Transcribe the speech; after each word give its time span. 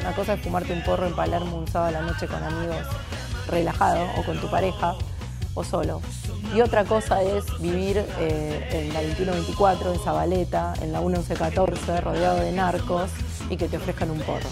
Una 0.00 0.14
cosa 0.14 0.34
es 0.34 0.40
fumarte 0.40 0.72
un 0.72 0.82
porro 0.84 1.06
en 1.06 1.14
Palermo 1.14 1.58
un 1.58 1.66
sábado 1.66 1.96
a 1.96 2.00
la 2.00 2.06
noche 2.06 2.26
con 2.26 2.42
amigos 2.42 2.86
relajado 3.48 4.06
o 4.16 4.24
con 4.24 4.40
tu 4.40 4.48
pareja 4.48 4.94
o 5.54 5.64
solo. 5.64 6.00
Y 6.54 6.60
otra 6.60 6.84
cosa 6.84 7.22
es 7.22 7.44
vivir 7.60 7.98
eh, 8.18 8.68
en 8.70 8.94
la 8.94 9.02
2124, 9.02 9.94
en 9.94 10.00
Zabaleta, 10.00 10.74
en 10.80 10.92
la 10.92 11.00
1114, 11.00 12.00
rodeado 12.00 12.40
de 12.40 12.52
narcos 12.52 13.10
y 13.50 13.56
que 13.56 13.68
te 13.68 13.76
ofrezcan 13.76 14.10
un 14.10 14.20
porro. 14.20 14.48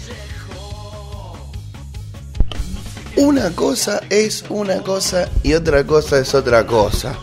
Una 3.15 3.49
cosa 3.51 4.01
es 4.09 4.43
una 4.49 4.83
cosa 4.83 5.27
y 5.41 5.53
otra 5.53 5.85
cosa 5.85 6.19
es 6.19 6.35
otra 6.35 6.67
cosa, 6.67 7.17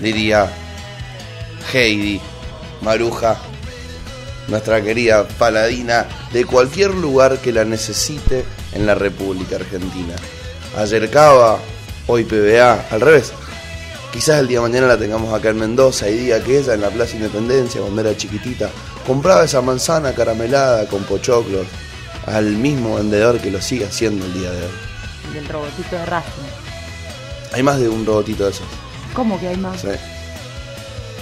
diría 0.00 0.50
Heidi 1.72 2.20
Maruja, 2.80 3.36
nuestra 4.48 4.82
querida 4.82 5.26
paladina 5.26 6.06
de 6.32 6.44
cualquier 6.44 6.94
lugar 6.94 7.38
que 7.38 7.52
la 7.52 7.64
necesite 7.64 8.44
en 8.72 8.86
la 8.86 8.94
República 8.94 9.56
Argentina. 9.56 10.14
Ayer 10.76 11.10
Cava, 11.10 11.58
hoy 12.06 12.24
PBA, 12.24 12.86
al 12.90 13.00
revés. 13.00 13.32
Quizás 14.12 14.40
el 14.40 14.48
día 14.48 14.58
de 14.58 14.68
mañana 14.68 14.86
la 14.86 14.98
tengamos 14.98 15.34
acá 15.34 15.50
en 15.50 15.58
Mendoza 15.58 16.08
y 16.08 16.16
diga 16.16 16.40
que 16.40 16.58
ella 16.58 16.74
en 16.74 16.80
la 16.80 16.88
Plaza 16.88 17.16
Independencia, 17.16 17.80
cuando 17.80 18.00
era 18.00 18.16
chiquitita, 18.16 18.70
compraba 19.06 19.44
esa 19.44 19.60
manzana 19.60 20.12
caramelada 20.14 20.86
con 20.86 21.02
pochoclos 21.04 21.66
al 22.26 22.46
mismo 22.56 22.96
vendedor 22.96 23.38
que 23.38 23.50
lo 23.50 23.60
sigue 23.60 23.86
haciendo 23.86 24.24
el 24.24 24.32
día 24.32 24.50
de 24.50 24.62
hoy. 24.62 25.34
Del 25.34 25.48
robotito 25.48 25.96
de 25.96 26.06
Racing. 26.06 26.30
Hay 27.52 27.62
más 27.62 27.78
de 27.78 27.88
un 27.88 28.06
robotito 28.06 28.44
de 28.44 28.50
esos. 28.50 28.66
¿Cómo 29.14 29.38
que 29.40 29.48
hay 29.48 29.56
más? 29.56 29.80
Sí. 29.80 29.88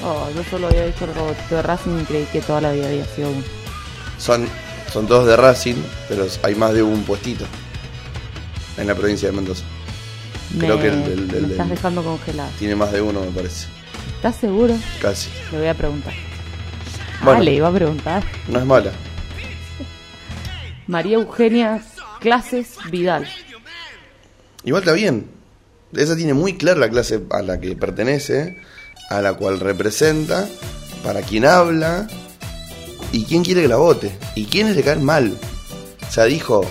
Oh, 0.04 0.28
yo 0.34 0.44
solo 0.50 0.68
había 0.68 0.84
visto 0.86 1.04
el 1.06 1.14
robotito 1.14 1.56
de 1.56 1.62
Racing 1.62 2.00
y 2.00 2.04
creí 2.04 2.24
que 2.26 2.40
toda 2.42 2.60
la 2.60 2.72
vida 2.72 2.86
había 2.88 3.04
sido 3.06 3.30
uno. 3.30 3.42
Son, 4.18 4.46
son 4.92 5.06
todos 5.06 5.26
de 5.26 5.36
Racing, 5.36 5.76
pero 6.08 6.26
hay 6.42 6.54
más 6.54 6.72
de 6.74 6.82
un 6.82 7.02
puestito 7.04 7.44
en 8.76 8.86
la 8.86 8.94
provincia 8.94 9.28
de 9.30 9.34
Mendoza. 9.36 9.64
Creo 10.58 10.76
Me- 10.76 10.82
que 10.82 10.88
el 10.88 11.28
del- 11.28 11.42
me 11.46 11.52
estás 11.52 11.68
dejando 11.70 12.02
congelado. 12.04 12.50
Tiene 12.58 12.76
más 12.76 12.92
de 12.92 13.00
uno, 13.00 13.20
me 13.20 13.30
parece. 13.30 13.66
¿Estás 14.16 14.36
seguro? 14.36 14.74
Casi. 15.00 15.30
Le 15.52 15.58
voy 15.58 15.68
a 15.68 15.74
preguntar. 15.74 16.12
Bueno. 17.22 17.40
Ah, 17.40 17.42
le 17.42 17.54
iba 17.54 17.68
a 17.68 17.72
preguntar. 17.72 18.22
No 18.48 18.58
es 18.58 18.64
mala. 18.66 18.92
María 20.86 21.16
Eugenia 21.16 21.82
Clases 22.20 22.76
Vidal. 22.90 23.26
Igual 24.64 24.82
está 24.82 24.92
bien. 24.92 25.30
Esa 25.92 26.16
tiene 26.16 26.34
muy 26.34 26.56
clara 26.56 26.80
la 26.80 26.90
clase 26.90 27.22
a 27.30 27.42
la 27.42 27.60
que 27.60 27.76
pertenece, 27.76 28.56
a 29.08 29.20
la 29.20 29.34
cual 29.34 29.60
representa, 29.60 30.46
para 31.04 31.22
quién 31.22 31.44
habla 31.44 32.08
y 33.12 33.24
quién 33.24 33.44
quiere 33.44 33.62
que 33.62 33.68
la 33.68 33.76
vote 33.76 34.10
y 34.34 34.46
quiénes 34.46 34.76
le 34.76 34.82
caen 34.82 35.04
mal. 35.04 35.36
O 36.06 36.12
sea, 36.12 36.24
dijo, 36.24 36.64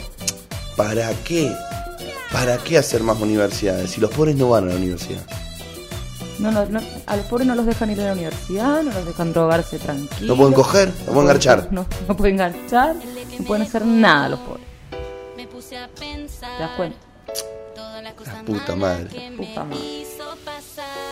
¿para 0.76 1.12
qué? 1.24 1.54
¿Para 2.32 2.58
qué 2.58 2.78
hacer 2.78 3.02
más 3.04 3.20
universidades 3.22 3.92
si 3.92 4.02
los 4.02 4.12
pobres 4.12 4.36
no 4.36 4.50
van 4.50 4.66
a 4.66 4.68
la 4.74 4.76
universidad? 4.76 5.26
No, 6.38 6.52
no, 6.52 6.66
no, 6.66 6.82
a 7.06 7.16
los 7.16 7.26
pobres 7.28 7.48
no 7.48 7.56
los 7.56 7.66
dejan 7.66 7.92
ir 7.92 8.02
a 8.02 8.08
la 8.08 8.14
universidad, 8.14 8.84
no 8.84 8.92
los 8.92 9.06
dejan 9.06 9.32
drogarse 9.32 9.80
tranquilos. 9.80 10.22
No 10.22 10.36
pueden 10.36 10.54
coger, 10.54 10.92
no 11.08 11.14
pueden 11.14 11.28
garchar. 11.28 11.70
No, 11.72 11.86
no 12.08 12.18
pueden 12.18 12.36
garchar, 12.36 12.96
no 13.40 13.46
pueden 13.46 13.64
hacer 13.64 13.86
nada 13.86 14.30
los 14.30 14.40
pobres. 14.42 14.66
Me 15.38 15.48
puse 15.48 15.78
a 15.78 15.88
pensar 15.88 16.58
¿Te 16.58 16.64
das 16.64 16.72
cuenta? 16.76 17.05
La 18.02 18.44
puta 18.46 18.76
madre. 18.76 19.32
Puta 19.38 19.64
madre. 19.64 20.06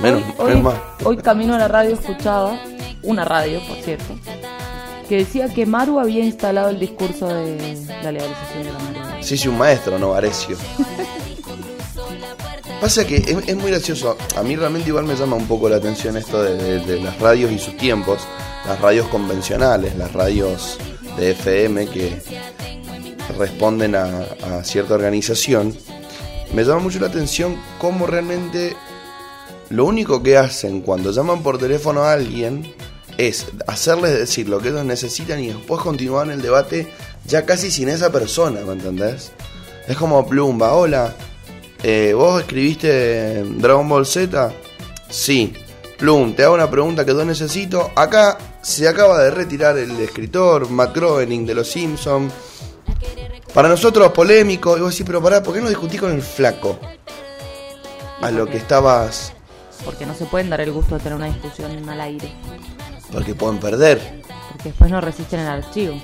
Menos, 0.02 0.22
hoy, 0.38 0.48
menos 0.50 0.64
mal. 0.64 0.81
hoy 1.06 1.17
camino 1.17 1.56
a 1.56 1.58
la 1.58 1.67
radio 1.67 1.94
escuchaba, 1.94 2.59
una 3.03 3.23
radio 3.23 3.62
por 3.67 3.78
cierto, 3.78 4.16
que 5.08 5.17
decía 5.17 5.48
que 5.53 5.66
Maru 5.66 6.00
había 6.00 6.23
instalado 6.25 6.70
el 6.70 6.80
discurso 6.80 7.28
de 7.28 7.78
la 8.03 8.12
legalización 8.12 8.64
de 8.64 8.72
la 8.73 8.80
marihuana. 8.80 9.24
Sí, 9.24 9.38
sí, 9.38 9.47
un 9.47 9.58
maestro, 9.58 9.97
no, 9.97 10.13
Arecio. 10.13 10.58
Pasa 12.81 13.08
que 13.08 13.16
es, 13.18 13.28
es 13.47 13.56
muy 13.56 13.72
gracioso. 13.72 14.18
A 14.35 14.44
mí 14.44 14.56
realmente 14.58 14.90
igual 14.90 15.06
me 15.06 15.16
llama 15.16 15.38
un 15.38 15.47
poco 15.47 15.69
la 15.69 15.78
atención 15.78 16.18
esto 16.18 16.44
de, 16.44 16.56
de- 16.58 16.79
de 16.79 17.00
las 17.02 17.18
radios 17.19 17.52
y 17.52 17.59
sus 17.59 17.78
tiempos. 17.78 18.19
Las 18.68 18.79
radios 18.81 19.08
convencionales, 19.08 19.96
las 19.96 20.12
radios 20.12 20.78
de 21.18 21.31
FM 21.31 21.88
que 21.88 22.22
responden 23.38 23.96
a, 23.96 24.06
a 24.44 24.63
cierta 24.66 24.96
organización. 24.96 25.78
Me 26.53 26.64
llama 26.64 26.81
mucho 26.81 27.00
la 27.00 27.08
atención 27.08 27.58
cómo 27.80 28.06
realmente 28.06 28.75
lo 29.69 29.86
único 29.86 30.22
que 30.22 30.38
hacen 30.38 30.81
cuando 30.81 31.12
llaman 31.12 31.41
por 31.41 31.58
teléfono 31.58 32.03
a 32.03 32.14
alguien 32.14 32.72
es 33.18 33.47
hacerles 33.66 34.14
decir 34.14 34.47
lo 34.50 34.59
que 34.59 34.69
ellos 34.69 34.86
necesitan 34.86 35.40
y 35.40 35.47
después 35.47 35.81
continuar 35.81 36.30
el 36.30 36.41
debate 36.41 36.88
ya 37.25 37.46
casi 37.46 37.72
sin 37.72 37.90
esa 37.90 38.12
persona, 38.12 38.62
¿me 38.62 38.74
entendés? 38.74 39.31
Es 39.88 39.97
como 39.97 40.28
Plumba, 40.28 40.74
hola, 40.74 41.16
eh, 41.81 42.14
¿vos 42.16 42.41
escribiste 42.41 43.44
Dragon 43.44 43.90
Ball 43.90 44.06
Z? 44.06 44.53
Sí. 45.09 45.53
Plum, 45.97 46.35
te 46.35 46.44
hago 46.44 46.56
una 46.56 46.70
pregunta 46.70 47.06
que 47.06 47.14
yo 47.14 47.24
necesito. 47.24 47.91
Acá 47.96 48.38
se 48.62 48.88
acaba 48.88 49.24
de 49.24 49.31
retirar 49.31 49.78
el 49.78 49.91
escritor 50.00 50.70
Matt 50.70 50.96
Groening 50.96 51.46
de 51.46 51.56
Los 51.56 51.72
Simpsons. 51.72 52.31
Para 53.53 53.69
nosotros 53.69 54.12
polémico. 54.12 54.78
Y 54.78 54.81
vos 54.81 54.91
decís, 54.91 55.06
pero 55.06 55.22
pará, 55.22 55.44
¿por 55.44 55.53
qué 55.53 55.62
no 55.62 55.69
discutí 55.69 55.97
con 55.97 56.12
el 56.12 56.22
flaco? 56.22 56.80
A 58.22 58.31
lo 58.31 58.46
que 58.47 58.58
estabas... 58.58 59.34
Porque 59.86 60.06
no 60.06 60.16
se 60.16 60.25
pueden 60.25 60.50
dar 60.50 60.62
el 60.62 60.72
gusto 60.72 60.96
de 60.96 61.02
tener 61.02 61.18
una 61.18 61.28
discusión 61.28 61.90
al 61.90 62.02
aire. 62.02 62.31
Porque 63.12 63.36
pueden 63.36 63.59
perder. 63.59 64.24
Porque 64.52 64.69
después 64.69 64.90
no 64.90 65.02
resisten 65.02 65.41
el 65.41 65.47
archivo. 65.47 65.96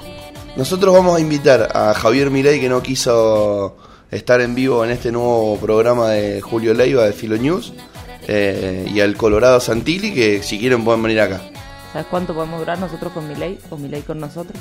Nosotros 0.58 0.94
vamos 0.94 1.18
a 1.18 1.22
invitar 1.22 1.70
a 1.74 1.94
Javier 1.94 2.30
Milei, 2.30 2.60
que 2.60 2.68
no 2.68 2.84
quiso 2.84 3.78
estar 4.12 4.42
en 4.42 4.54
vivo 4.54 4.84
en 4.84 4.92
este 4.92 5.12
nuevo 5.12 5.58
programa 5.58 6.10
de 6.10 6.42
Julio 6.42 6.74
Leiva 6.74 7.06
de 7.06 7.14
Filo 7.14 7.38
News, 7.38 7.74
eh, 8.28 8.90
y 8.94 9.00
al 9.00 9.16
Colorado 9.16 9.60
Santilli, 9.60 10.14
que 10.14 10.44
si 10.44 10.60
quieren 10.60 10.84
pueden 10.84 11.02
venir 11.02 11.22
acá. 11.22 11.42
¿Sabes 11.94 12.08
cuánto 12.12 12.34
podemos 12.34 12.60
durar 12.60 12.80
nosotros 12.80 13.14
con 13.14 13.28
Milei 13.28 13.60
o 13.70 13.78
Milei 13.78 14.02
con 14.02 14.20
nosotros? 14.20 14.60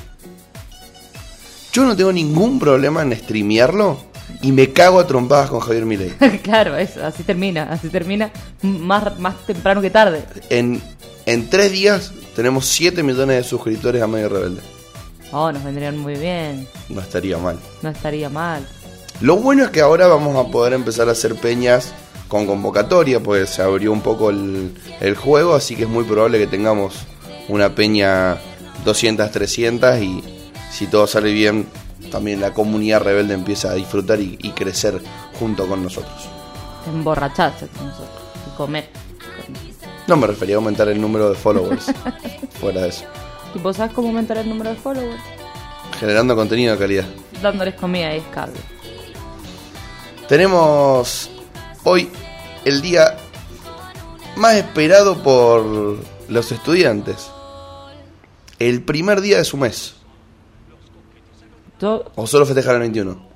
Yo 1.71 1.85
no 1.85 1.95
tengo 1.95 2.11
ningún 2.11 2.59
problema 2.59 3.01
en 3.03 3.15
streamearlo 3.15 3.97
y 4.41 4.51
me 4.51 4.71
cago 4.71 4.99
a 4.99 5.07
trompadas 5.07 5.49
con 5.49 5.59
Javier 5.59 5.85
Milei. 5.85 6.09
claro, 6.43 6.75
eso, 6.77 7.05
así 7.05 7.23
termina, 7.23 7.63
así 7.71 7.89
termina 7.89 8.31
más, 8.61 9.19
más 9.19 9.35
temprano 9.45 9.81
que 9.81 9.89
tarde. 9.89 10.23
En, 10.49 10.81
en 11.25 11.49
tres 11.49 11.71
días 11.71 12.11
tenemos 12.35 12.65
7 12.65 13.03
millones 13.03 13.37
de 13.37 13.43
suscriptores 13.43 14.01
a 14.01 14.07
Medio 14.07 14.29
Rebelde. 14.29 14.61
Oh, 15.31 15.51
nos 15.51 15.63
vendrían 15.63 15.97
muy 15.97 16.15
bien, 16.15 16.67
No 16.89 17.01
estaría 17.01 17.37
mal. 17.37 17.59
no 17.83 17.89
estaría 17.89 18.29
mal. 18.29 18.65
Lo 19.21 19.35
bueno 19.35 19.63
es 19.65 19.69
que 19.69 19.81
ahora 19.81 20.07
vamos 20.07 20.35
a 20.43 20.49
poder 20.49 20.73
empezar 20.73 21.07
a 21.09 21.11
hacer 21.11 21.35
peñas 21.35 21.93
con 22.27 22.45
convocatoria, 22.47 23.19
pues 23.19 23.49
se 23.49 23.61
abrió 23.61 23.91
un 23.91 24.01
poco 24.01 24.29
el, 24.29 24.73
el 25.01 25.15
juego, 25.15 25.53
así 25.55 25.75
que 25.75 25.83
es 25.83 25.89
muy 25.89 26.03
probable 26.03 26.39
que 26.39 26.47
tengamos 26.47 26.95
una 27.47 27.75
peña 27.75 28.37
200, 28.85 29.29
300 29.29 29.99
y 30.01 30.23
si 30.71 30.87
todo 30.87 31.07
sale 31.07 31.31
bien, 31.31 31.67
también 32.11 32.41
la 32.41 32.53
comunidad 32.53 33.01
rebelde 33.01 33.33
empieza 33.33 33.71
a 33.71 33.73
disfrutar 33.73 34.19
y, 34.19 34.37
y 34.41 34.51
crecer 34.51 35.01
junto 35.39 35.67
con 35.67 35.83
nosotros. 35.83 36.29
Emborracharse 36.87 37.67
con 37.67 37.87
nosotros 37.87 38.21
y 38.47 38.57
comer. 38.57 38.89
No 40.07 40.17
me 40.17 40.27
refería 40.27 40.55
a 40.55 40.57
aumentar 40.57 40.87
el 40.89 40.99
número 40.99 41.29
de 41.29 41.35
followers, 41.35 41.85
fuera 42.59 42.81
de 42.81 42.89
eso. 42.89 43.05
¿Y 43.53 43.59
vos 43.59 43.77
sabes 43.77 43.93
cómo 43.93 44.07
aumentar 44.07 44.37
el 44.37 44.49
número 44.49 44.71
de 44.71 44.75
followers? 44.75 45.21
Generando 45.99 46.35
contenido 46.35 46.73
de 46.73 46.79
calidad. 46.79 47.05
Dándoles 47.41 47.75
comida 47.75 48.11
y 48.15 48.19
descargo. 48.19 48.55
Tenemos 50.27 51.29
hoy 51.83 52.09
el 52.65 52.81
día 52.81 53.17
más 54.35 54.55
esperado 54.55 55.21
por 55.21 55.97
los 56.27 56.51
estudiantes. 56.51 57.29
El 58.59 58.83
primer 58.83 59.21
día 59.21 59.37
de 59.37 59.45
su 59.45 59.57
mes. 59.57 59.95
Yo 61.81 62.05
¿O 62.15 62.27
solo 62.27 62.45
festejar 62.45 62.75
el 62.75 62.81
21? 62.81 63.29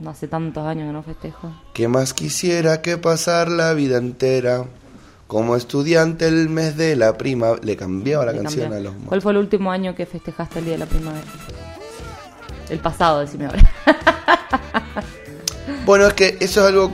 no 0.00 0.10
hace 0.10 0.28
tantos 0.28 0.64
años 0.64 0.86
que 0.86 0.92
no 0.92 1.02
festejo. 1.02 1.52
¿Qué 1.74 1.88
más 1.88 2.14
quisiera 2.14 2.82
que 2.82 2.98
pasar 2.98 3.48
la 3.48 3.72
vida 3.74 3.98
entera? 3.98 4.64
Como 5.26 5.56
estudiante 5.56 6.26
el 6.28 6.48
mes 6.48 6.76
de 6.76 6.96
la 6.96 7.18
prima... 7.18 7.56
Le 7.62 7.76
cambiaba 7.76 8.24
la 8.24 8.32
Le 8.32 8.42
canción 8.42 8.72
a 8.72 8.80
los... 8.80 8.94
¿Cuál 9.06 9.20
fue 9.20 9.32
el 9.32 9.38
último 9.38 9.70
año 9.70 9.94
que 9.94 10.06
festejaste 10.06 10.60
el 10.60 10.64
día 10.66 10.74
de 10.74 10.78
la 10.78 10.86
primavera? 10.86 11.26
El 12.70 12.78
pasado, 12.78 13.20
decime 13.20 13.46
ahora. 13.46 13.72
Bueno, 15.84 16.06
es 16.06 16.14
que 16.14 16.36
eso 16.40 16.60
es 16.60 16.66
algo... 16.66 16.92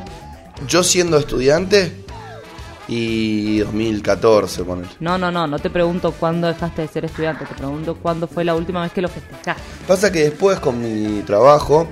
Yo 0.66 0.82
siendo 0.82 1.18
estudiante... 1.18 2.03
Y 2.88 3.58
2014, 3.60 4.64
poner. 4.64 4.86
No, 5.00 5.16
no, 5.16 5.30
no, 5.32 5.46
no 5.46 5.58
te 5.58 5.70
pregunto 5.70 6.12
cuándo 6.12 6.46
dejaste 6.48 6.82
de 6.82 6.88
ser 6.88 7.04
estudiante, 7.06 7.46
te 7.46 7.54
pregunto 7.54 7.96
cuándo 7.96 8.26
fue 8.28 8.44
la 8.44 8.54
última 8.54 8.82
vez 8.82 8.92
que 8.92 9.00
lo 9.00 9.08
festejaste. 9.08 9.62
Pasa 9.86 10.12
que 10.12 10.24
después 10.24 10.60
con 10.60 10.80
mi 10.82 11.22
trabajo 11.22 11.88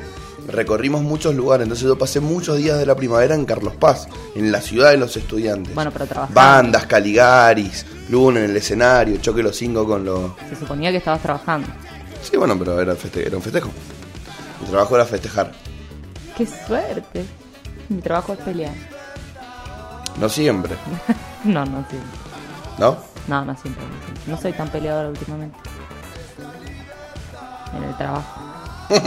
recorrimos 0.48 1.02
muchos 1.02 1.34
lugares. 1.34 1.64
Entonces 1.64 1.86
yo 1.86 1.96
pasé 1.96 2.20
muchos 2.20 2.58
días 2.58 2.78
de 2.78 2.84
la 2.84 2.94
primavera 2.94 3.34
en 3.34 3.44
Carlos 3.46 3.74
Paz, 3.76 4.06
en 4.34 4.52
la 4.52 4.60
ciudad 4.60 4.90
de 4.90 4.98
los 4.98 5.16
estudiantes. 5.16 5.74
Bueno, 5.74 5.90
pero 5.92 6.06
trabajando. 6.06 6.34
Bandas, 6.38 6.86
Caligaris, 6.86 7.86
Luna 8.10 8.40
en 8.40 8.50
el 8.50 8.56
escenario, 8.56 9.16
choque 9.18 9.42
los 9.42 9.56
cinco 9.56 9.86
con 9.86 10.04
los... 10.04 10.32
Se 10.50 10.56
suponía 10.56 10.90
que 10.90 10.98
estabas 10.98 11.22
trabajando. 11.22 11.68
Sí, 12.22 12.36
bueno, 12.36 12.58
pero 12.58 12.78
era, 12.80 12.94
feste- 12.94 13.26
era 13.26 13.36
un 13.36 13.42
festejo. 13.42 13.70
Mi 14.60 14.68
trabajo 14.68 14.94
era 14.96 15.04
festejar. 15.06 15.52
¡Qué 16.36 16.46
suerte! 16.46 17.24
Mi 17.88 18.00
trabajo 18.00 18.32
es 18.34 18.38
pelear. 18.40 18.74
No 20.18 20.28
siempre, 20.28 20.76
No, 21.44 21.64
no 21.64 21.84
siempre. 21.88 22.18
¿no? 22.78 22.96
No, 23.28 23.44
no 23.44 23.56
siempre. 23.56 23.84
No, 23.84 24.04
siempre. 24.04 24.24
No 24.26 24.40
soy 24.40 24.52
tan 24.52 24.68
peleadora 24.68 25.08
últimamente. 25.08 25.56
En 27.76 27.84
el 27.84 27.96
trabajo. 27.96 28.40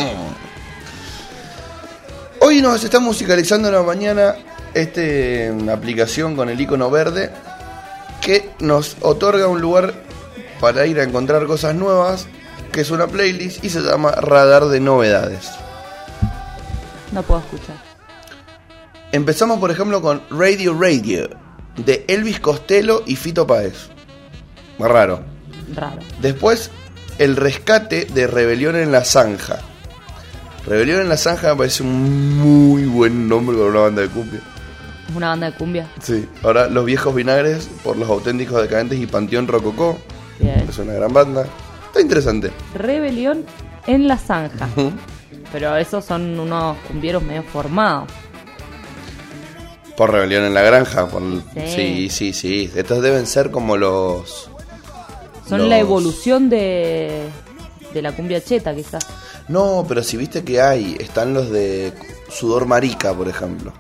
Hoy 2.42 2.62
nos 2.62 2.84
está 2.84 3.00
musicalizando 3.00 3.70
en 3.70 3.76
la 3.76 3.84
mañana 3.84 4.36
este 4.74 5.54
aplicación 5.72 6.36
con 6.36 6.50
el 6.50 6.60
icono 6.60 6.92
verde 6.92 7.32
que 8.22 8.52
nos 8.60 8.98
otorga 9.02 9.48
un 9.48 9.62
lugar 9.62 9.94
para 10.60 10.86
ir 10.86 11.00
a 11.00 11.04
encontrar 11.04 11.46
cosas 11.46 11.76
nuevas, 11.76 12.28
que 12.72 12.82
es 12.82 12.92
una 12.92 13.08
playlist 13.08 13.64
y 13.64 13.70
se 13.70 13.82
llama 13.82 14.12
Radar 14.12 14.66
de 14.66 14.80
Novedades. 14.80 15.52
No 17.12 17.22
puedo 17.24 17.40
escuchar. 17.42 17.95
Empezamos 19.16 19.60
por 19.60 19.72
ejemplo 19.72 20.02
con 20.02 20.22
Radio 20.30 20.78
Radio 20.78 21.30
de 21.78 22.04
Elvis 22.10 22.42
Costello 22.42 23.02
y 23.06 23.16
Fito 23.16 23.48
Páez. 23.48 23.88
Más 24.78 24.92
raro. 24.92 25.24
Raro. 25.74 26.00
Después, 26.22 26.70
El 27.18 27.38
Rescate 27.38 28.08
de 28.14 28.28
Rebelión 28.28 28.76
en 28.76 28.92
la 28.92 29.06
Zanja. 29.06 29.60
Rebelión 30.68 31.00
en 31.00 31.08
la 31.08 31.16
Zanja 31.16 31.52
me 31.52 31.60
parece 31.60 31.84
un 31.84 32.38
muy 32.40 32.84
buen 32.88 33.30
nombre 33.30 33.56
para 33.56 33.70
una 33.70 33.80
banda 33.80 34.02
de 34.02 34.10
cumbia. 34.10 34.42
Es 35.08 35.16
una 35.16 35.30
banda 35.30 35.50
de 35.50 35.58
cumbia. 35.58 35.88
Sí. 36.02 36.28
Ahora, 36.44 36.68
Los 36.68 36.84
Viejos 36.84 37.16
Vinagres 37.16 37.70
por 37.86 37.96
Los 37.96 38.10
Auténticos 38.10 38.62
Decadentes 38.62 39.00
y 39.00 39.08
Panteón 39.08 39.48
Rococó. 39.48 39.98
Bien. 40.42 40.68
Es 40.68 40.78
una 40.78 40.92
gran 40.92 41.14
banda. 41.14 41.48
Está 41.88 42.02
interesante. 42.02 42.52
Rebelión 42.74 43.46
en 43.88 44.10
la 44.10 44.18
zanja. 44.18 44.68
Pero 45.54 45.78
esos 45.78 46.04
son 46.04 46.38
unos 46.38 46.76
cumbieros 46.80 47.24
medio 47.24 47.44
formados. 47.44 48.10
Por 49.98 50.12
Rebelión 50.12 50.44
en 50.44 50.54
la 50.54 50.62
Granja. 50.62 51.08
Por... 51.08 51.22
Sí. 51.22 51.68
Sí, 51.76 52.10
sí, 52.10 52.34
sí. 52.34 52.72
Estos 52.76 53.02
deben 53.02 53.26
ser 53.28 53.52
como 53.52 53.78
los... 53.78 54.50
Son 55.48 55.60
los- 55.60 55.70
la 55.70 55.78
evolución 55.80 56.50
de, 56.50 57.22
de 57.94 58.02
la 58.02 58.12
cumbia 58.14 58.44
cheta, 58.44 58.74
quizás. 58.76 59.06
No, 59.48 59.86
pero 59.88 60.02
si 60.04 60.18
viste 60.18 60.44
que 60.44 60.60
hay, 60.62 60.98
están 61.00 61.34
los 61.34 61.50
de 61.52 61.94
Sudor 62.30 62.66
Marica, 62.66 63.14
por 63.14 63.28
ejemplo. 63.30 63.72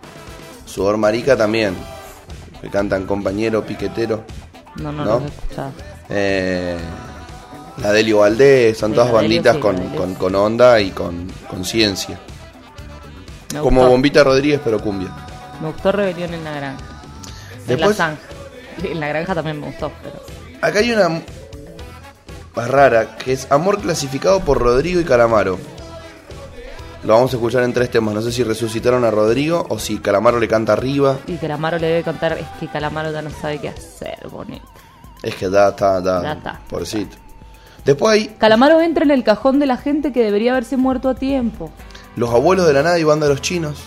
Sudor 0.65 0.97
Marica 0.97 1.35
también. 1.35 1.75
Que 2.61 2.69
cantan 2.69 3.05
compañero, 3.05 3.65
piquetero. 3.65 4.23
No, 4.75 4.91
no, 4.91 5.05
¿No? 5.05 5.25
escuchado. 5.25 5.71
Eh, 6.09 6.77
la 7.77 7.91
Delio 7.91 8.19
Valdés, 8.19 8.77
son 8.77 8.91
Sí, 8.91 8.95
todas 8.95 9.07
Delio 9.11 9.21
banditas 9.21 9.55
sí, 9.55 9.61
con, 9.61 9.77
con, 9.95 10.15
con 10.15 10.35
onda 10.35 10.79
y 10.79 10.91
con 10.91 11.27
conciencia. 11.49 12.19
Como 13.59 13.81
gustó. 13.81 13.89
Bombita 13.91 14.23
Rodríguez, 14.23 14.61
pero 14.63 14.79
cumbia. 14.79 15.09
Me 15.61 15.67
gustó 15.67 15.91
Rebelión 15.91 16.33
en 16.33 16.43
la 16.43 16.51
granja. 16.51 16.83
En 16.83 17.59
la 17.59 17.65
Después- 17.75 17.95
zanja. 17.97 18.21
En 18.83 18.99
la 18.99 19.07
granja 19.07 19.33
también 19.35 19.59
me 19.59 19.67
gustó, 19.67 19.91
pero. 20.03 20.21
Acá 20.61 20.79
hay 20.79 20.91
una 20.91 21.21
más 22.55 22.69
rara, 22.69 23.17
que 23.17 23.33
es 23.33 23.47
Amor 23.51 23.79
clasificado 23.79 24.39
por 24.41 24.59
Rodrigo 24.59 24.99
y 24.99 25.03
Calamaro. 25.05 25.57
Lo 27.03 27.13
vamos 27.13 27.31
a 27.33 27.35
escuchar 27.35 27.63
en 27.63 27.71
tres 27.73 27.91
temas. 27.91 28.13
No 28.15 28.21
sé 28.21 28.31
si 28.31 28.43
resucitaron 28.43 29.03
a 29.05 29.11
Rodrigo 29.11 29.65
o 29.69 29.77
si 29.77 29.99
Calamaro 29.99 30.39
le 30.39 30.47
canta 30.47 30.73
arriba. 30.73 31.17
Y 31.27 31.35
Calamaro 31.37 31.77
le 31.77 31.87
debe 31.87 32.03
contar, 32.03 32.33
es 32.33 32.47
que 32.59 32.67
Calamaro 32.67 33.11
ya 33.11 33.21
no 33.21 33.29
sabe 33.29 33.59
qué 33.59 33.69
hacer, 33.69 34.27
bonito. 34.31 34.65
Es 35.21 35.35
que 35.35 35.49
ya 35.51 35.69
está, 35.69 36.01
ya, 36.03 36.21
Ya 36.23 36.31
está. 36.33 36.59
pobrecito. 36.69 37.15
Después 37.83 38.13
hay 38.13 38.27
Calamaro 38.39 38.81
entra 38.81 39.03
en 39.05 39.11
el 39.11 39.23
cajón 39.23 39.59
de 39.59 39.67
la 39.67 39.77
gente 39.77 40.11
que 40.11 40.23
debería 40.23 40.51
haberse 40.53 40.77
muerto 40.77 41.09
a 41.09 41.13
tiempo. 41.15 41.69
Los 42.15 42.31
Abuelos 42.31 42.65
de 42.65 42.73
la 42.73 42.81
Nada 42.81 42.97
y 42.97 43.03
Banda 43.03 43.27
de 43.27 43.33
los 43.33 43.41
Chinos. 43.41 43.83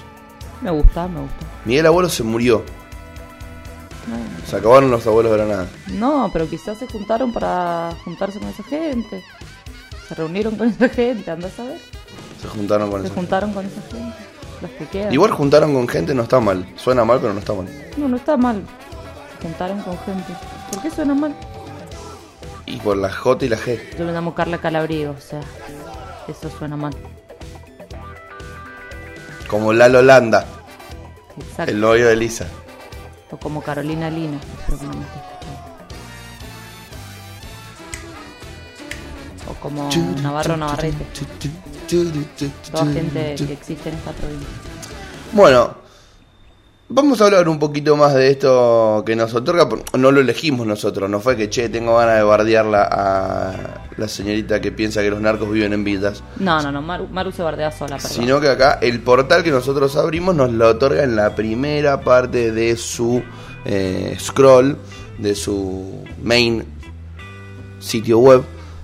Me 0.63 0.71
gusta, 0.71 1.07
me 1.09 1.21
gusta. 1.21 1.47
Miguel 1.65 1.87
Abuelo 1.87 2.09
se 2.09 2.23
murió. 2.23 2.65
No, 4.07 4.47
Se 4.47 4.57
acabaron 4.57 4.91
los 4.91 5.07
Abuelos 5.07 5.33
de 5.33 5.39
la 5.39 5.45
Nada. 5.47 5.67
No, 5.89 6.31
pero 6.33 6.49
quizás 6.49 6.79
se 6.79 6.87
juntaron 6.87 7.33
para 7.33 7.93
juntarse 8.05 8.39
con 8.39 8.49
esa 8.49 8.63
gente. 8.63 9.23
Se 10.09 10.15
reunieron 10.15 10.57
con 10.57 10.69
esa 10.69 10.89
gente, 10.89 11.31
anda 11.31 11.49
a 11.49 11.51
saber. 11.51 11.79
Se 12.41 12.49
juntaron 12.49 12.91
con 12.91 13.03
Se 13.03 13.11
juntaron 13.11 13.53
con 13.53 13.67
esa 13.67 13.83
gente. 13.83 14.17
Los 14.63 14.71
que 14.73 14.87
quedan. 14.87 15.13
Igual 15.13 15.31
juntaron 15.33 15.75
con 15.75 15.87
gente 15.87 16.15
no 16.15 16.23
está 16.23 16.41
mal. 16.41 16.67
Suena 16.77 17.05
mal, 17.05 17.21
pero 17.21 17.33
no 17.33 17.41
está 17.41 17.53
mal. 17.53 17.69
No, 17.97 18.09
no 18.09 18.17
está 18.17 18.37
mal. 18.37 18.63
Se 19.37 19.47
juntaron 19.47 19.83
con 19.83 19.99
gente. 19.99 20.33
¿Por 20.73 20.83
qué 20.83 20.91
suena 20.91 21.15
mal? 21.15 21.35
Y 22.67 22.77
por 22.79 22.97
la 22.97 23.13
J 23.13 23.45
y 23.45 23.49
la 23.49 23.57
G. 23.57 23.97
Yo 23.99 24.05
me 24.05 24.13
llamo 24.13 24.35
Carla 24.35 24.59
Calabrío, 24.59 25.13
o 25.13 25.21
sea, 25.21 25.41
eso 26.27 26.51
suena 26.51 26.77
mal. 26.77 26.95
Como 29.49 29.73
Lalo 29.73 30.03
Landa, 30.03 30.47
Exacto. 31.39 31.73
el 31.73 31.81
novio 31.81 32.07
de 32.07 32.13
Elisa. 32.13 32.47
O 33.31 33.37
como 33.37 33.63
Carolina 33.63 34.11
Lina. 34.11 34.39
O 39.51 39.55
como 39.55 39.89
Navarro 40.23 40.57
Navarrete. 40.57 41.07
Toda 42.71 42.93
gente 42.93 43.35
que 43.37 43.53
existe 43.53 43.89
en 43.89 43.95
esta 43.97 44.13
provincia. 44.13 44.49
Bueno, 45.33 45.75
vamos 46.89 47.21
a 47.21 47.27
hablar 47.27 47.49
un 47.49 47.59
poquito 47.59 47.97
más 47.97 48.15
de 48.15 48.31
esto 48.31 49.03
que 49.05 49.15
nos 49.15 49.35
otorga. 49.35 49.69
No 49.97 50.11
lo 50.11 50.21
elegimos 50.21 50.67
nosotros, 50.67 51.09
no 51.09 51.21
fue 51.21 51.37
que, 51.37 51.51
che, 51.51 51.69
tengo 51.69 51.97
ganas 51.97 52.17
de 52.17 52.23
bardearla 52.23 52.89
a 52.91 53.55
la 53.97 54.09
señorita 54.09 54.61
que 54.61 54.73
piensa 54.73 55.03
que 55.03 55.11
los 55.11 55.21
narcos 55.21 55.51
viven 55.51 55.73
en 55.73 55.85
villas. 55.85 56.23
No, 56.39 56.63
no, 56.63 56.73
no, 56.73 56.83
Maru, 56.83 57.09
Maru 57.09 57.33
se 57.33 57.43
bardea 57.43 57.71
sola, 57.71 57.97
perdón. 57.97 58.11
Sino 58.11 58.41
que 58.41 58.49
acá 58.49 58.79
el 58.81 59.01
portal 59.01 59.43
que 59.43 59.51
nosotros 59.51 59.97
abrimos 59.97 60.35
nos 60.35 60.51
lo 60.53 60.69
otorga 60.69 61.03
en 61.03 61.17
la 61.17 61.35
primera 61.35 62.01
parte 62.01 62.53
de 62.53 62.77
su 62.77 63.23
eh, 63.65 64.17
scroll, 64.19 64.77
de 65.19 65.35
su 65.35 66.05
main 66.23 66.65
sitio 67.81 68.19
web, 68.19 68.43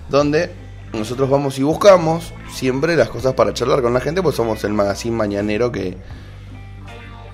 donde 0.09 0.51
nosotros 0.93 1.29
vamos 1.29 1.59
y 1.59 1.63
buscamos 1.63 2.33
siempre 2.53 2.95
las 2.95 3.09
cosas 3.09 3.33
para 3.33 3.53
charlar 3.53 3.81
con 3.81 3.93
la 3.93 3.99
gente, 3.99 4.21
pues 4.21 4.35
somos 4.35 4.63
el 4.63 4.73
magazine 4.73 5.15
mañanero 5.15 5.71
que 5.71 5.97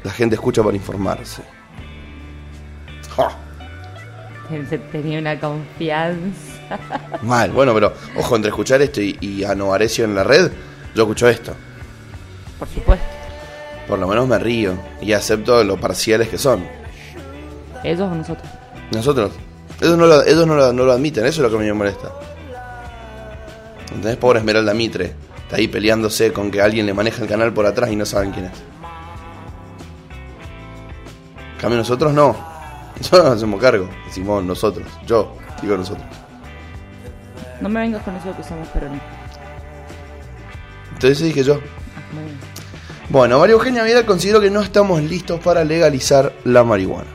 la 0.04 0.12
gente 0.12 0.36
escucha 0.36 0.64
para 0.64 0.76
informarse. 0.76 1.42
Ja, 3.16 3.38
tenía 4.92 5.20
una 5.20 5.40
confianza. 5.40 6.60
mal, 7.22 7.52
bueno, 7.52 7.74
pero 7.74 7.94
ojo, 8.16 8.36
entre 8.36 8.50
escuchar 8.50 8.82
esto 8.82 9.02
y, 9.02 9.18
y 9.22 9.44
a 9.44 9.56
Novarecio 9.56 10.06
en 10.06 10.16
la 10.16 10.24
red, 10.24 10.52
yo 10.96 11.04
escucho 11.04 11.28
esto. 11.28 11.54
Por 12.60 12.68
supuesto. 12.68 13.06
Por 13.88 14.00
lo 14.00 14.08
menos 14.08 14.28
me 14.28 14.40
río 14.40 14.78
y 15.02 15.14
acepto 15.14 15.64
lo 15.64 15.80
parciales 15.80 16.30
que 16.30 16.38
son. 16.38 16.66
Ellos 17.84 18.10
o 18.12 18.16
nosotros. 18.16 18.48
Nosotros. 18.92 19.32
Ellos 19.82 19.98
no 19.98 20.06
lo, 20.06 20.24
ellos 20.24 20.46
no 20.46 20.56
lo, 20.56 20.72
no 20.72 20.86
lo 20.86 20.92
admiten, 20.92 21.26
eso 21.26 21.44
es 21.44 21.52
lo 21.52 21.58
que 21.58 21.64
me 21.64 21.74
molesta. 21.74 22.12
¿Entendés? 23.88 24.18
Pobre 24.18 24.40
Esmeralda 24.40 24.74
Mitre. 24.74 25.14
Está 25.44 25.58
ahí 25.58 25.68
peleándose 25.68 26.32
con 26.32 26.52
que 26.52 26.62
alguien 26.62 26.86
le 26.86 26.94
maneja 26.94 27.22
el 27.22 27.28
canal 27.28 27.52
por 27.52 27.66
atrás 27.66 27.92
y 27.92 27.96
no 27.96 28.06
saben 28.06 28.32
quién 28.32 28.46
es. 28.46 28.71
Cambio 31.62 31.78
nosotros 31.78 32.12
no. 32.12 32.36
Nosotros 32.98 33.24
nos 33.24 33.38
hacemos 33.38 33.62
cargo. 33.62 33.88
Decimos 34.08 34.44
nosotros. 34.44 34.88
Yo 35.06 35.36
digo 35.62 35.78
nosotros. 35.78 36.06
No 37.62 37.70
me 37.70 37.80
vengas 37.80 38.04
con 38.04 38.16
eso 38.16 38.36
que 38.36 38.44
somos 38.44 38.68
peronistas. 38.70 39.10
Entonces 40.94 41.20
dije 41.20 41.44
yo. 41.44 41.54
Ah, 41.56 42.14
muy 42.14 42.24
bien. 42.24 42.38
Bueno, 43.10 43.40
María 43.40 43.54
Eugenia 43.54 43.84
Vidal 43.84 44.06
consideró 44.06 44.42
que 44.42 44.50
no 44.50 44.62
estamos 44.62 45.04
listos 45.04 45.40
para 45.40 45.64
legalizar 45.64 46.34
la 46.44 46.64
marihuana. 46.64 47.10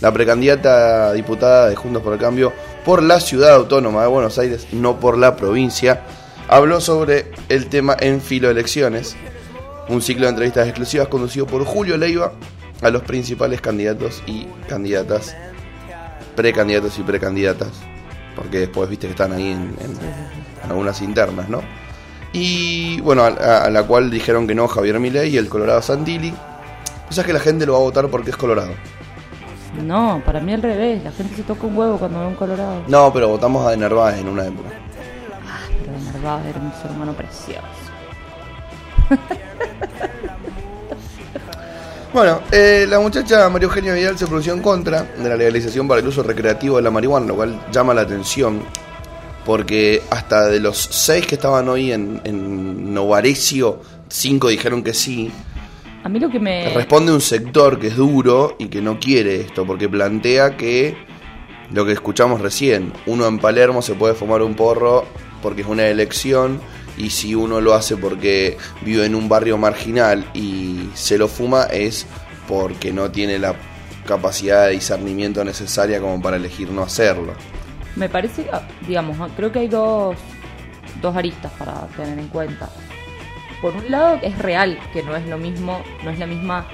La 0.00 0.10
precandidata 0.12 1.12
diputada 1.12 1.68
de 1.68 1.76
Juntos 1.76 2.02
por 2.02 2.14
el 2.14 2.18
Cambio 2.18 2.52
por 2.84 3.02
la 3.02 3.20
ciudad 3.20 3.54
autónoma 3.54 4.02
de 4.02 4.08
Buenos 4.08 4.38
Aires, 4.38 4.66
no 4.72 4.98
por 4.98 5.18
la 5.18 5.36
provincia, 5.36 6.02
habló 6.48 6.80
sobre 6.80 7.30
el 7.48 7.68
tema 7.68 7.96
en 8.00 8.20
Filo 8.20 8.50
Elecciones, 8.50 9.16
un 9.88 10.02
ciclo 10.02 10.24
de 10.24 10.30
entrevistas 10.30 10.66
exclusivas 10.66 11.08
conducido 11.08 11.46
por 11.46 11.64
Julio 11.64 11.96
Leiva 11.96 12.32
a 12.82 12.90
los 12.90 13.02
principales 13.02 13.60
candidatos 13.60 14.22
y 14.26 14.46
candidatas, 14.68 15.36
precandidatos 16.36 16.98
y 16.98 17.02
precandidatas, 17.02 17.68
porque 18.36 18.58
después 18.60 18.88
viste 18.88 19.06
que 19.06 19.12
están 19.12 19.32
ahí 19.32 19.52
en, 19.52 19.74
en- 19.80 19.98
en 20.64 20.70
algunas 20.70 21.00
internas, 21.02 21.48
¿no? 21.48 21.60
Y 22.32 23.00
bueno, 23.02 23.24
a, 23.24 23.68
la 23.68 23.82
cual 23.84 24.10
dijeron 24.10 24.46
que 24.46 24.54
no 24.54 24.66
Javier 24.66 24.98
Milei 24.98 25.30
y 25.34 25.36
el 25.36 25.48
Colorado 25.48 25.82
Santilli. 25.82 26.32
O 27.10 27.12
sea 27.12 27.24
que 27.24 27.32
la 27.34 27.40
gente 27.40 27.66
lo 27.66 27.72
va 27.74 27.78
a 27.80 27.82
votar 27.82 28.08
porque 28.08 28.30
es 28.30 28.36
Colorado. 28.38 28.72
No, 29.82 30.22
para 30.24 30.40
mí 30.40 30.52
al 30.54 30.62
revés. 30.62 31.02
La 31.04 31.12
gente 31.12 31.36
se 31.36 31.42
toca 31.42 31.66
un 31.66 31.76
huevo 31.76 31.98
cuando 31.98 32.20
ve 32.20 32.26
un 32.26 32.34
colorado. 32.34 32.82
No, 32.88 33.12
pero 33.12 33.28
votamos 33.28 33.66
a 33.66 33.70
De 33.72 33.76
Narváez 33.76 34.18
en 34.18 34.28
una 34.28 34.46
época. 34.46 34.68
Ah, 35.46 35.60
pero 35.84 35.92
de 35.92 36.04
Narváez 36.04 36.46
era 36.46 36.60
un 36.60 36.72
ser 36.80 36.90
humano 36.90 37.12
precioso. 37.12 37.60
Bueno, 42.12 42.42
eh, 42.52 42.84
la 42.86 43.00
muchacha 43.00 43.48
María 43.48 43.64
Eugenia 43.68 43.94
Vidal 43.94 44.18
se 44.18 44.26
pronunció 44.26 44.52
en 44.52 44.60
contra 44.60 45.02
de 45.02 45.26
la 45.30 45.34
legalización 45.34 45.88
para 45.88 46.00
el 46.00 46.06
uso 46.06 46.22
recreativo 46.22 46.76
de 46.76 46.82
la 46.82 46.90
marihuana, 46.90 47.26
lo 47.26 47.36
cual 47.36 47.58
llama 47.72 47.94
la 47.94 48.02
atención, 48.02 48.62
porque 49.46 50.02
hasta 50.10 50.48
de 50.48 50.60
los 50.60 50.76
seis 50.76 51.26
que 51.26 51.36
estaban 51.36 51.70
hoy 51.70 51.90
en, 51.90 52.20
en 52.24 52.92
Novarecio, 52.92 53.80
cinco 54.08 54.48
dijeron 54.48 54.82
que 54.82 54.92
sí. 54.92 55.32
A 56.04 56.10
mí 56.10 56.20
lo 56.20 56.28
que 56.28 56.38
me... 56.38 56.68
Responde 56.74 57.12
un 57.12 57.22
sector 57.22 57.78
que 57.78 57.86
es 57.86 57.96
duro 57.96 58.56
y 58.58 58.66
que 58.66 58.82
no 58.82 59.00
quiere 59.00 59.36
esto, 59.36 59.64
porque 59.64 59.88
plantea 59.88 60.58
que 60.58 60.94
lo 61.72 61.86
que 61.86 61.92
escuchamos 61.92 62.42
recién, 62.42 62.92
uno 63.06 63.26
en 63.26 63.38
Palermo 63.38 63.80
se 63.80 63.94
puede 63.94 64.12
fumar 64.12 64.42
un 64.42 64.54
porro 64.54 65.06
porque 65.42 65.62
es 65.62 65.66
una 65.66 65.86
elección 65.86 66.60
y 66.96 67.10
si 67.10 67.34
uno 67.34 67.60
lo 67.60 67.74
hace 67.74 67.96
porque 67.96 68.58
vive 68.82 69.06
en 69.06 69.14
un 69.14 69.28
barrio 69.28 69.58
marginal 69.58 70.24
y 70.34 70.90
se 70.94 71.18
lo 71.18 71.28
fuma 71.28 71.64
es 71.64 72.06
porque 72.46 72.92
no 72.92 73.10
tiene 73.10 73.38
la 73.38 73.54
capacidad 74.06 74.66
de 74.66 74.72
discernimiento 74.72 75.44
necesaria 75.44 76.00
como 76.00 76.20
para 76.20 76.36
elegir 76.36 76.70
no 76.70 76.82
hacerlo. 76.82 77.34
Me 77.96 78.08
parece, 78.08 78.48
ah, 78.52 78.62
digamos, 78.86 79.18
ah, 79.20 79.28
creo 79.36 79.52
que 79.52 79.60
hay 79.60 79.68
dos, 79.68 80.16
dos 81.00 81.16
aristas 81.16 81.52
para 81.52 81.86
tener 81.88 82.18
en 82.18 82.28
cuenta. 82.28 82.68
Por 83.60 83.76
un 83.76 83.90
lado, 83.90 84.18
es 84.22 84.36
real 84.38 84.78
que 84.92 85.02
no 85.02 85.14
es 85.14 85.26
lo 85.26 85.38
mismo, 85.38 85.82
no 86.02 86.10
es 86.10 86.18
la 86.18 86.26
misma 86.26 86.66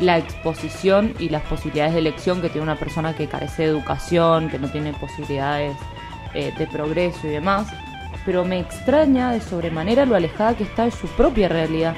la 0.00 0.18
exposición 0.18 1.14
y 1.18 1.28
las 1.28 1.42
posibilidades 1.42 1.92
de 1.92 2.00
elección 2.00 2.40
que 2.40 2.48
tiene 2.48 2.62
una 2.62 2.76
persona 2.76 3.14
que 3.14 3.28
carece 3.28 3.62
de 3.62 3.68
educación, 3.68 4.48
que 4.48 4.58
no 4.58 4.68
tiene 4.68 4.92
posibilidades 4.94 5.76
eh, 6.34 6.52
de 6.58 6.66
progreso 6.66 7.26
y 7.26 7.30
demás, 7.30 7.68
pero 8.24 8.44
me 8.44 8.60
extraña 8.60 9.32
de 9.32 9.40
sobremanera 9.40 10.06
lo 10.06 10.14
alejada 10.14 10.56
que 10.56 10.64
está 10.64 10.84
de 10.84 10.90
su 10.90 11.06
propia 11.08 11.48
realidad. 11.48 11.94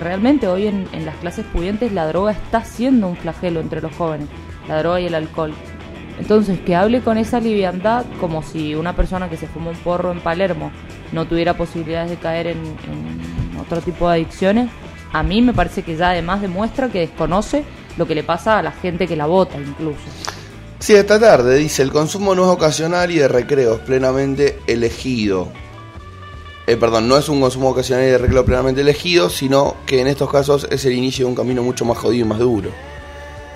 Realmente 0.00 0.48
hoy 0.48 0.66
en, 0.66 0.88
las 1.04 1.16
clases 1.16 1.46
pudientes 1.46 1.92
la 1.92 2.06
droga 2.06 2.32
está 2.32 2.64
siendo 2.64 3.08
un 3.08 3.16
flagelo 3.16 3.60
entre 3.60 3.80
los 3.80 3.94
jóvenes, 3.94 4.28
la 4.68 4.78
droga 4.78 5.00
y 5.00 5.06
el 5.06 5.14
alcohol. 5.14 5.54
Entonces, 6.18 6.60
que 6.60 6.76
hable 6.76 7.00
con 7.00 7.18
esa 7.18 7.40
liviandad 7.40 8.04
como 8.20 8.42
si 8.42 8.74
una 8.74 8.94
persona 8.94 9.28
que 9.28 9.36
se 9.36 9.48
fuma 9.48 9.70
un 9.70 9.76
porro 9.76 10.12
en 10.12 10.20
Palermo 10.20 10.70
no 11.12 11.26
tuviera 11.26 11.54
posibilidades 11.54 12.10
de 12.10 12.16
caer 12.16 12.48
en, 12.48 12.58
en 12.58 13.60
otro 13.60 13.80
tipo 13.80 14.08
de 14.08 14.14
adicciones, 14.14 14.68
a 15.12 15.22
mí 15.22 15.42
me 15.42 15.52
parece 15.52 15.82
que 15.82 15.96
ya 15.96 16.10
además 16.10 16.40
demuestra 16.40 16.88
que 16.88 17.00
desconoce 17.00 17.64
lo 17.96 18.06
que 18.06 18.14
le 18.14 18.24
pasa 18.24 18.58
a 18.58 18.62
la 18.62 18.72
gente 18.72 19.06
que 19.06 19.16
la 19.16 19.26
vota 19.26 19.56
incluso. 19.58 20.02
Sí, 20.84 20.94
esta 20.94 21.18
tarde 21.18 21.56
dice, 21.56 21.80
el 21.82 21.90
consumo 21.90 22.34
no 22.34 22.42
es 22.44 22.50
ocasional 22.50 23.10
y 23.10 23.16
de 23.16 23.26
recreo, 23.26 23.76
es 23.76 23.80
plenamente 23.80 24.58
elegido. 24.66 25.48
Eh, 26.66 26.76
perdón, 26.76 27.08
no 27.08 27.16
es 27.16 27.26
un 27.30 27.40
consumo 27.40 27.70
ocasional 27.70 28.04
y 28.04 28.10
de 28.10 28.18
recreo 28.18 28.44
plenamente 28.44 28.82
elegido, 28.82 29.30
sino 29.30 29.76
que 29.86 30.02
en 30.02 30.08
estos 30.08 30.30
casos 30.30 30.66
es 30.70 30.84
el 30.84 30.92
inicio 30.92 31.24
de 31.24 31.30
un 31.30 31.36
camino 31.36 31.62
mucho 31.62 31.86
más 31.86 31.96
jodido 31.96 32.26
y 32.26 32.28
más 32.28 32.38
duro. 32.38 32.68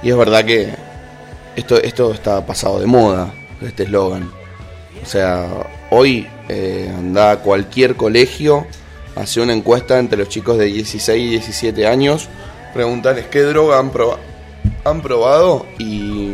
Y 0.03 0.09
es 0.09 0.17
verdad 0.17 0.43
que 0.47 0.75
esto, 1.55 1.77
esto 1.77 2.15
está 2.15 2.47
pasado 2.47 2.81
de 2.81 2.87
moda, 2.87 3.31
este 3.61 3.83
eslogan. 3.83 4.31
O 5.03 5.07
sea, 5.07 5.49
hoy 5.91 6.27
eh, 6.49 6.91
anda 6.97 7.37
cualquier 7.41 7.95
colegio, 7.95 8.67
hace 9.17 9.43
una 9.43 9.53
encuesta 9.53 9.99
entre 9.99 10.17
los 10.19 10.31
chicos 10.31 10.57
de 10.57 10.65
16 10.65 11.27
y 11.27 11.31
17 11.33 11.87
años, 11.87 12.27
preguntarles 12.73 13.27
qué 13.27 13.43
droga 13.43 13.79
han, 13.79 13.93
proba- 13.93 14.17
han 14.85 15.03
probado 15.03 15.67
y 15.79 16.33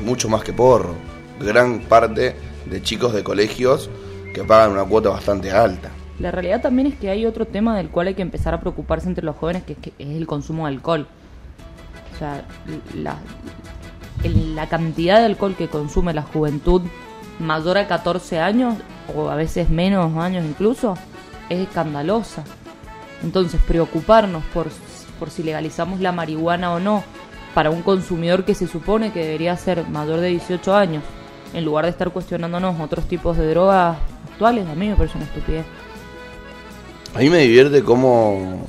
mucho 0.00 0.28
más 0.28 0.42
que 0.42 0.52
porro. 0.52 0.94
Gran 1.40 1.80
parte 1.80 2.36
de 2.66 2.82
chicos 2.82 3.12
de 3.12 3.24
colegios 3.24 3.90
que 4.34 4.44
pagan 4.44 4.72
una 4.72 4.84
cuota 4.84 5.10
bastante 5.10 5.50
alta. 5.50 5.90
La 6.18 6.30
realidad 6.30 6.60
también 6.60 6.86
es 6.86 6.94
que 6.96 7.10
hay 7.10 7.24
otro 7.24 7.46
tema 7.46 7.76
del 7.76 7.88
cual 7.88 8.08
hay 8.08 8.14
que 8.14 8.22
empezar 8.22 8.52
a 8.52 8.60
preocuparse 8.60 9.08
entre 9.08 9.24
los 9.24 9.36
jóvenes, 9.36 9.62
que 9.64 9.72
es, 9.72 9.78
que 9.78 9.92
es 9.98 10.08
el 10.08 10.26
consumo 10.26 10.66
de 10.66 10.74
alcohol. 10.74 11.06
O 12.14 12.18
sea, 12.18 12.44
la, 12.94 13.16
la 14.54 14.68
cantidad 14.68 15.18
de 15.18 15.26
alcohol 15.26 15.54
que 15.56 15.68
consume 15.68 16.12
la 16.12 16.22
juventud 16.22 16.82
mayor 17.38 17.78
a 17.78 17.88
14 17.88 18.38
años, 18.38 18.74
o 19.16 19.30
a 19.30 19.34
veces 19.34 19.70
menos 19.70 20.16
años 20.18 20.44
incluso, 20.44 20.94
es 21.48 21.60
escandalosa. 21.60 22.44
Entonces, 23.22 23.60
preocuparnos 23.66 24.44
por, 24.52 24.68
por 25.18 25.30
si 25.30 25.42
legalizamos 25.42 26.00
la 26.00 26.12
marihuana 26.12 26.72
o 26.72 26.80
no 26.80 27.02
para 27.54 27.70
un 27.70 27.82
consumidor 27.82 28.44
que 28.44 28.54
se 28.54 28.66
supone 28.66 29.12
que 29.12 29.24
debería 29.24 29.56
ser 29.56 29.86
mayor 29.88 30.20
de 30.20 30.28
18 30.28 30.74
años, 30.74 31.02
en 31.52 31.64
lugar 31.64 31.84
de 31.84 31.90
estar 31.90 32.10
cuestionándonos 32.10 32.78
otros 32.80 33.06
tipos 33.06 33.36
de 33.36 33.48
drogas 33.50 33.96
actuales, 34.30 34.66
a 34.68 34.74
mí 34.74 34.88
me 34.88 34.96
parece 34.96 35.16
una 35.16 35.26
estupidez. 35.26 35.64
A 37.14 37.18
mí 37.18 37.30
me 37.30 37.38
divierte 37.38 37.82
cómo... 37.82 38.66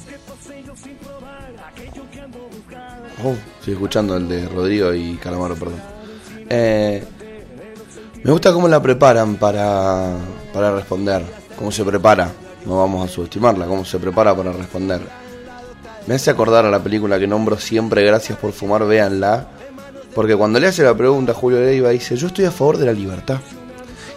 Oh, 3.24 3.36
estoy 3.60 3.74
escuchando 3.74 4.18
el 4.18 4.28
de 4.28 4.50
Rodrigo 4.50 4.94
y 4.94 5.14
Calamaro, 5.18 5.56
perdón. 5.56 5.80
Eh, 6.50 7.04
me 8.24 8.32
gusta 8.32 8.52
cómo 8.52 8.68
la 8.68 8.82
preparan 8.82 9.36
para, 9.36 10.16
para 10.52 10.76
responder, 10.76 11.24
cómo 11.56 11.72
se 11.72 11.86
prepara, 11.86 12.32
no 12.66 12.78
vamos 12.78 13.06
a 13.06 13.14
subestimarla, 13.14 13.68
cómo 13.68 13.86
se 13.86 14.00
prepara 14.00 14.36
para 14.36 14.52
responder. 14.52 15.21
Me 16.08 16.16
hace 16.16 16.32
acordar 16.32 16.66
a 16.66 16.72
la 16.72 16.82
película 16.82 17.20
que 17.20 17.28
nombro 17.28 17.58
siempre, 17.60 18.04
gracias 18.04 18.38
por 18.38 18.52
fumar, 18.52 18.86
véanla. 18.86 19.48
Porque 20.16 20.36
cuando 20.36 20.60
le 20.60 20.68
hace 20.68 20.84
la 20.84 20.96
pregunta 20.96 21.32
a 21.32 21.36
Julio 21.36 21.60
Leiva 21.60 21.90
dice, 21.90 22.16
yo 22.16 22.28
estoy 22.28 22.46
a 22.46 22.52
favor 22.52 22.78
de 22.78 22.86
la 22.86 22.94
libertad 22.94 23.40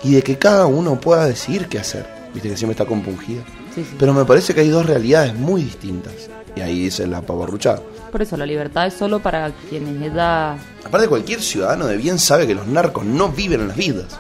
y 0.03 0.15
de 0.15 0.23
que 0.23 0.39
cada 0.39 0.67
uno 0.67 1.01
pueda 1.01 1.27
decidir 1.27 1.69
qué 1.69 1.79
hacer. 1.79 2.07
Viste 2.33 2.49
que 2.49 2.57
siempre 2.57 2.73
está 2.73 2.85
compungida. 2.85 3.43
Sí, 3.75 3.85
sí. 3.85 3.97
Pero 3.99 4.13
me 4.13 4.25
parece 4.25 4.55
que 4.55 4.61
hay 4.61 4.69
dos 4.69 4.87
realidades 4.87 5.35
muy 5.35 5.63
distintas. 5.63 6.13
Y 6.57 6.61
ahí 6.61 6.81
dice 6.81 7.07
la 7.07 7.21
pavarruchada. 7.21 7.81
Por 8.11 8.23
eso 8.23 8.37
la 8.37 8.47
libertad 8.47 8.87
es 8.87 8.95
solo 8.95 9.21
para 9.21 9.51
quienes 9.69 10.01
ella... 10.01 10.57
Aparte, 10.85 11.09
cualquier 11.09 11.41
ciudadano 11.43 11.87
de 11.87 11.97
bien 11.97 12.19
sabe 12.19 12.47
que 12.47 12.55
los 12.55 12.67
narcos 12.67 13.05
no 13.05 13.29
viven 13.29 13.61
en 13.63 13.69
las 13.69 13.77
vidas. 13.77 14.19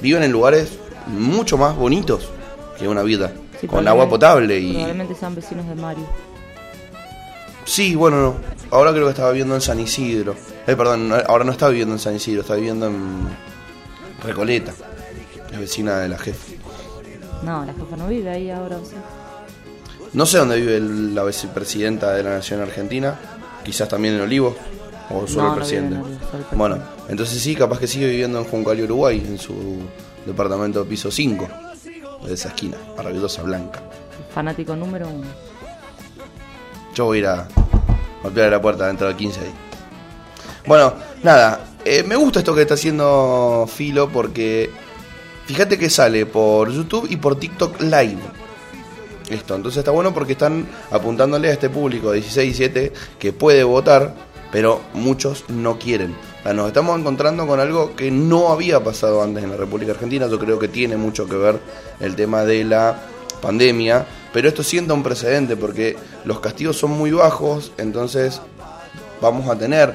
Viven 0.00 0.22
en 0.22 0.32
lugares 0.32 0.70
mucho 1.06 1.58
más 1.58 1.76
bonitos 1.76 2.28
que 2.78 2.88
una 2.88 3.02
vida. 3.02 3.32
sí, 3.60 3.66
con 3.66 3.86
agua 3.86 4.08
potable 4.08 4.58
y... 4.58 4.72
Probablemente 4.72 5.14
sean 5.14 5.34
vecinos 5.34 5.66
de 5.68 5.74
Mario. 5.74 6.06
Sí, 7.64 7.94
bueno, 7.94 8.20
no. 8.20 8.36
Ahora 8.70 8.92
creo 8.92 9.04
que 9.04 9.10
estaba 9.10 9.30
viviendo 9.30 9.54
en 9.54 9.60
San 9.60 9.78
Isidro. 9.80 10.34
Eh, 10.66 10.74
perdón, 10.76 11.12
ahora 11.26 11.44
no 11.44 11.52
está 11.52 11.68
viviendo 11.68 11.94
en 11.94 11.98
San 11.98 12.14
Isidro, 12.16 12.40
está 12.42 12.54
viviendo 12.54 12.86
en 12.86 13.28
Recoleta. 14.22 14.72
Es 15.52 15.58
vecina 15.58 15.98
de 15.98 16.08
la 16.08 16.18
jefa. 16.18 16.52
No, 17.42 17.64
la 17.64 17.72
jefa 17.74 17.96
no 17.96 18.06
vive 18.08 18.30
ahí 18.30 18.50
ahora, 18.50 18.76
¿o 18.78 18.84
sí? 18.84 18.94
No 20.12 20.26
sé 20.26 20.38
dónde 20.38 20.56
vive 20.60 20.76
el- 20.76 21.14
la 21.14 21.24
vicepresidenta 21.24 22.12
de 22.12 22.22
la 22.22 22.30
Nación 22.30 22.60
Argentina. 22.60 23.18
Quizás 23.64 23.88
también 23.88 24.14
en 24.14 24.20
Olivos. 24.22 24.54
O 25.10 25.26
solo 25.26 25.48
No, 25.48 25.54
el 25.54 25.60
no 25.60 25.66
vive 25.66 25.76
en 25.78 25.88
presidente. 25.88 25.94
Olivos, 25.96 26.30
solo 26.30 26.44
el 26.50 26.56
bueno, 26.58 26.78
entonces 27.08 27.40
sí, 27.40 27.54
capaz 27.54 27.78
que 27.78 27.86
sigue 27.86 28.08
viviendo 28.08 28.38
en 28.38 28.44
Juncal, 28.44 28.80
Uruguay, 28.80 29.22
en 29.26 29.38
su 29.38 29.54
departamento 30.26 30.84
piso 30.86 31.10
5. 31.10 31.48
De 32.26 32.34
esa 32.34 32.48
esquina, 32.48 32.76
maravillosa, 32.96 33.42
blanca. 33.42 33.82
Fanático 34.32 34.76
número 34.76 35.08
uno. 35.08 35.26
Yo 36.94 37.06
voy 37.06 37.18
a 37.18 37.20
ir 37.20 37.26
a 37.26 37.48
golpear 38.22 38.50
la 38.50 38.60
puerta 38.60 38.86
dentro 38.86 39.08
de 39.08 39.16
15 39.16 39.40
días. 39.40 39.54
Bueno, 40.66 40.94
nada, 41.22 41.60
eh, 41.84 42.02
me 42.04 42.16
gusta 42.16 42.38
esto 42.38 42.54
que 42.54 42.62
está 42.62 42.74
haciendo 42.74 43.66
Filo 43.68 44.08
porque 44.08 44.70
fíjate 45.46 45.78
que 45.78 45.90
sale 45.90 46.26
por 46.26 46.70
YouTube 46.70 47.08
y 47.10 47.16
por 47.16 47.36
TikTok 47.36 47.80
Live. 47.80 48.18
Esto, 49.28 49.54
entonces 49.54 49.78
está 49.78 49.90
bueno 49.90 50.12
porque 50.12 50.32
están 50.32 50.68
apuntándole 50.90 51.48
a 51.48 51.52
este 51.52 51.70
público 51.70 52.10
de 52.10 52.20
16 52.20 52.44
y 52.44 52.68
17 52.68 52.92
que 53.18 53.32
puede 53.32 53.64
votar, 53.64 54.14
pero 54.52 54.80
muchos 54.92 55.44
no 55.48 55.78
quieren. 55.78 56.14
Nos 56.44 56.66
estamos 56.66 56.98
encontrando 56.98 57.46
con 57.46 57.58
algo 57.58 57.96
que 57.96 58.10
no 58.10 58.48
había 58.48 58.82
pasado 58.84 59.22
antes 59.22 59.42
en 59.42 59.50
la 59.50 59.56
República 59.56 59.92
Argentina. 59.92 60.26
Yo 60.28 60.38
creo 60.38 60.58
que 60.58 60.68
tiene 60.68 60.96
mucho 60.96 61.26
que 61.26 61.36
ver 61.36 61.58
el 62.00 62.14
tema 62.14 62.44
de 62.44 62.64
la 62.64 62.98
pandemia, 63.40 64.06
pero 64.32 64.48
esto 64.48 64.62
sienta 64.62 64.94
un 64.94 65.02
precedente 65.02 65.56
porque 65.56 65.96
los 66.24 66.40
castigos 66.40 66.76
son 66.78 66.92
muy 66.92 67.10
bajos, 67.10 67.72
entonces 67.78 68.40
vamos 69.20 69.48
a 69.48 69.56
tener 69.56 69.94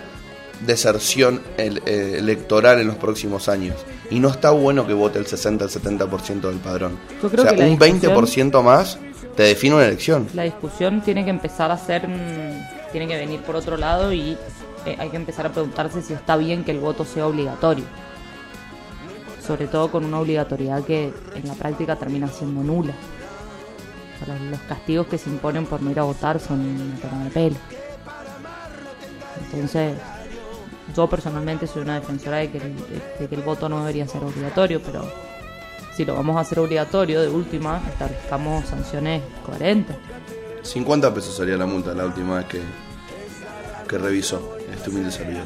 deserción 0.66 1.42
eh, 1.58 2.16
electoral 2.18 2.80
en 2.80 2.88
los 2.88 2.96
próximos 2.96 3.50
años. 3.50 3.76
Y 4.10 4.20
no 4.20 4.30
está 4.30 4.52
bueno 4.52 4.88
que 4.88 4.94
vote 4.94 5.20
el 5.20 5.28
60 5.28 5.66
al 5.66 5.70
70% 5.70 6.42
del 6.42 6.58
padrón. 6.58 6.98
Yo 7.22 7.30
creo 7.30 7.44
o 7.44 7.48
sea, 7.48 7.56
que 7.56 7.64
un 7.64 7.78
discusión- 7.78 8.52
20% 8.52 8.64
más 8.64 8.98
te 9.36 9.44
define 9.44 9.76
una 9.76 9.86
elección. 9.86 10.28
La 10.34 10.44
discusión 10.44 11.02
tiene 11.02 11.24
que 11.24 11.30
empezar 11.30 11.72
a 11.72 11.78
ser... 11.78 12.08
mm, 12.08 12.92
tiene 12.92 13.08
que 13.08 13.18
venir 13.18 13.42
por 13.42 13.56
otro 13.56 13.76
lado 13.78 14.14
y 14.14 14.38
eh, 14.86 14.96
hay 14.98 15.10
que 15.10 15.18
empezar 15.18 15.46
a 15.46 15.52
preguntarse 15.52 16.02
si 16.02 16.14
está 16.14 16.38
bien 16.38 16.64
que 16.64 16.72
el 16.72 16.80
voto 16.80 17.06
sea 17.06 17.28
obligatorio. 17.28 17.84
Sobre 19.46 19.68
todo 19.68 19.92
con 19.92 20.04
una 20.06 20.20
obligatoriedad 20.20 20.84
que 20.84 21.14
en 21.36 21.48
la 21.48 21.54
práctica 21.54 21.96
termina 21.96 22.28
siendo 22.28 22.64
nula. 22.64 22.94
Los- 24.26 24.60
castigos 24.62 25.08
que 25.08 25.18
se 25.18 25.30
imponen 25.30 25.66
por 25.66 25.82
no 25.82 25.92
ir 25.92 26.00
a 26.00 26.04
votar 26.04 26.40
son 26.40 26.60
una 26.62 26.96
toma 27.00 27.24
de 27.26 27.30
pelo. 27.32 27.56
Entonces, 29.52 29.96
yo 30.96 31.08
personalmente 31.10 31.68
soy 31.68 31.84
una 31.84 32.00
defensora 32.00 32.38
de 32.38 32.50
que, 32.52 32.58
el, 32.58 32.74
el 33.32 33.42
voto 33.42 33.70
no 33.70 33.80
debería 33.80 34.08
ser 34.08 34.24
obligatorio, 34.24 34.82
pero 34.82 35.06
si 35.96 36.06
lo 36.06 36.16
vamos 36.16 36.38
a 36.38 36.42
hacer 36.42 36.60
obligatorio, 36.60 37.22
de 37.22 37.30
última, 37.30 37.82
establezcamos 37.88 38.66
sanciones 38.66 39.22
coherentes. 39.46 39.96
50 40.64 41.14
pesos 41.14 41.36
salía 41.36 41.56
la 41.58 41.66
multa 41.66 41.94
la 41.94 42.06
última 42.06 42.38
vez 42.38 42.46
que, 42.48 42.62
que 43.88 43.98
revisó 43.98 44.58
este 44.74 44.90
humilde 44.90 45.12
servidor. 45.12 45.46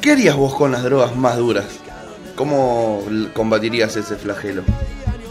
¿Qué 0.00 0.12
harías 0.12 0.36
vos 0.36 0.54
con 0.54 0.70
las 0.72 0.82
drogas 0.82 1.16
más 1.16 1.36
duras? 1.36 1.66
¿Cómo 2.36 3.02
combatirías 3.32 3.96
ese 3.96 4.16
flagelo? 4.16 4.62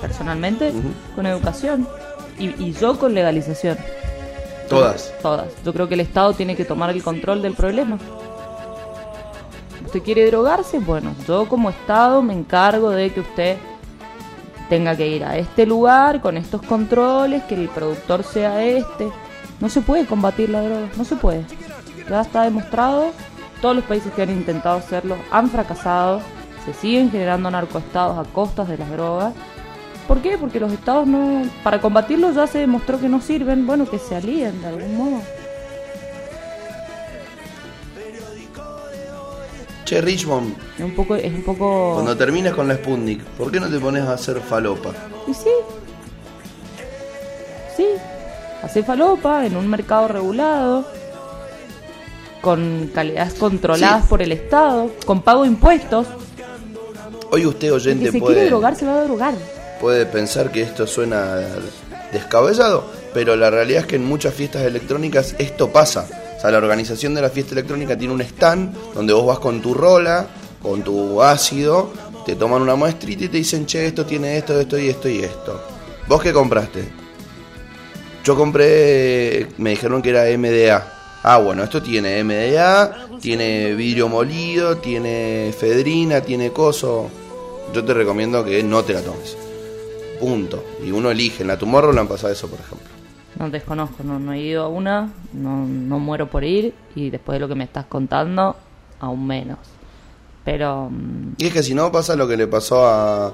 Personalmente, 0.04 0.74
con 1.16 1.26
educación. 1.26 1.88
Y, 2.38 2.50
y 2.62 2.74
yo 2.74 3.00
con 3.00 3.14
legalización. 3.14 3.78
Todas. 4.68 5.14
Todas. 5.22 5.48
Yo 5.64 5.72
creo 5.72 5.88
que 5.88 5.94
el 5.94 6.02
Estado 6.02 6.34
tiene 6.34 6.58
que 6.58 6.66
tomar 6.66 6.90
el 6.90 7.02
control 7.02 7.42
del 7.42 7.54
problema. 7.54 7.98
¿Usted 9.86 10.02
quiere 10.02 10.28
drogarse? 10.28 10.80
Bueno, 10.80 11.16
yo 11.26 11.48
como 11.48 11.70
Estado 11.70 12.22
me 12.22 12.34
encargo 12.34 12.90
de 12.90 13.14
que 13.14 13.22
usted 13.22 13.58
tenga 14.68 14.94
que 14.98 15.08
ir 15.08 15.24
a 15.24 15.38
este 15.38 15.66
lugar 15.66 16.20
con 16.20 16.36
estos 16.36 16.62
controles, 16.64 17.44
que 17.44 17.56
el 17.56 17.70
productor 17.70 18.26
sea 18.26 18.62
este. 18.62 19.10
No 19.62 19.70
se 19.70 19.80
puede 19.80 20.06
combatir 20.06 20.50
la 20.50 20.64
droga, 20.64 20.90
no 20.98 21.06
se 21.06 21.16
puede. 21.16 21.46
Ya 22.10 22.20
está 22.20 22.44
demostrado, 22.44 23.12
todos 23.62 23.78
los 23.78 23.86
países 23.86 24.12
que 24.12 24.24
han 24.24 24.32
intentado 24.32 24.80
hacerlo 24.80 25.16
han 25.32 25.50
fracasado, 25.50 26.20
se 26.66 26.74
siguen 26.74 27.10
generando 27.10 27.50
narcoestados 27.50 28.18
a 28.18 28.30
costas 28.30 28.68
de 28.68 28.78
las 28.78 28.92
drogas. 28.92 29.34
¿Por 30.08 30.22
qué? 30.22 30.38
Porque 30.38 30.60
los 30.60 30.72
estados 30.74 31.08
no, 31.08 31.44
para 31.64 31.80
combatirlo 31.80 32.32
ya 32.34 32.46
se 32.48 32.60
demostró 32.60 33.00
que 33.00 33.08
no 33.10 33.22
sirven, 33.22 33.66
bueno, 33.66 33.90
que 33.90 33.98
se 34.00 34.16
alíen 34.16 34.62
de 34.62 34.68
algún 34.68 34.98
modo. 34.98 35.22
Che, 39.86 40.00
Richmond, 40.02 40.56
Es 40.78 40.84
un 40.86 40.96
poco, 40.96 41.16
es 41.16 41.32
un 41.34 41.44
poco. 41.44 41.94
cuando 41.96 42.16
termines 42.16 42.54
con 42.54 42.68
la 42.68 42.76
Sputnik, 42.76 43.22
¿por 43.24 43.52
qué 43.52 43.60
no 43.60 43.70
te 43.70 43.80
pones 43.80 44.04
a 44.04 44.14
hacer 44.14 44.40
falopa? 44.40 44.92
Y 45.28 45.34
sí. 45.34 45.50
Sí. 47.76 47.86
Hace 48.62 48.82
falopa 48.84 49.46
en 49.46 49.58
un 49.58 49.68
mercado 49.68 50.08
regulado, 50.08 50.86
con 52.42 52.90
calidades 52.94 53.34
controladas 53.34 54.04
Sí. 54.04 54.10
por 54.10 54.22
el 54.22 54.32
Estado, 54.32 54.90
con 55.06 55.22
pago 55.22 55.42
de 55.44 55.50
impuestos. 55.50 56.08
Hoy 57.32 57.46
usted 57.46 57.68
El 57.68 57.74
oyente 57.74 58.06
que 58.06 58.12
se 58.12 58.20
puede, 58.20 58.36
quiere 58.36 58.50
drogar 58.50 58.76
se 58.76 58.86
va 58.86 59.00
a 59.00 59.04
drogar. 59.04 59.34
Puede 59.84 60.06
pensar 60.06 60.50
que 60.50 60.62
esto 60.62 60.88
suena 60.88 61.40
descabellado, 62.13 62.86
pero 63.13 63.36
la 63.36 63.50
realidad 63.50 63.82
es 63.82 63.88
que 63.88 63.98
en 63.98 64.06
muchas 64.06 64.34
fiestas 64.34 64.62
electrónicas 64.62 65.36
esto 65.40 65.74
pasa. 65.74 66.08
O 66.38 66.40
sea, 66.40 66.52
la 66.52 66.60
organización 66.60 67.13
de 67.13 67.22
la 67.22 67.30
fiesta 67.30 67.52
electrónica 67.52 67.98
tiene 67.98 68.13
un 68.13 68.22
stand 68.22 68.74
donde 68.94 69.12
vos 69.12 69.25
vas 69.25 69.40
con 69.40 69.62
tu 69.62 69.74
rola, 69.74 70.25
con 70.62 70.84
tu 70.84 71.22
ácido, 71.22 71.92
te 72.25 72.38
toman 72.38 72.62
una 72.62 72.75
muestrita 72.75 73.25
y 73.25 73.28
te 73.28 73.36
dicen, 73.36 73.66
che, 73.66 73.88
esto 73.88 74.06
tiene 74.06 74.38
esto, 74.38 74.58
esto 74.58 74.80
y 74.80 74.88
esto 74.88 75.10
y 75.10 75.20
esto. 75.20 75.62
¿Vos 76.08 76.24
qué 76.24 76.32
compraste? 76.32 76.86
Yo 78.24 78.38
compré, 78.38 79.50
me 79.58 79.72
dijeron 79.72 80.02
que 80.02 80.12
era 80.12 80.24
MDA. 80.38 81.20
Ah, 81.24 81.40
bueno, 81.40 81.62
esto 81.62 81.84
tiene 81.84 82.24
MDA, 82.24 83.20
tiene 83.20 83.75
vidrio 83.75 84.08
molido, 84.08 84.78
tiene 84.78 85.50
efedrina, 85.50 86.22
tiene 86.22 86.54
coso. 86.54 87.10
Yo 87.74 87.84
te 87.84 87.94
recomiendo 87.94 88.46
que 88.46 88.63
no 88.63 88.82
te 88.86 88.94
la 88.94 89.02
tomes. 89.02 89.36
Punto. 90.24 90.63
Y 90.82 90.92
uno 90.92 91.12
elige. 91.12 91.42
En 91.42 91.50
la 91.50 91.58
Tomorrowland 91.58 92.08
pasa 92.08 92.32
eso, 92.32 92.48
por 92.48 92.58
ejemplo. 92.58 92.88
No 93.38 93.50
desconozco, 93.50 94.03
no, 94.03 94.20
no 94.20 94.32
he 94.32 94.39
ido 94.39 94.63
a 94.63 94.68
una, 94.70 95.12
no, 95.34 95.65
no 95.65 96.00
muero 96.00 96.30
por 96.30 96.46
ir 96.46 96.74
y 96.96 97.10
después 97.10 97.36
de 97.36 97.39
lo 97.42 97.50
que 97.50 97.56
me 97.56 97.65
estás 97.65 97.86
contando, 97.88 98.56
aún 99.01 99.27
menos. 99.27 99.58
Pero 100.46 100.88
mm, 100.89 101.34
Y 101.39 101.48
es 101.48 101.51
que 101.51 101.62
si 101.62 101.74
no 101.74 101.92
pasa 101.92 102.15
lo 102.15 102.25
que 102.25 102.38
le 102.38 102.48
pasó 102.48 102.86
a... 102.88 103.34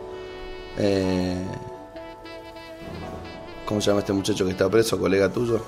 eh, 0.80 1.38
¿Cómo 3.66 3.82
se 3.82 3.92
llama 3.92 4.00
este 4.00 4.14
muchacho 4.14 4.46
que 4.46 4.52
está 4.52 4.68
preso, 4.68 4.98
colega 4.98 5.30
tuyo? 5.32 5.64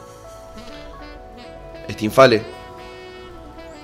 Stinfale. 1.88 2.42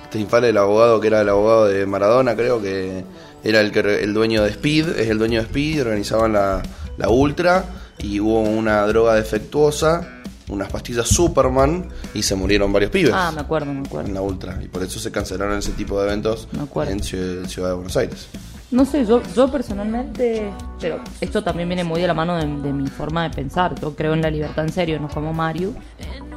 Stinfale, 0.08 0.48
el 0.48 0.56
abogado 0.56 0.98
que 1.00 1.06
era 1.06 1.20
el 1.20 1.28
abogado 1.28 1.66
de 1.66 1.86
Maradona, 1.86 2.34
creo 2.34 2.60
que 2.60 3.04
era 3.44 3.60
el, 3.60 3.70
que, 3.70 4.02
el 4.02 4.12
dueño 4.12 4.42
de 4.42 4.50
Speed, 4.50 4.88
es 4.98 5.08
el 5.08 5.18
dueño 5.18 5.40
de 5.40 5.46
Speed, 5.46 5.82
organizaban 5.82 6.32
la, 6.32 6.62
la 6.98 7.08
Ultra 7.08 7.64
y 7.98 8.20
hubo 8.20 8.40
una 8.42 8.82
droga 8.86 9.14
defectuosa, 9.14 10.20
unas 10.48 10.70
pastillas 10.70 11.08
Superman 11.08 11.88
y 12.14 12.22
se 12.22 12.34
murieron 12.34 12.72
varios 12.72 12.90
pibes 12.90 13.12
ah, 13.14 13.30
me 13.34 13.40
acuerdo, 13.40 13.66
me 13.72 13.80
en 13.80 13.86
acuerdo. 13.86 14.12
la 14.12 14.20
Ultra 14.22 14.58
y 14.62 14.68
por 14.68 14.82
eso 14.82 14.98
se 14.98 15.10
cancelaron 15.10 15.58
ese 15.58 15.72
tipo 15.72 15.98
de 16.00 16.06
eventos 16.06 16.48
Me 16.52 16.62
acuerdo. 16.62 16.92
en 16.92 17.02
Ciudad, 17.02 17.48
Ciudad 17.48 17.68
de 17.70 17.74
Buenos 17.74 17.96
Aires. 17.96 18.28
No 18.70 18.84
sé, 18.84 19.06
yo, 19.06 19.22
yo 19.34 19.50
personalmente, 19.50 20.50
pero 20.78 21.00
esto 21.22 21.42
también 21.42 21.68
viene 21.70 21.84
muy 21.84 22.02
de 22.02 22.06
la 22.06 22.12
mano 22.12 22.36
de, 22.36 22.46
de 22.46 22.72
mi 22.74 22.86
forma 22.86 23.22
de 23.22 23.30
pensar. 23.34 23.74
Yo 23.80 23.96
creo 23.96 24.12
en 24.12 24.20
la 24.20 24.30
libertad 24.30 24.62
en 24.66 24.72
serio, 24.72 25.00
no 25.00 25.08
como 25.08 25.32
Mario, 25.32 25.72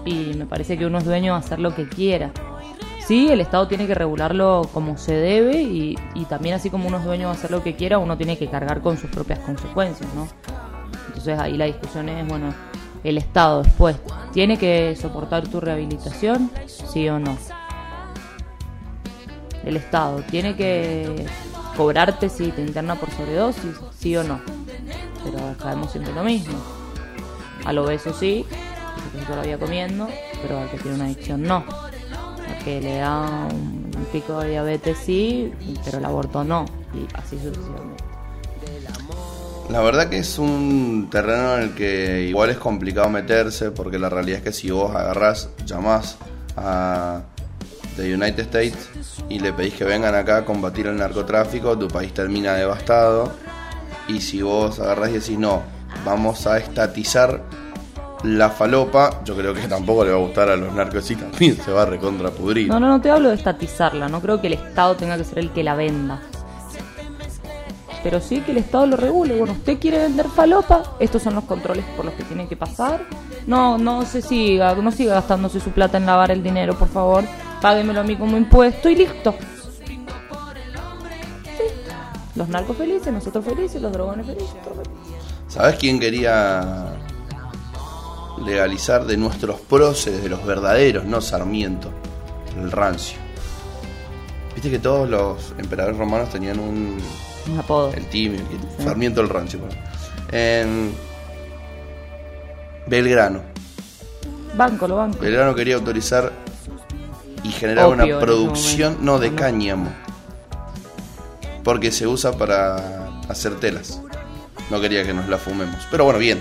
y 0.06 0.34
me 0.38 0.46
parece 0.46 0.78
que 0.78 0.86
uno 0.86 1.00
es 1.00 1.04
dueño 1.04 1.34
de 1.34 1.40
hacer 1.40 1.60
lo 1.60 1.76
que 1.76 1.90
quiera. 1.90 2.32
Sí, 3.12 3.28
el 3.28 3.42
Estado 3.42 3.68
tiene 3.68 3.88
que 3.88 3.94
regularlo 3.94 4.70
como 4.72 4.98
se 4.98 5.14
debe 5.14 5.62
y, 5.62 5.98
también 6.30 6.56
así 6.56 6.70
como 6.70 6.88
uno 6.88 6.96
es 6.96 7.04
dueño 7.04 7.28
de 7.28 7.34
hacer 7.34 7.52
lo 7.52 7.62
que 7.62 7.76
quiera, 7.76 7.98
uno 7.98 8.16
tiene 8.16 8.38
que 8.38 8.48
cargar 8.48 8.80
con 8.80 8.98
sus 8.98 9.10
propias 9.10 9.40
consecuencias, 9.40 10.10
¿no? 10.16 10.30
Entonces 11.08 11.38
ahí 11.38 11.58
la 11.58 11.66
discusión 11.66 12.08
es, 12.08 12.26
bueno, 12.26 12.54
el 13.04 13.18
Estado 13.18 13.64
después, 13.64 13.98
¿tiene 14.32 14.58
que 14.58 14.96
soportar 14.96 15.46
tu 15.46 15.60
rehabilitación? 15.60 16.50
Sí 16.68 17.10
o 17.10 17.20
no. 17.20 17.38
El 19.66 19.76
Estado 19.76 20.22
tiene 20.32 20.56
que 20.56 21.26
cobrarte 21.76 22.30
si 22.30 22.50
te 22.54 22.62
interna 22.62 22.96
por 22.96 23.12
sobredosis, 23.12 23.76
sí 24.00 24.16
o 24.16 24.24
no. 24.24 24.40
Pero 25.26 25.38
sabemos 25.60 25.92
siempre 25.92 26.14
lo 26.14 26.24
mismo. 26.24 26.58
Al 27.66 27.78
obeso 27.78 28.14
sí, 28.14 28.46
porque 29.04 29.20
se 29.20 29.26
todavía 29.26 29.60
comiendo, 29.60 30.08
pero 30.42 30.60
al 30.60 30.70
que 30.70 30.78
tiene 30.78 30.96
una 30.96 31.06
adicción 31.08 31.44
no. 31.44 31.91
Que 32.64 32.82
le 32.82 32.98
da 32.98 33.22
un, 33.22 33.92
un 33.96 34.06
pico 34.12 34.40
de 34.40 34.50
diabetes 34.52 34.98
sí, 34.98 35.52
pero 35.86 35.98
el 35.98 36.06
aborto 36.06 36.44
no. 36.44 36.66
Y 36.94 37.08
así 37.16 37.38
sucesivamente. 37.38 38.04
La 39.72 39.80
verdad 39.80 40.10
que 40.10 40.18
es 40.18 40.38
un 40.38 41.08
terreno 41.10 41.56
en 41.56 41.62
el 41.62 41.74
que 41.74 42.24
igual 42.28 42.50
es 42.50 42.58
complicado 42.58 43.10
meterse 43.10 43.72
porque 43.72 43.98
la 43.98 44.10
realidad 44.10 44.40
es 44.40 44.44
que 44.44 44.52
si 44.52 44.70
vos 44.70 44.94
agarrás, 44.94 45.50
llamás 45.66 46.18
a 46.58 47.22
the 47.96 48.14
United 48.14 48.42
States 48.42 48.90
y 49.30 49.40
le 49.40 49.54
pedís 49.54 49.76
que 49.76 49.86
vengan 49.86 50.14
acá 50.14 50.38
a 50.38 50.46
combatir 50.46 50.88
el 50.88 50.98
narcotráfico, 50.98 51.78
tu 51.78 51.88
país 51.88 52.14
termina 52.14 52.54
devastado. 52.54 53.32
Y 54.10 54.20
si 54.20 54.42
vos 54.42 54.78
agarrás 54.80 55.12
y 55.12 55.14
decís 55.14 55.40
no, 55.40 55.62
vamos 56.04 56.48
a 56.48 56.58
estatizar 56.58 57.42
la 58.24 58.50
falopa, 58.50 59.24
yo 59.24 59.36
creo 59.36 59.54
que 59.54 59.68
tampoco 59.68 60.06
le 60.06 60.12
va 60.12 60.18
a 60.18 60.22
gustar 60.22 60.50
a 60.50 60.56
los 60.56 60.74
narcos 60.74 61.10
y 61.12 61.16
también 61.16 61.58
se 61.58 61.72
va 61.72 61.84
a 61.84 61.86
recontrapudrir. 61.86 62.68
No, 62.68 62.80
no, 62.80 62.88
no 62.88 63.02
te 63.02 63.10
hablo 63.10 63.30
de 63.30 63.36
estatizarla, 63.36 64.08
no 64.10 64.22
creo 64.22 64.40
que 64.40 64.48
el 64.48 64.54
Estado 64.54 64.96
tenga 64.96 65.18
que 65.18 65.24
ser 65.24 65.40
el 65.40 65.52
que 65.52 65.64
la 65.64 65.76
venda. 65.76 66.22
Pero 68.04 68.20
sí 68.20 68.42
que 68.42 68.52
el 68.52 68.58
Estado 68.58 68.88
lo 68.88 68.98
regule. 68.98 69.38
Bueno, 69.38 69.54
usted 69.54 69.80
quiere 69.80 70.00
vender 70.00 70.28
falopa, 70.28 70.84
estos 71.00 71.22
son 71.22 71.36
los 71.36 71.44
controles 71.44 71.86
por 71.96 72.06
los 72.06 72.14
que 72.16 72.24
tiene 72.24 72.48
que 72.48 72.56
pasar. 72.56 73.06
No, 73.46 73.78
no 73.78 74.06
se 74.06 74.22
siga, 74.22 74.74
no 74.76 74.92
siga 74.92 75.16
gastándose 75.16 75.60
su 75.60 75.72
plata 75.72 75.98
en 75.98 76.06
lavar 76.06 76.32
el 76.32 76.42
dinero, 76.42 76.78
por 76.78 76.88
favor. 76.88 77.24
Páguemelo 77.62 78.02
a 78.02 78.04
mí 78.04 78.16
como 78.16 78.38
impuesto 78.38 78.90
y 78.90 78.96
listo. 78.96 79.36
Sí. 79.86 80.00
Los 82.36 82.50
narcos 82.50 82.78
felices, 82.78 83.14
nosotros 83.14 83.46
felices, 83.46 83.82
los 83.82 83.92
drogones 83.92 84.26
felices. 84.26 84.56
todo 84.64 84.76
feliz. 84.76 84.90
¿Sabes 85.48 85.76
quién 85.76 86.00
quería 86.00 86.94
legalizar 88.46 89.06
de 89.06 89.18
nuestros 89.18 89.60
próceres, 89.62 90.24
de 90.24 90.30
los 90.30 90.46
verdaderos, 90.46 91.06
no 91.06 91.22
Sarmiento? 91.22 91.92
El 92.58 92.72
rancio. 92.72 93.18
Viste 94.54 94.70
que 94.70 94.80
todos 94.80 95.10
los 95.10 95.54
emperadores 95.58 95.98
romanos 95.98 96.30
tenían 96.30 96.60
un. 96.60 96.98
Un 97.52 97.60
apodo. 97.60 97.94
El 97.94 98.06
timio, 98.08 98.40
el 98.40 98.84
Sarmiento 98.84 99.22
el 99.22 99.30
rancio. 99.30 99.60
En 100.32 100.94
Belgrano. 102.88 103.42
Banco, 104.56 104.88
lo 104.88 104.98
banco. 104.98 105.20
Belgrano 105.20 105.56
quería 105.56 105.76
autorizar 105.76 106.32
y 107.44 107.50
generar 107.52 107.88
una 107.88 108.20
producción, 108.20 108.98
no 109.02 109.18
de 109.20 109.34
cáñamo. 109.34 109.92
Porque 111.64 111.92
se 111.92 112.08
usa 112.08 112.34
para 112.34 113.08
hacer 113.30 113.60
telas. 113.60 114.02
No 114.70 114.80
quería 114.82 115.06
que 115.06 115.14
nos 115.14 115.28
la 115.30 115.38
fumemos. 115.38 115.88
Pero 115.90 116.06
bueno, 116.06 116.20
bien. 116.20 116.40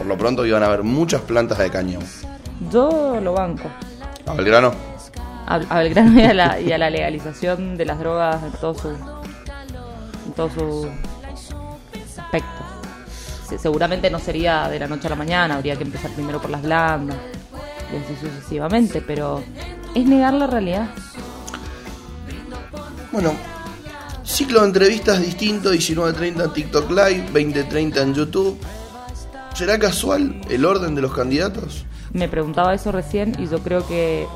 Por 0.00 0.06
lo 0.06 0.16
pronto 0.16 0.46
iban 0.46 0.62
a 0.62 0.66
haber 0.66 0.82
muchas 0.82 1.20
plantas 1.20 1.58
de 1.58 1.68
cáñamo. 1.70 2.06
Yo 2.72 3.20
lo 3.22 3.34
banco. 3.34 3.68
¿A 4.26 4.32
Belgrano? 4.32 4.72
a, 5.46 5.56
a 5.56 5.78
Belgrano 5.80 6.18
y 6.18 6.24
a, 6.24 6.32
la, 6.32 6.58
y 6.58 6.72
a 6.72 6.78
la 6.78 6.88
legalización 6.88 7.76
de 7.76 7.84
las 7.84 7.98
drogas 7.98 8.42
en 8.42 8.52
todo 8.52 8.72
su 8.72 8.88
en 8.88 10.32
todo 10.34 10.48
su 10.48 10.88
aspecto. 12.18 12.48
Se- 13.46 13.58
seguramente 13.58 14.08
no 14.10 14.18
sería 14.18 14.68
de 14.68 14.78
la 14.78 14.86
noche 14.86 15.08
a 15.08 15.10
la 15.10 15.16
mañana, 15.16 15.56
habría 15.56 15.76
que 15.76 15.82
empezar 15.84 16.10
primero 16.12 16.40
por 16.40 16.50
las 16.50 16.62
blandas 16.62 17.18
y 17.92 17.96
así 17.96 18.16
sucesivamente, 18.26 19.02
pero 19.06 19.42
es 19.94 20.06
negar 20.06 20.32
la 20.32 20.46
realidad. 20.46 20.88
Bueno, 23.12 23.34
Ciclo 24.24 24.60
de 24.60 24.66
entrevistas 24.68 25.20
distinto, 25.20 25.74
19.30 25.74 26.44
en 26.44 26.52
TikTok 26.52 26.88
Live, 26.90 27.26
20.30 27.34 27.96
en 28.00 28.14
YouTube. 28.14 28.58
¿Será 29.54 29.78
casual 29.78 30.40
el 30.48 30.64
orden 30.64 30.94
de 30.94 31.02
los 31.02 31.12
candidatos? 31.12 31.84
Me 32.12 32.28
preguntaba 32.28 32.74
eso 32.74 32.92
recién 32.92 33.34
y 33.38 33.46
yo 33.48 33.58
creo 33.60 33.86
que 33.86 34.26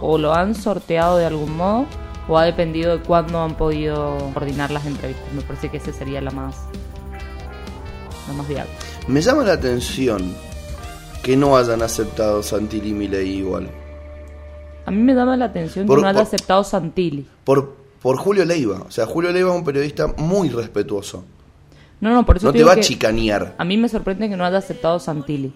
o 0.00 0.18
lo 0.18 0.32
han 0.34 0.54
sorteado 0.54 1.16
de 1.18 1.26
algún 1.26 1.56
modo 1.56 1.86
o 2.28 2.38
ha 2.38 2.44
dependido 2.44 2.96
de 2.96 3.02
cuándo 3.02 3.40
han 3.42 3.56
podido 3.56 4.16
coordinar 4.34 4.70
las 4.70 4.86
entrevistas. 4.86 5.26
Me 5.34 5.42
parece 5.42 5.70
que 5.70 5.78
esa 5.78 5.92
sería 5.92 6.20
la 6.20 6.30
más, 6.30 6.56
la 8.28 8.34
más 8.34 8.48
viable. 8.48 8.70
Me 9.08 9.20
llama 9.20 9.42
la 9.44 9.54
atención 9.54 10.34
que 11.22 11.36
no 11.36 11.56
hayan 11.56 11.82
aceptado 11.82 12.42
Santilli 12.42 12.90
y 12.90 12.94
Milei 12.94 13.28
igual. 13.38 13.68
A 14.86 14.90
mí 14.90 15.02
me 15.02 15.14
llama 15.14 15.36
la 15.36 15.46
atención 15.46 15.86
Por- 15.86 15.98
que 15.98 16.02
no 16.02 16.08
haya 16.08 16.18
por- 16.20 16.26
aceptado 16.28 16.64
Santilli. 16.64 17.26
Por, 17.44 17.74
por 18.00 18.16
Julio 18.16 18.44
Leiva. 18.44 18.82
O 18.86 18.90
sea, 18.90 19.06
Julio 19.06 19.32
Leiva 19.32 19.50
es 19.50 19.56
un 19.56 19.64
periodista 19.64 20.06
muy 20.18 20.48
respetuoso. 20.50 21.24
No, 22.00 22.10
no, 22.10 22.24
por 22.24 22.36
eso 22.36 22.46
No 22.46 22.52
te 22.52 22.62
va 22.62 22.74
a 22.74 22.80
chicanear. 22.80 23.54
A 23.58 23.64
mí 23.64 23.76
me 23.76 23.88
sorprende 23.88 24.28
que 24.28 24.36
no 24.36 24.44
haya 24.44 24.58
aceptado 24.58 24.98
Santilli 25.00 25.52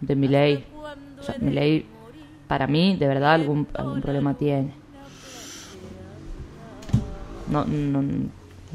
de 0.00 0.16
Milei. 0.16 0.64
O 1.18 1.22
sea, 1.22 1.36
Milei, 1.38 1.86
para 2.48 2.66
mí, 2.66 2.96
de 2.96 3.06
verdad, 3.06 3.34
algún, 3.34 3.66
algún 3.74 4.00
problema 4.00 4.34
tiene. 4.34 4.74
No, 7.50 7.64
no, 7.64 8.02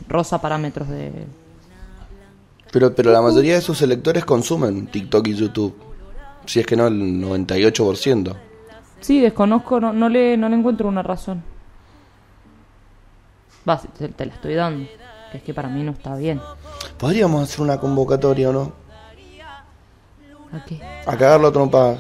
rosa 0.08 0.40
parámetros 0.40 0.88
de... 0.90 1.12
Pero, 2.72 2.94
pero 2.94 3.12
la 3.12 3.22
mayoría 3.22 3.56
de 3.56 3.62
sus 3.62 3.82
electores 3.82 4.26
consumen 4.26 4.88
TikTok 4.88 5.28
y 5.28 5.34
YouTube. 5.34 5.76
Si 6.46 6.60
es 6.60 6.66
que 6.66 6.76
no 6.76 6.88
el 6.88 7.22
98%. 7.22 8.36
Sí, 9.00 9.20
desconozco, 9.20 9.80
no, 9.80 9.94
no, 9.94 10.10
le, 10.10 10.38
no 10.38 10.48
le 10.50 10.56
encuentro 10.56 10.88
una 10.88 11.04
razón. 11.04 11.44
Va, 13.68 13.80
te 13.80 14.26
la 14.26 14.34
estoy 14.34 14.54
dando. 14.54 14.88
Que 15.32 15.38
es 15.38 15.44
que 15.44 15.54
para 15.54 15.68
mí 15.68 15.84
no 15.84 15.92
está 15.92 16.16
bien. 16.16 16.42
Podríamos 16.98 17.44
hacer 17.44 17.62
una 17.62 17.80
convocatoria 17.80 18.50
o 18.50 18.54
no. 18.54 18.72
¿A 20.52 20.64
qué? 20.66 20.82
A 21.06 21.18
cagarlo 21.18 21.48
a 21.48 21.52
trompadas. 21.52 22.00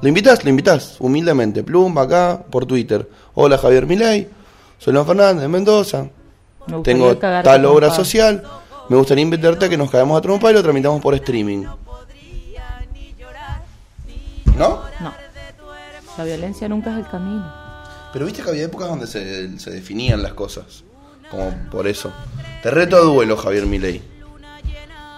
¿Lo 0.00 0.08
invitas? 0.08 0.44
Lo 0.44 0.50
invitas, 0.50 0.96
humildemente. 1.00 1.62
Plum, 1.62 1.96
acá, 1.98 2.42
por 2.50 2.66
Twitter. 2.66 3.08
Hola 3.34 3.58
Javier 3.58 3.86
Milei, 3.86 4.28
soy 4.78 4.92
León 4.92 5.06
Fernández 5.06 5.42
de 5.42 5.48
Mendoza. 5.48 6.06
Me 6.66 6.80
Tengo 6.82 7.16
tal 7.16 7.64
obra 7.64 7.90
social. 7.90 8.42
Me 8.88 8.96
gustaría 8.96 9.22
invitarte 9.22 9.66
a 9.66 9.68
que 9.68 9.76
nos 9.76 9.90
caigamos 9.90 10.18
a 10.18 10.20
trompa 10.20 10.50
y 10.50 10.54
lo 10.54 10.62
tramitamos 10.62 11.00
por 11.00 11.14
streaming. 11.14 11.64
¿No? 14.56 14.80
No. 15.00 15.12
La 16.16 16.24
violencia 16.24 16.68
nunca 16.68 16.92
es 16.92 16.98
el 16.98 17.10
camino. 17.10 17.52
Pero 18.12 18.24
viste 18.24 18.42
que 18.42 18.48
había 18.48 18.64
épocas 18.64 18.88
donde 18.88 19.06
se, 19.06 19.58
se 19.58 19.70
definían 19.70 20.22
las 20.22 20.32
cosas. 20.32 20.82
Como 21.30 21.50
por 21.70 21.86
eso. 21.86 22.12
Te 22.62 22.70
reto 22.70 22.96
a 22.96 23.00
duelo, 23.00 23.36
Javier 23.36 23.66
Milei. 23.66 24.02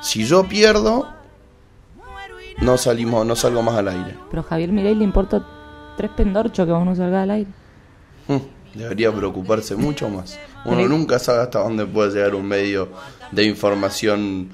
Si 0.03 0.25
yo 0.25 0.45
pierdo, 0.45 1.09
no 2.61 2.77
salimos, 2.77 3.27
no 3.27 3.37
salgo 3.37 3.63
más 3.63 3.77
al 3.77 3.89
aire. 3.89 4.15
Pero 4.31 4.41
a 4.43 4.45
Javier 4.45 4.71
Milei 4.73 4.95
le 4.95 5.05
importa 5.05 5.45
tres 5.97 6.11
pendorchos 6.17 6.67
que 6.67 6.73
vos 6.73 6.85
no 6.85 6.95
salgas 6.95 7.23
al 7.25 7.31
aire. 7.31 7.51
Hmm, 8.27 8.39
Debería 8.75 9.13
preocuparse 9.13 9.75
mucho 9.77 10.09
más. 10.09 10.39
Uno 10.65 10.87
nunca 10.89 11.19
sabe 11.19 11.43
hasta 11.43 11.61
dónde 11.61 11.87
puede 11.87 12.13
llegar 12.13 12.35
un 12.35 12.47
medio 12.47 12.89
de 13.33 13.45
información 13.45 14.51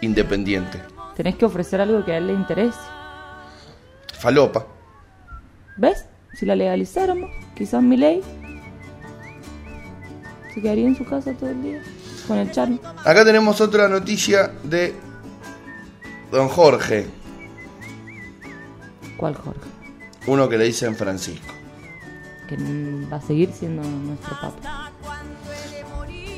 independiente. 0.00 0.80
Tenés 1.14 1.36
que 1.36 1.44
ofrecer 1.44 1.80
algo 1.80 2.04
que 2.04 2.12
a 2.12 2.18
él 2.18 2.26
le 2.26 2.32
interese. 2.32 2.78
Falopa. 4.18 4.66
¿Ves? 5.76 6.04
Si 6.34 6.44
la 6.46 6.54
legalizáramos, 6.56 7.30
quizás 7.54 7.82
Milei 7.82 8.22
se 10.54 10.60
quedaría 10.60 10.86
en 10.86 10.96
su 10.96 11.04
casa 11.04 11.32
todo 11.34 11.50
el 11.50 11.62
día 11.62 11.82
con 12.26 12.38
el 12.38 12.50
charme. 12.52 12.78
Acá 13.04 13.24
tenemos 13.24 13.60
otra 13.60 13.88
noticia 13.88 14.52
de 14.62 14.94
Don 16.30 16.48
Jorge, 16.48 17.06
¿Cuál 19.16 19.34
Jorge? 19.34 19.60
uno 20.26 20.48
que 20.48 20.56
le 20.58 20.64
dicen 20.64 20.94
Francisco. 20.96 21.52
Que 22.48 22.56
va 23.12 23.16
a 23.18 23.20
seguir 23.20 23.52
siendo 23.52 23.82
nuestro 23.82 24.30
papa. 24.40 24.90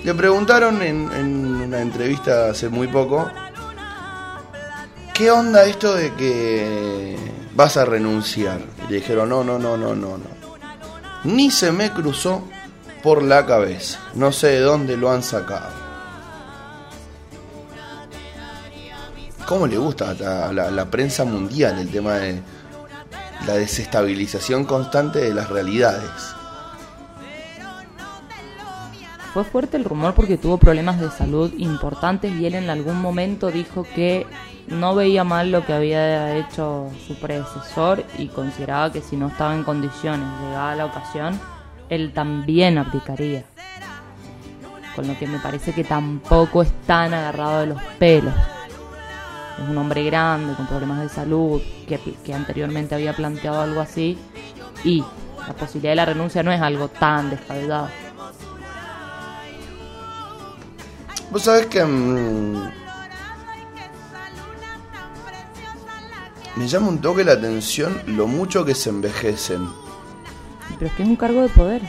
Le 0.05 0.15
preguntaron 0.15 0.83
en, 0.83 1.11
en 1.13 1.47
una 1.63 1.81
entrevista 1.81 2.51
hace 2.51 2.69
muy 2.69 2.89
poco, 2.89 3.31
¿qué 5.15 5.31
onda 5.31 5.65
esto 5.65 5.95
de 5.95 6.13
que 6.15 7.17
vas 7.55 7.77
a 7.77 7.85
renunciar? 7.85 8.61
Y 8.87 8.91
le 8.91 8.97
dijeron, 8.97 9.29
no, 9.29 9.45
no, 9.45 9.59
no, 9.59 9.77
no, 9.77 9.95
no, 9.95 10.19
no. 10.19 10.25
Ni 11.25 11.51
se 11.53 11.71
me 11.71 11.91
cruzó 11.93 12.43
por 13.03 13.23
la 13.23 13.45
cabeza. 13.47 13.99
No 14.15 14.33
sé 14.33 14.49
de 14.49 14.61
dónde 14.61 14.97
lo 14.97 15.11
han 15.11 15.23
sacado. 15.23 15.83
¿Cómo 19.47 19.67
le 19.67 19.77
gusta 19.77 20.11
a 20.11 20.53
la, 20.53 20.85
prensa 20.87 21.25
mundial 21.25 21.79
el 21.79 21.91
tema 21.91 22.15
de 22.15 22.41
la 23.47 23.55
desestabilización 23.55 24.65
constante 24.65 25.19
de 25.19 25.35
las 25.35 25.51
realidades? 25.51 26.35
Fue 29.35 29.45
fuerte 29.45 29.77
el 29.77 29.85
rumor 29.85 30.15
porque 30.15 30.39
tuvo 30.39 30.59
problemas 30.59 31.01
de 31.01 31.11
salud 31.11 31.53
importantes 31.59 32.33
y 32.33 32.47
él 32.47 32.55
en 32.55 32.71
algún 32.71 33.01
momento 33.01 33.51
dijo 33.51 33.85
que 33.95 34.27
no 34.69 34.95
veía 34.95 35.25
mal 35.25 35.51
lo 35.51 35.67
que 35.67 35.73
había 35.73 36.37
hecho 36.37 36.91
su 37.07 37.15
predecesor 37.17 38.05
y 38.19 38.29
consideraba 38.29 38.93
que 38.93 39.01
si 39.01 39.17
no 39.17 39.29
estaba 39.29 39.55
en 39.55 39.65
condiciones, 39.65 40.27
llegada 40.41 40.77
la 40.77 40.87
ocasión, 40.87 41.41
él 41.89 42.13
también 42.13 42.79
abdicaría. 42.79 43.45
Con 44.95 45.09
lo 45.09 45.19
que 45.19 45.27
me 45.27 45.39
parece 45.39 45.73
que 45.73 45.85
tampoco 45.85 46.63
es 46.63 46.73
tan 46.87 47.15
agarrado 47.15 47.61
de 47.61 47.67
los 47.69 47.83
pelos. 47.99 48.35
Es 49.59 49.69
un 49.69 49.77
hombre 49.79 50.05
grande, 50.05 50.55
con 50.55 50.67
problemas 50.67 51.01
de 51.01 51.09
salud, 51.09 51.61
que, 51.87 52.35
anteriormente 52.35 52.95
había 52.95 53.15
planteado 53.15 53.61
algo 53.61 53.81
así 53.81 54.19
y 54.85 55.05
la 55.47 55.55
posibilidad 55.55 55.93
de 55.93 55.97
la 55.97 56.07
renuncia 56.07 56.43
no 56.43 56.53
es 56.53 56.61
algo 56.61 56.89
tan 56.89 57.31
descabellado. 57.31 57.89
Vos 61.31 61.43
sabés 61.43 61.67
que 61.67 61.85
mm, 61.85 62.71
me 66.57 66.69
llama 66.69 66.89
un 66.89 67.01
toque 67.01 67.25
la 67.25 67.33
atención 67.33 68.03
lo 68.07 68.27
mucho 68.27 68.65
que 68.65 68.75
se 68.75 68.91
envejecen. 68.91 69.82
Pero 70.79 70.91
es 70.91 70.97
que 70.97 71.03
es 71.03 71.09
un 71.09 71.17
cargo 71.17 71.43
de 71.43 71.49
poder. 71.49 71.83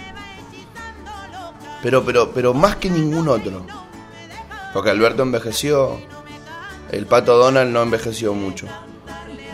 Pero, 1.81 2.03
pero, 2.03 2.31
pero 2.31 2.53
más 2.53 2.77
que 2.77 2.89
ningún 2.89 3.27
otro. 3.27 3.65
Porque 4.73 4.89
Alberto 4.89 5.23
envejeció. 5.23 5.97
El 6.91 7.05
pato 7.07 7.35
Donald 7.37 7.71
no 7.71 7.81
envejeció 7.81 8.33
mucho. 8.33 8.67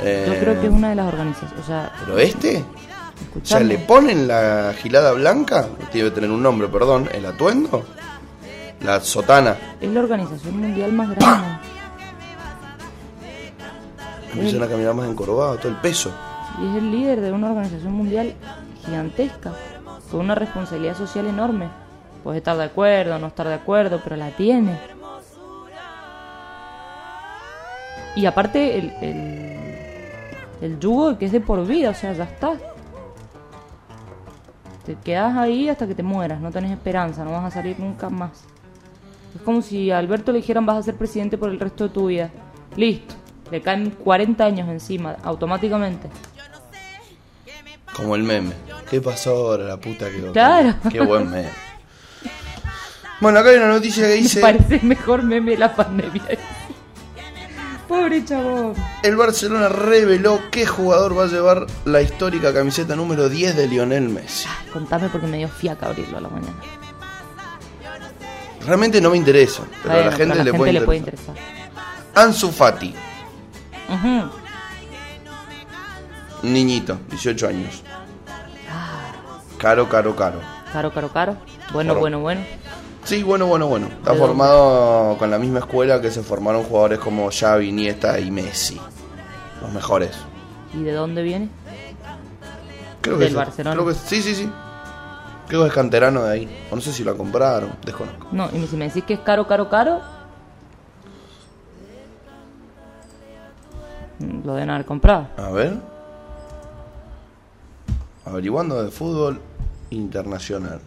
Eh, 0.02 0.26
Yo 0.28 0.40
creo 0.40 0.62
que 0.62 0.68
es 0.68 0.74
una 0.74 0.90
de 0.90 0.96
las 0.96 1.08
organizaciones. 1.08 1.64
O 1.64 1.68
sea, 1.68 1.92
Pero 2.00 2.18
este, 2.20 2.64
o 3.42 3.46
sea, 3.46 3.60
le 3.62 3.78
ponen 3.80 4.28
la 4.28 4.74
gilada 4.78 5.14
blanca, 5.14 5.68
debe 5.94 6.12
tener 6.12 6.30
un 6.32 6.44
nombre, 6.44 6.68
perdón, 6.68 7.10
el 7.14 7.26
atuendo, 7.26 7.84
la 8.82 9.00
sotana. 9.02 9.56
es 9.80 9.90
la 9.90 10.00
organización 10.02 10.60
mundial 10.60 10.92
más 10.94 11.10
grande. 11.16 11.48
Empiezan 14.34 14.64
a 14.64 14.68
caminar 14.68 14.94
más 14.94 15.10
encorvado, 15.10 15.58
todo 15.58 15.70
el 15.70 15.78
peso. 15.78 16.12
Y 16.62 16.68
es 16.70 16.76
el 16.76 16.92
líder 16.92 17.22
de 17.22 17.32
una 17.32 17.50
organización 17.52 17.94
mundial 17.94 18.34
gigantesca, 18.86 19.54
con 20.12 20.22
una 20.22 20.36
responsabilidad 20.36 20.96
social 20.96 21.28
enorme. 21.28 21.68
Puedes 22.24 22.40
estar 22.40 22.58
de 22.58 22.66
acuerdo, 22.66 23.18
no 23.20 23.28
estar 23.28 23.48
de 23.48 23.54
acuerdo, 23.54 24.02
pero 24.04 24.16
la 24.16 24.32
tiene. 24.32 24.78
Y 28.16 28.26
aparte, 28.26 28.78
el, 28.78 28.94
el, 29.02 29.50
el 30.62 30.80
yugo 30.80 31.18
que 31.18 31.26
es 31.26 31.32
de 31.32 31.40
por 31.40 31.66
vida, 31.66 31.92
o 31.92 31.94
sea, 31.94 32.14
ya 32.14 32.26
está. 32.26 32.54
Te 34.86 34.96
quedas 34.96 35.38
ahí 35.38 35.70
hasta 35.70 35.88
que 35.88 35.96
te 35.96 36.04
mueras, 36.04 36.42
no 36.42 36.52
tenés 36.52 36.72
esperanza, 36.72 37.24
no 37.24 37.32
vas 37.32 37.46
a 37.46 37.52
salir 37.52 37.80
nunca 37.80 38.10
más. 38.10 38.44
Es 39.36 39.42
como 39.44 39.62
si 39.62 39.92
a 39.92 40.00
Alberto 40.00 40.32
le 40.32 40.40
dijeran 40.40 40.66
vas 40.66 40.78
a 40.78 40.84
ser 40.84 40.96
presidente 40.96 41.38
por 41.38 41.50
el 41.50 41.60
resto 41.60 41.86
de 41.86 41.94
tu 41.94 42.08
vida. 42.08 42.32
Listo, 42.76 43.14
le 43.52 43.62
caen 43.62 43.92
40 43.92 44.44
años 44.44 44.68
encima, 44.68 45.16
automáticamente. 45.24 46.10
Como 48.00 48.16
el 48.16 48.24
meme. 48.24 48.54
¿Qué 48.90 49.02
pasó 49.02 49.32
ahora, 49.32 49.66
la 49.66 49.78
puta 49.78 50.10
que 50.10 50.18
lo 50.20 50.32
Claro. 50.32 50.76
Qué 50.90 51.02
buen 51.02 51.30
meme. 51.30 51.50
Bueno, 53.20 53.40
acá 53.40 53.50
hay 53.50 53.58
una 53.58 53.68
noticia 53.68 54.04
que 54.04 54.10
Me 54.10 54.16
dice... 54.16 54.40
parece 54.40 54.76
el 54.76 54.84
mejor 54.84 55.24
meme 55.24 55.52
de 55.52 55.58
la 55.58 55.76
pandemia. 55.76 56.24
Pobre 57.90 58.24
chabón. 58.24 58.76
El 59.04 59.16
Barcelona 59.16 59.68
reveló 59.68 60.40
qué 60.52 60.66
jugador 60.66 61.18
va 61.18 61.24
a 61.24 61.28
llevar 61.28 61.66
la 61.86 62.02
histórica 62.02 62.54
camiseta 62.54 62.96
número 62.96 63.28
10 63.28 63.58
de 63.58 63.68
Lionel 63.68 64.08
Messi. 64.10 64.48
Contame 64.72 65.10
porque 65.10 65.28
me 65.28 65.38
dio 65.38 65.50
fiaca 65.50 65.88
abrirlo 65.88 66.20
a 66.20 66.22
la 66.22 66.30
mañana. 66.30 66.56
Realmente 68.66 69.02
no 69.02 69.10
me 69.10 69.18
interesa, 69.18 69.64
pero 69.82 69.96
Bueno, 69.96 70.08
a 70.08 70.12
la 70.12 70.18
gente, 70.18 70.34
pero 70.36 70.44
le, 70.44 70.54
puede 70.54 70.74
le 70.74 70.82
puede 70.82 71.00
interesar. 71.00 71.36
Ansu 72.16 72.52
Fati, 72.52 72.94
Ujú. 73.90 74.30
Un 76.44 76.54
niñito, 76.54 76.98
18 77.10 77.48
años. 77.48 77.84
Caro, 79.58 79.90
caro, 79.90 80.16
caro. 80.16 80.40
Caro, 80.72 80.94
caro, 80.94 81.10
caro. 81.10 81.36
Bueno, 81.74 81.96
bueno, 81.96 82.20
bueno. 82.20 82.42
Sí, 83.04 83.24
bueno, 83.24 83.48
bueno, 83.48 83.68
bueno. 83.68 83.88
Está 83.88 84.14
¿De 84.14 84.20
formado 84.20 85.18
con 85.18 85.32
la 85.32 85.38
misma 85.40 85.60
escuela 85.60 86.00
que 86.00 86.12
se 86.12 86.22
formaron 86.22 86.64
jugadores 86.64 87.00
como 87.00 87.30
Xavi, 87.32 87.70
Iniesta 87.70 88.20
y 88.20 88.32
Messi. 88.32 88.80
Los 89.62 89.72
mejores. 89.72 90.12
¿Y 90.74 90.84
de 90.84 90.92
dónde 90.94 91.24
viene? 91.24 91.50
Creo 93.02 93.18
Del 93.18 93.30
sí. 93.30 93.36
Barcelona. 93.36 93.76
Creo 93.76 93.88
que 93.88 93.94
sí, 93.96 94.22
sí, 94.22 94.36
sí. 94.36 94.50
Creo 95.48 95.64
que 95.64 95.70
es 95.70 95.74
canterano 95.74 96.24
de 96.24 96.32
ahí. 96.32 96.66
O 96.72 96.76
no 96.76 96.82
sé 96.82 96.94
si 96.94 97.04
lo 97.04 97.18
compraron, 97.18 97.72
desconozco. 97.84 98.28
No, 98.32 98.50
y 98.54 98.68
si 98.68 98.78
me 98.78 98.86
decís 98.88 99.04
que 99.04 99.16
es 99.16 99.20
caro, 99.22 99.48
caro, 99.48 99.68
caro, 99.70 100.02
lo 104.44 104.54
deben 104.54 104.70
haber 104.70 104.86
comprado. 104.86 105.28
A 105.38 105.50
ver. 105.50 105.74
Averiguando 108.30 108.84
de 108.84 108.92
fútbol 108.92 109.40
internacional. 109.90 110.80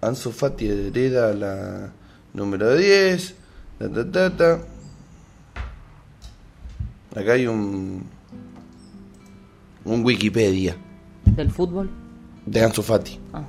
Ansu 0.00 0.32
Fati 0.32 0.66
hereda 0.68 1.34
la 1.34 1.92
número 2.32 2.74
10. 2.74 3.34
Ta, 3.78 3.90
ta, 3.90 4.10
ta, 4.10 4.36
ta. 4.36 4.58
Acá 7.20 7.32
hay 7.32 7.46
un 7.46 8.06
un 9.84 10.04
Wikipedia 10.04 10.76
¿Del 11.26 11.50
fútbol? 11.50 11.90
de 12.46 12.64
Ansu 12.64 12.82
Fati. 12.82 13.20
Ah. 13.34 13.44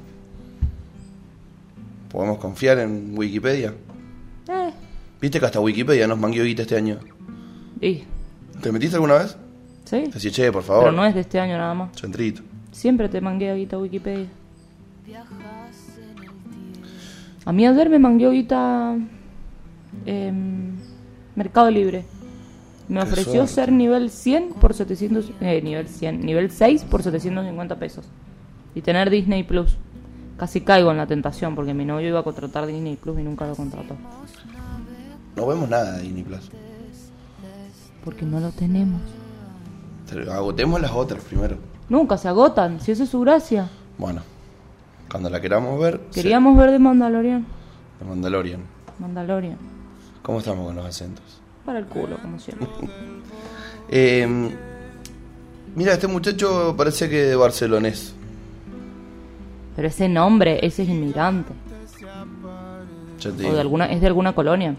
¿Podemos 2.09 2.39
confiar 2.39 2.79
en 2.79 3.17
Wikipedia? 3.17 3.73
Eh, 4.49 4.73
¿Viste 5.21 5.39
que 5.39 5.45
hasta 5.45 5.59
Wikipedia 5.61 6.07
nos 6.07 6.19
manguió 6.19 6.43
guita 6.43 6.63
este 6.63 6.75
año? 6.75 6.99
y, 7.79 8.03
¿Te 8.61 8.71
metiste 8.71 8.95
alguna 8.97 9.15
vez? 9.15 9.37
Sí. 9.85 10.03
Decís, 10.13 10.31
che, 10.33 10.51
por 10.51 10.63
favor. 10.63 10.83
Pero 10.85 10.95
no 10.95 11.05
es 11.05 11.13
de 11.13 11.21
este 11.21 11.39
año 11.39 11.57
nada 11.57 11.73
más. 11.73 11.95
Centrito. 11.99 12.41
Siempre 12.71 13.09
te 13.09 13.21
mangué 13.21 13.53
guita 13.55 13.77
Wikipedia. 13.77 14.27
A 17.45 17.51
mí 17.51 17.67
ayer 17.67 17.89
me 17.89 17.99
mangueó 17.99 18.31
guita 18.31 18.95
em, 20.05 20.75
Mercado 21.35 21.69
Libre. 21.69 22.05
Me 22.87 22.99
Qué 22.99 23.05
ofreció 23.07 23.33
suerte. 23.33 23.53
ser 23.53 23.71
nivel 23.71 24.09
100 24.09 24.53
por 24.53 24.73
700... 24.73 25.31
Eh, 25.41 25.61
nivel 25.61 25.87
100. 25.87 26.25
Nivel 26.25 26.51
6 26.51 26.83
por 26.85 27.03
750 27.03 27.75
pesos. 27.77 28.05
Y 28.75 28.81
tener 28.81 29.09
Disney 29.09 29.43
Plus. 29.43 29.77
Casi 30.37 30.61
caigo 30.61 30.91
en 30.91 30.97
la 30.97 31.07
tentación 31.07 31.55
porque 31.55 31.73
mi 31.73 31.85
novio 31.85 32.07
iba 32.09 32.19
a 32.19 32.23
contratar 32.23 32.65
Disney 32.65 32.95
Plus 32.95 33.19
y 33.19 33.23
nunca 33.23 33.45
lo 33.47 33.55
contrató. 33.55 33.95
No 35.35 35.47
vemos 35.47 35.69
nada 35.69 35.93
de 35.97 36.03
Disney 36.03 36.23
Plus. 36.23 36.49
Porque 38.03 38.25
no 38.25 38.39
lo 38.39 38.51
tenemos. 38.51 39.01
Agotemos 40.31 40.79
las 40.81 40.91
otras 40.91 41.23
primero. 41.23 41.57
Nunca 41.89 42.17
se 42.17 42.27
agotan, 42.27 42.79
si 42.79 42.91
esa 42.91 43.03
es 43.03 43.09
su 43.09 43.19
gracia. 43.21 43.69
Bueno, 43.97 44.21
cuando 45.09 45.29
la 45.29 45.39
queramos 45.41 45.79
ver, 45.79 46.01
Queríamos 46.13 46.57
ver 46.57 46.71
de 46.71 46.79
Mandalorian. 46.79 47.45
de 47.99 48.05
Mandalorian. 48.05 48.61
Mandalorian. 48.99 49.57
¿Cómo 50.21 50.39
estamos 50.39 50.65
con 50.67 50.75
los 50.75 50.85
acentos? 50.85 51.23
Para 51.65 51.79
el 51.79 51.85
culo, 51.85 52.17
como 52.21 52.39
siempre. 52.39 52.67
Eh, 53.89 54.25
mira, 55.75 55.93
este 55.93 56.07
muchacho 56.07 56.73
parece 56.75 57.09
que 57.09 57.23
de 57.25 57.35
barcelonés. 57.35 58.15
Pero 59.75 59.87
ese 59.87 60.07
nombre, 60.07 60.65
ese 60.65 60.83
es 60.83 60.89
inmigrante. 60.89 61.51
O 63.27 63.31
de 63.31 63.59
alguna, 63.59 63.85
es 63.87 63.99
de 64.01 64.07
alguna 64.07 64.33
colonia. 64.33 64.75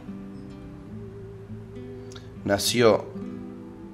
Nació 2.44 3.04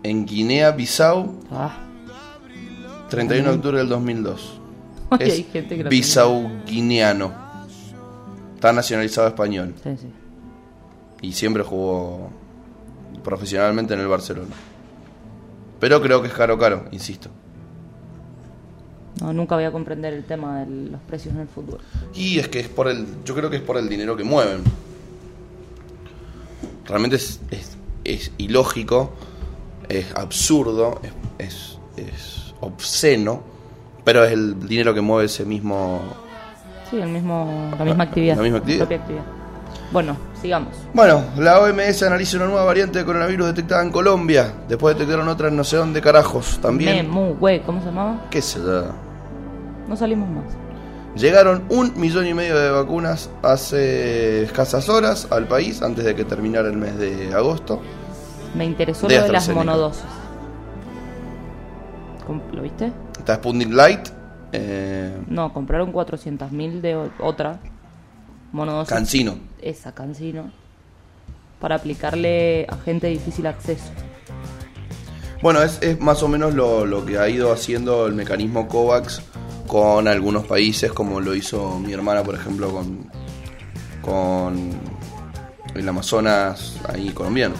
en 0.02 0.26
Guinea-Bissau, 0.26 1.40
Ah. 1.50 1.76
31 3.10 3.50
de 3.50 3.56
octubre 3.56 3.78
del 3.78 3.88
2002. 3.88 4.60
Ay, 5.10 5.18
Es 5.20 5.32
hay 5.34 5.42
gente 5.44 5.76
que 5.76 5.84
lo 5.84 5.90
Bissau-guineano. 5.90 7.32
Está 8.54 8.72
nacionalizado 8.72 9.26
español. 9.28 9.74
Sí, 9.82 9.96
sí. 9.96 10.06
Y 11.22 11.32
siempre 11.32 11.62
jugó 11.62 12.30
profesionalmente 13.24 13.94
en 13.94 14.00
el 14.00 14.06
Barcelona. 14.06 14.54
Pero 15.80 16.00
creo 16.00 16.20
que 16.22 16.28
es 16.28 16.34
caro, 16.34 16.58
caro, 16.58 16.84
insisto. 16.92 17.30
No, 19.20 19.32
nunca 19.32 19.54
voy 19.54 19.64
a 19.64 19.72
comprender 19.72 20.12
el 20.14 20.24
tema 20.24 20.60
de 20.60 20.90
los 20.92 21.00
precios 21.02 21.34
en 21.34 21.40
el 21.40 21.48
fútbol. 21.48 21.78
Y 22.14 22.38
es 22.38 22.48
que 22.48 22.60
es 22.60 22.68
por 22.68 22.88
el. 22.88 23.06
Yo 23.24 23.34
creo 23.34 23.50
que 23.50 23.56
es 23.56 23.62
por 23.62 23.76
el 23.76 23.88
dinero 23.88 24.16
que 24.16 24.24
mueven. 24.24 24.62
Realmente 26.86 27.16
es, 27.16 27.40
es, 27.50 27.76
es 28.04 28.32
ilógico, 28.38 29.12
es 29.90 30.14
absurdo, 30.14 31.00
es, 31.02 31.12
es, 31.38 31.78
es 31.96 32.54
obsceno, 32.60 33.42
pero 34.04 34.24
es 34.24 34.32
el 34.32 34.66
dinero 34.66 34.94
que 34.94 35.00
mueve 35.00 35.26
ese 35.26 35.44
mismo. 35.44 36.00
Sí, 36.88 36.98
el 37.00 37.08
mismo, 37.08 37.70
la 37.78 37.84
misma 37.84 38.04
actividad. 38.04 38.36
la 38.36 38.42
misma 38.42 38.58
actividad. 38.58 38.88
Bueno, 39.92 40.16
sigamos. 40.40 40.74
Bueno, 40.94 41.24
la 41.36 41.60
OMS 41.60 42.02
analiza 42.04 42.36
una 42.36 42.46
nueva 42.46 42.64
variante 42.64 43.00
de 43.00 43.04
coronavirus 43.04 43.48
detectada 43.48 43.82
en 43.82 43.90
Colombia. 43.90 44.52
Después 44.68 44.96
detectaron 44.96 45.28
otra 45.28 45.48
en 45.48 45.56
no 45.56 45.64
sé 45.64 45.76
dónde 45.76 46.00
carajos 46.00 46.58
también. 46.62 46.96
Memu, 46.96 47.34
güey, 47.34 47.60
¿cómo 47.62 47.80
se 47.80 47.86
llamaba? 47.86 48.26
¿Qué 48.30 48.40
sé 48.40 48.60
yo? 48.60 48.84
No 49.88 49.96
salimos 49.96 50.28
más. 50.28 50.44
Llegaron 51.16 51.64
un 51.70 51.92
millón 51.96 52.26
y 52.28 52.34
medio 52.34 52.56
de 52.56 52.70
vacunas 52.70 53.30
hace 53.42 54.44
escasas 54.44 54.88
horas 54.88 55.26
al 55.30 55.48
país 55.48 55.82
antes 55.82 56.04
de 56.04 56.14
que 56.14 56.24
terminara 56.24 56.68
el 56.68 56.76
mes 56.76 56.96
de 56.96 57.34
agosto. 57.34 57.80
Me 58.54 58.64
interesó 58.64 59.06
De 59.06 59.16
lo 59.16 59.22
de 59.24 59.32
las. 59.32 59.48
Com- 62.26 62.42
¿Lo 62.52 62.62
viste? 62.62 62.92
Está 63.18 63.36
Sputnik 63.36 63.70
Light, 63.72 64.08
eh, 64.52 65.16
No, 65.28 65.52
compraron 65.52 65.92
400.000 65.92 66.80
de 66.80 66.96
otra 67.18 67.60
monodosis. 68.52 68.92
Cancino. 68.94 69.36
Esa, 69.60 69.92
Cancino. 69.92 70.50
Para 71.60 71.76
aplicarle 71.76 72.66
a 72.68 72.76
gente 72.76 73.06
de 73.08 73.14
difícil 73.14 73.46
acceso. 73.46 73.90
Bueno, 75.42 75.62
es, 75.62 75.78
es 75.82 76.00
más 76.00 76.22
o 76.22 76.28
menos 76.28 76.54
lo, 76.54 76.84
lo 76.86 77.04
que 77.04 77.18
ha 77.18 77.28
ido 77.28 77.52
haciendo 77.52 78.06
el 78.06 78.14
mecanismo 78.14 78.68
COVAX 78.68 79.22
con 79.66 80.06
algunos 80.08 80.46
países, 80.46 80.92
como 80.92 81.20
lo 81.20 81.34
hizo 81.34 81.78
mi 81.78 81.92
hermana, 81.92 82.22
por 82.22 82.34
ejemplo, 82.34 82.70
con, 82.70 83.10
con 84.02 84.70
el 85.74 85.88
Amazonas 85.88 86.78
ahí 86.88 87.10
colombiano. 87.10 87.54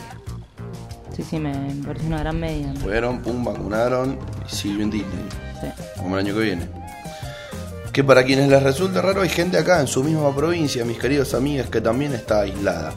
Sí, 1.21 1.27
sí, 1.29 1.39
me, 1.39 1.53
parece 1.85 2.07
una 2.07 2.19
gran 2.21 2.41
medida. 2.41 2.73
Fueron, 2.83 3.21
pum, 3.21 3.45
vacunaron 3.45 4.19
y 4.51 4.55
sigue 4.55 4.83
en 4.83 4.91
Disney, 4.91 5.25
Sí. 5.61 5.67
como 5.99 6.17
el 6.19 6.25
año 6.27 6.35
que 6.35 6.41
viene. 6.41 6.67
Que 7.93 8.03
para 8.03 8.25
quienes 8.25 8.49
les 8.49 8.63
resulta 8.63 9.03
raro, 9.03 9.21
hay 9.21 9.29
gente 9.29 9.59
acá 9.59 9.81
en 9.81 9.87
su 9.87 10.03
misma 10.03 10.35
provincia, 10.35 10.83
mis 10.87 10.99
queridos 10.99 11.35
amigas, 11.35 11.69
que 11.69 11.83
también 11.83 12.15
está 12.15 12.41
aislada. 12.41 12.95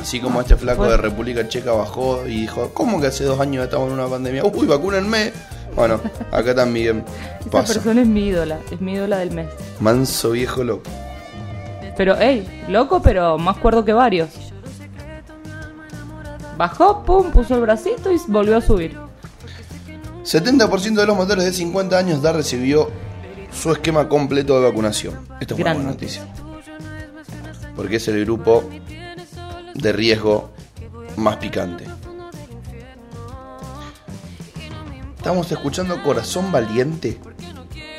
Así 0.00 0.20
como 0.20 0.40
este 0.40 0.54
flaco 0.54 0.88
de 0.88 0.96
República 0.96 1.48
Checa 1.48 1.72
bajó 1.72 2.24
y 2.24 2.42
dijo, 2.42 2.70
¿cómo 2.72 3.00
que 3.00 3.08
hace 3.08 3.24
dos 3.24 3.40
años 3.40 3.64
estamos 3.64 3.88
en 3.88 3.94
una 3.98 4.06
pandemia? 4.06 4.44
Uy, 4.44 4.68
vacúnenme. 4.68 5.32
Bueno, 5.74 6.00
acá 6.30 6.54
también 6.54 7.04
pasa. 7.50 7.74
persona 7.74 8.02
es 8.02 8.06
mi 8.06 8.28
ídola, 8.28 8.60
es 8.70 8.80
mi 8.80 8.92
ídola 8.92 9.18
del 9.18 9.32
mes. 9.32 9.48
Manso 9.80 10.30
viejo 10.30 10.62
loco. 10.62 10.88
Pero, 11.96 12.14
hey, 12.16 12.46
loco, 12.68 13.02
pero 13.02 13.38
más 13.38 13.56
cuerdo 13.56 13.84
que 13.84 13.92
varios. 13.92 14.28
Bajó, 16.56 17.02
pum, 17.04 17.30
puso 17.30 17.54
el 17.54 17.60
bracito 17.60 18.10
y 18.12 18.16
volvió 18.28 18.56
a 18.56 18.60
subir. 18.60 18.96
70% 20.24 20.94
de 20.94 21.06
los 21.06 21.16
mayores 21.16 21.44
de 21.44 21.52
50 21.52 21.98
años 21.98 22.22
ya 22.22 22.32
recibió 22.32 22.90
su 23.52 23.70
esquema 23.72 24.08
completo 24.08 24.58
de 24.58 24.68
vacunación. 24.68 25.14
Esto 25.40 25.54
es 25.54 25.60
una 25.60 25.70
Gran 25.70 25.76
buena 25.76 25.90
noticia. 25.92 26.26
Porque 27.76 27.96
es 27.96 28.08
el 28.08 28.24
grupo 28.24 28.64
de 29.74 29.92
riesgo 29.92 30.50
más 31.16 31.36
picante. 31.36 31.84
Estamos 35.16 35.50
escuchando 35.50 36.02
Corazón 36.02 36.50
Valiente, 36.52 37.18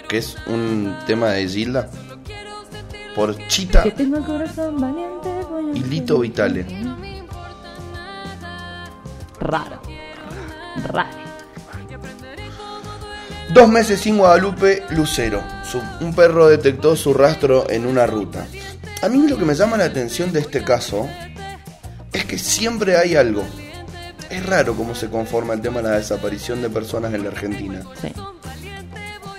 que 0.08 0.18
es 0.18 0.36
un 0.48 0.96
tema 1.06 1.30
de 1.32 1.48
Gilda, 1.48 1.90
por 3.16 3.36
Chita 3.48 3.84
Que 3.84 3.92
tengo 3.92 4.18
el 4.18 4.24
corazón 4.24 4.80
valiente. 4.80 5.30
voy 5.50 5.72
a 5.72 5.76
y 5.76 5.80
Lito 5.82 6.20
Vitale. 6.20 6.66
Raro. 9.40 9.80
Raro. 10.88 11.10
Dos 13.54 13.70
meses 13.70 14.00
sin 14.02 14.18
Guadalupe 14.18 14.84
Lucero. 14.90 15.42
Su- 15.64 15.82
un 16.02 16.14
perro 16.14 16.48
detectó 16.48 16.96
su 16.96 17.14
rastro 17.14 17.70
en 17.70 17.86
una 17.86 18.06
ruta. 18.06 18.46
A 19.02 19.10
mí 19.10 19.28
lo 19.28 19.38
que 19.38 19.46
me 19.46 19.56
llama 19.56 19.78
la 19.78 19.86
atención 19.86 20.32
de 20.34 20.40
este 20.42 20.64
caso 20.64 21.08
es 22.12 22.26
que 22.26 22.38
siempre 22.38 22.98
hay 22.98 23.16
algo. 23.16 23.44
Es 24.30 24.46
raro 24.46 24.76
cómo 24.76 24.94
se 24.96 25.10
conforma 25.10 25.54
el 25.54 25.62
tema 25.62 25.82
de 25.82 25.90
la 25.90 25.98
desaparición 25.98 26.62
de 26.62 26.70
personas 26.70 27.14
en 27.14 27.24
la 27.24 27.30
Argentina. 27.30 27.82
Sí. 28.02 28.12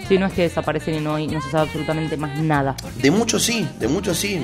Sí, 0.09 0.17
no 0.17 0.25
es 0.27 0.33
que 0.33 0.43
desaparecen 0.43 0.95
y 0.95 1.01
no 1.27 1.43
se 1.43 1.51
sabe 1.51 1.65
absolutamente 1.65 2.17
más 2.17 2.39
nada. 2.39 2.75
De 2.97 3.11
muchos 3.11 3.45
sí, 3.45 3.69
de 3.79 3.89
muchos 3.89 4.17
sí. 4.17 4.43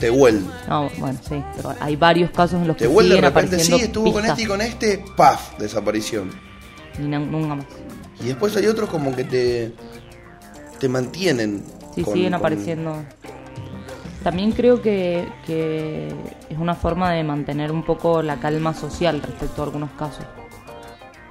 Tehuel. 0.00 0.44
No, 0.68 0.88
bueno, 0.98 1.18
sí, 1.28 1.42
pero 1.56 1.74
hay 1.80 1.94
varios 1.96 2.30
casos 2.30 2.60
en 2.60 2.66
los 2.68 2.76
que 2.76 2.84
Tehuel 2.86 3.08
de 3.08 3.14
siguen 3.16 3.24
repente 3.30 3.46
apareciendo 3.56 3.76
sí, 3.78 3.84
estuvo 3.84 4.12
con 4.12 4.26
este 4.26 4.42
y 4.42 4.46
con 4.46 4.60
este, 4.60 5.04
paf, 5.16 5.58
desaparición. 5.58 6.30
Y 6.98 7.02
no- 7.02 7.20
nunca 7.20 7.54
más. 7.56 7.66
Y 8.20 8.24
después 8.26 8.56
hay 8.56 8.66
otros 8.66 8.88
como 8.90 9.14
que 9.14 9.24
te, 9.24 9.72
te 10.78 10.88
mantienen 10.88 11.62
Sí, 11.94 12.02
con- 12.02 12.14
siguen 12.14 12.30
con- 12.32 12.40
apareciendo. 12.40 12.96
También 14.24 14.52
creo 14.52 14.82
que, 14.82 15.26
que 15.46 16.08
es 16.50 16.58
una 16.58 16.74
forma 16.74 17.10
de 17.12 17.24
mantener 17.24 17.72
un 17.72 17.82
poco 17.84 18.22
la 18.22 18.36
calma 18.38 18.74
social 18.74 19.22
respecto 19.22 19.62
a 19.62 19.64
algunos 19.66 19.90
casos. 19.92 20.24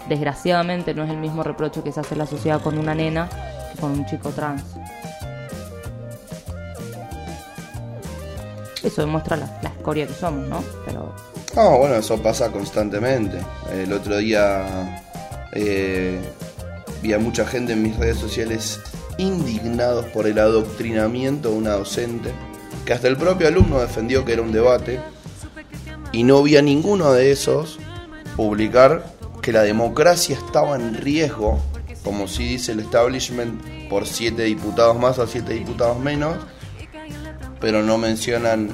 Desgraciadamente 0.08 0.94
no 0.96 1.04
es 1.04 1.10
el 1.12 1.18
mismo 1.18 1.44
reproche 1.44 1.84
que 1.84 1.92
se 1.92 2.00
hace 2.00 2.16
en 2.16 2.20
la 2.20 2.26
sociedad 2.26 2.62
con 2.62 2.78
una 2.80 2.96
nena 2.96 3.30
que 3.74 3.80
con 3.80 3.92
un 3.92 4.06
chico 4.08 4.30
trans. 4.32 4.64
Eso 8.84 9.02
demuestra 9.02 9.36
la, 9.38 9.70
escoria 9.70 10.08
que 10.08 10.13
somos, 10.13 10.48
¿no? 10.48 10.63
Pero 10.86 11.13
No, 11.56 11.78
bueno, 11.80 11.96
eso 11.96 12.22
pasa 12.22 12.52
constantemente. 12.52 13.39
El 13.72 13.92
otro 13.94 14.18
día 14.18 15.04
eh, 15.52 16.20
vi 17.02 17.13
a 17.13 17.20
mucha 17.20 17.46
gente 17.46 17.74
en 17.74 17.84
mis 17.84 17.98
redes 17.98 18.18
sociales 18.18 18.80
indignados 19.18 20.06
por 20.08 20.28
el 20.28 20.39
adoctrinamiento 20.39 21.50
de 21.52 21.58
una 21.58 21.72
docente, 21.72 22.32
que 22.86 22.94
hasta 22.94 23.08
el 23.08 23.18
propio 23.18 23.48
alumno 23.48 23.80
defendió 23.80 24.24
que 24.24 24.34
era 24.34 24.42
un 24.42 24.52
debate, 24.52 25.00
y 26.12 26.24
no 26.24 26.42
vi 26.42 26.58
a 26.58 26.62
ninguno 26.62 27.12
de 27.12 27.32
esos 27.32 27.80
publicar 28.36 29.04
que 29.42 29.52
la 29.52 29.63
democracia 29.63 30.38
estaba 30.38 30.76
en 30.76 30.96
riesgo, 30.96 31.60
como 32.04 32.28
si 32.28 32.46
dice 32.46 32.72
el 32.72 32.80
establishment, 32.80 33.62
por 33.89 34.08
siete 34.08 34.44
diputados 34.44 34.98
más 34.98 35.20
o 35.20 35.28
siete 35.28 35.54
diputados 35.54 36.00
menos, 36.00 36.38
pero 37.60 37.82
no 37.84 37.98
mencionan 37.98 38.69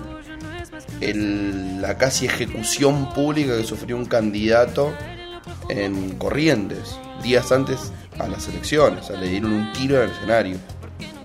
el- 1.02 1.82
la 1.82 1.98
casi 1.98 2.26
ejecución 2.26 3.14
pública 3.14 3.58
que 3.58 3.64
sufrió 3.64 3.98
un 3.98 4.06
candidato 4.06 4.94
en 5.70 6.16
Corrientes, 6.18 6.98
días 7.24 7.52
antes 7.52 7.92
a 8.20 8.28
las 8.28 8.48
elecciones, 8.48 9.06
o 9.06 9.08
sea, 9.08 9.20
le 9.20 9.28
dieron 9.30 9.52
un 9.54 9.74
tiro 9.74 9.98
en 9.98 10.04
el 10.10 10.16
escenario. 10.16 10.58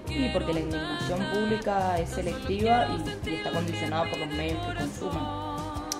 Sí, 0.08 0.28
porque 0.32 0.52
la 0.54 0.60
indignación 0.60 1.20
pública 1.32 1.98
es 1.98 2.10
selectiva 2.10 2.86
y, 3.24 3.28
y 3.30 3.34
está 3.36 3.50
condicionada 3.52 4.10
por 4.10 4.18
los 4.18 4.28
medios 4.30 4.58
que 4.66 4.74
consumen. 4.74 5.22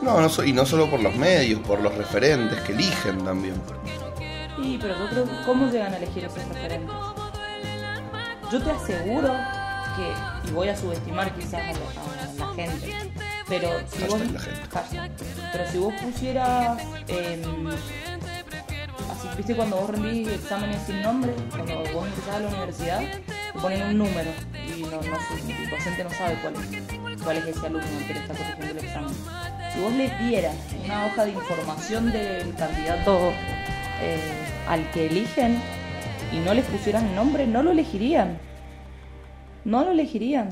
No, 0.02 0.20
no 0.20 0.28
so- 0.28 0.44
y 0.44 0.52
no 0.52 0.64
solo 0.66 0.90
por 0.90 1.00
los 1.00 1.14
medios, 1.14 1.60
por 1.60 1.80
los 1.80 1.94
referentes 1.94 2.58
que 2.62 2.72
eligen 2.72 3.22
también. 3.24 3.54
Sí, 4.60 4.78
pero 4.80 4.94
¿cómo 5.46 5.70
llegan 5.70 5.94
a 5.94 5.96
elegir 5.98 6.24
esos 6.24 6.44
referentes? 6.48 6.94
Yo 8.50 8.60
te 8.62 8.70
aseguro 8.72 9.32
que, 10.00 10.48
y 10.48 10.52
voy 10.52 10.68
a 10.68 10.76
subestimar 10.76 11.34
quizás 11.34 11.54
a 11.54 11.72
la, 11.72 12.44
a 12.44 12.48
la 12.48 12.54
gente, 12.54 12.94
pero 13.48 13.68
si 13.88 14.04
vos, 14.04 14.20
la 14.20 14.82
gente. 14.82 15.24
Pero 15.52 15.70
si 15.70 15.78
vos 15.78 15.94
pusieras, 15.94 16.82
em, 17.08 17.68
así, 17.68 19.28
viste 19.36 19.54
cuando 19.56 19.76
vos 19.76 19.90
rendís 19.90 20.28
exámenes 20.28 20.82
sin 20.86 21.02
nombre, 21.02 21.34
cuando 21.50 21.74
vos 21.92 22.06
empezás 22.06 22.36
a 22.36 22.40
la 22.40 22.48
universidad, 22.48 23.00
te 23.00 23.58
ponen 23.60 23.82
un 23.82 23.98
número 23.98 24.30
y 24.54 24.82
no, 24.82 24.90
no 24.90 24.98
el 25.00 25.70
docente 25.70 26.04
no 26.04 26.10
sabe 26.10 26.38
cuál 26.40 26.54
es, 26.54 27.22
cuál 27.22 27.36
es 27.38 27.46
ese 27.46 27.66
alumno 27.66 27.86
al 27.86 28.06
que 28.06 28.14
le 28.14 28.20
está 28.20 28.34
corrigiendo 28.34 28.78
el 28.80 28.84
examen. 28.86 29.14
Si 29.72 29.80
vos 29.80 29.92
le 29.92 30.08
dieras 30.26 30.54
una 30.84 31.06
hoja 31.06 31.24
de 31.24 31.30
información 31.32 32.12
del 32.12 32.54
candidato 32.54 33.32
eh, 34.00 34.18
al 34.68 34.90
que 34.92 35.06
eligen 35.06 35.60
y 36.32 36.38
no 36.38 36.54
les 36.54 36.64
pusieran 36.66 37.06
el 37.06 37.14
nombre, 37.14 37.46
no 37.46 37.62
lo 37.62 37.72
elegirían. 37.72 38.49
No 39.64 39.84
lo 39.84 39.90
elegirían. 39.90 40.50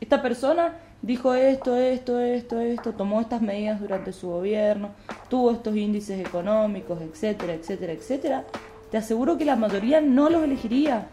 Esta 0.00 0.22
persona 0.22 0.76
dijo 1.02 1.34
esto, 1.34 1.76
esto, 1.76 2.20
esto, 2.20 2.60
esto, 2.60 2.92
tomó 2.92 3.20
estas 3.20 3.42
medidas 3.42 3.80
durante 3.80 4.12
su 4.12 4.28
gobierno, 4.28 4.90
tuvo 5.28 5.52
estos 5.52 5.76
índices 5.76 6.20
económicos, 6.20 7.00
etcétera, 7.00 7.54
etcétera, 7.54 7.92
etcétera. 7.92 8.44
Te 8.90 8.98
aseguro 8.98 9.36
que 9.36 9.44
la 9.44 9.56
mayoría 9.56 10.00
no 10.00 10.30
los 10.30 10.42
elegiría. 10.42 11.08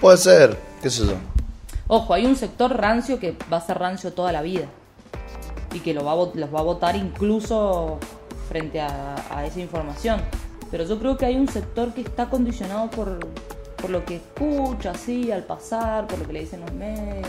Puede 0.00 0.16
ser, 0.16 0.56
qué 0.82 0.90
sé 0.90 1.06
yo. 1.06 1.14
Ojo, 1.86 2.14
hay 2.14 2.26
un 2.26 2.36
sector 2.36 2.76
rancio 2.76 3.18
que 3.18 3.36
va 3.52 3.58
a 3.58 3.60
ser 3.60 3.78
rancio 3.78 4.12
toda 4.12 4.30
la 4.30 4.42
vida 4.42 4.66
y 5.72 5.80
que 5.80 5.92
lo 5.92 6.04
va 6.04 6.12
a, 6.12 6.16
los 6.34 6.54
va 6.54 6.60
a 6.60 6.62
votar 6.62 6.96
incluso 6.96 7.98
frente 8.48 8.80
a, 8.80 9.16
a 9.30 9.44
esa 9.44 9.60
información. 9.60 10.20
Pero 10.70 10.84
yo 10.84 10.98
creo 10.98 11.16
que 11.16 11.26
hay 11.26 11.36
un 11.36 11.48
sector 11.48 11.92
que 11.94 12.02
está 12.02 12.28
condicionado 12.28 12.90
por, 12.90 13.18
por 13.76 13.90
lo 13.90 14.04
que 14.04 14.16
escucha, 14.16 14.90
así, 14.90 15.32
al 15.32 15.44
pasar, 15.44 16.06
por 16.06 16.18
lo 16.18 16.26
que 16.26 16.32
le 16.32 16.40
dicen 16.40 16.60
los 16.60 16.72
medios. 16.72 17.28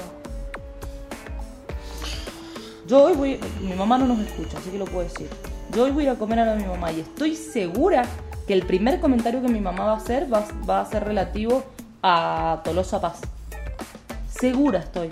Yo 2.88 3.04
hoy 3.04 3.13
voy, 3.13 3.39
mi 3.62 3.73
mamá 3.73 3.97
no 3.97 4.08
nos 4.08 4.19
escucha, 4.19 4.58
así 4.58 4.71
que 4.71 4.80
lo 4.80 4.86
puedo 4.86 5.04
decir. 5.04 5.30
Yo 5.71 5.84
hoy 5.84 5.91
voy 5.91 6.06
a 6.06 6.08
ir 6.08 6.15
a 6.15 6.19
comer 6.19 6.39
a 6.39 6.45
lo 6.45 6.52
de 6.52 6.58
mi 6.58 6.67
mamá 6.67 6.91
y 6.91 7.02
estoy 7.02 7.36
segura 7.36 8.04
que 8.47 8.54
el 8.54 8.65
primer 8.65 8.99
comentario 8.99 9.41
que 9.41 9.47
mi 9.47 9.62
mamá 9.62 9.86
va 9.86 9.91
a 9.93 9.97
hacer 9.97 10.32
va, 10.34 10.43
va 10.67 10.82
a 10.82 10.86
ser 10.86 11.04
relativo 11.04 11.63
a 12.02 12.62
Tolosa 12.63 12.99
Paz. 12.99 13.19
Segura 14.28 14.80
estoy. 14.80 15.10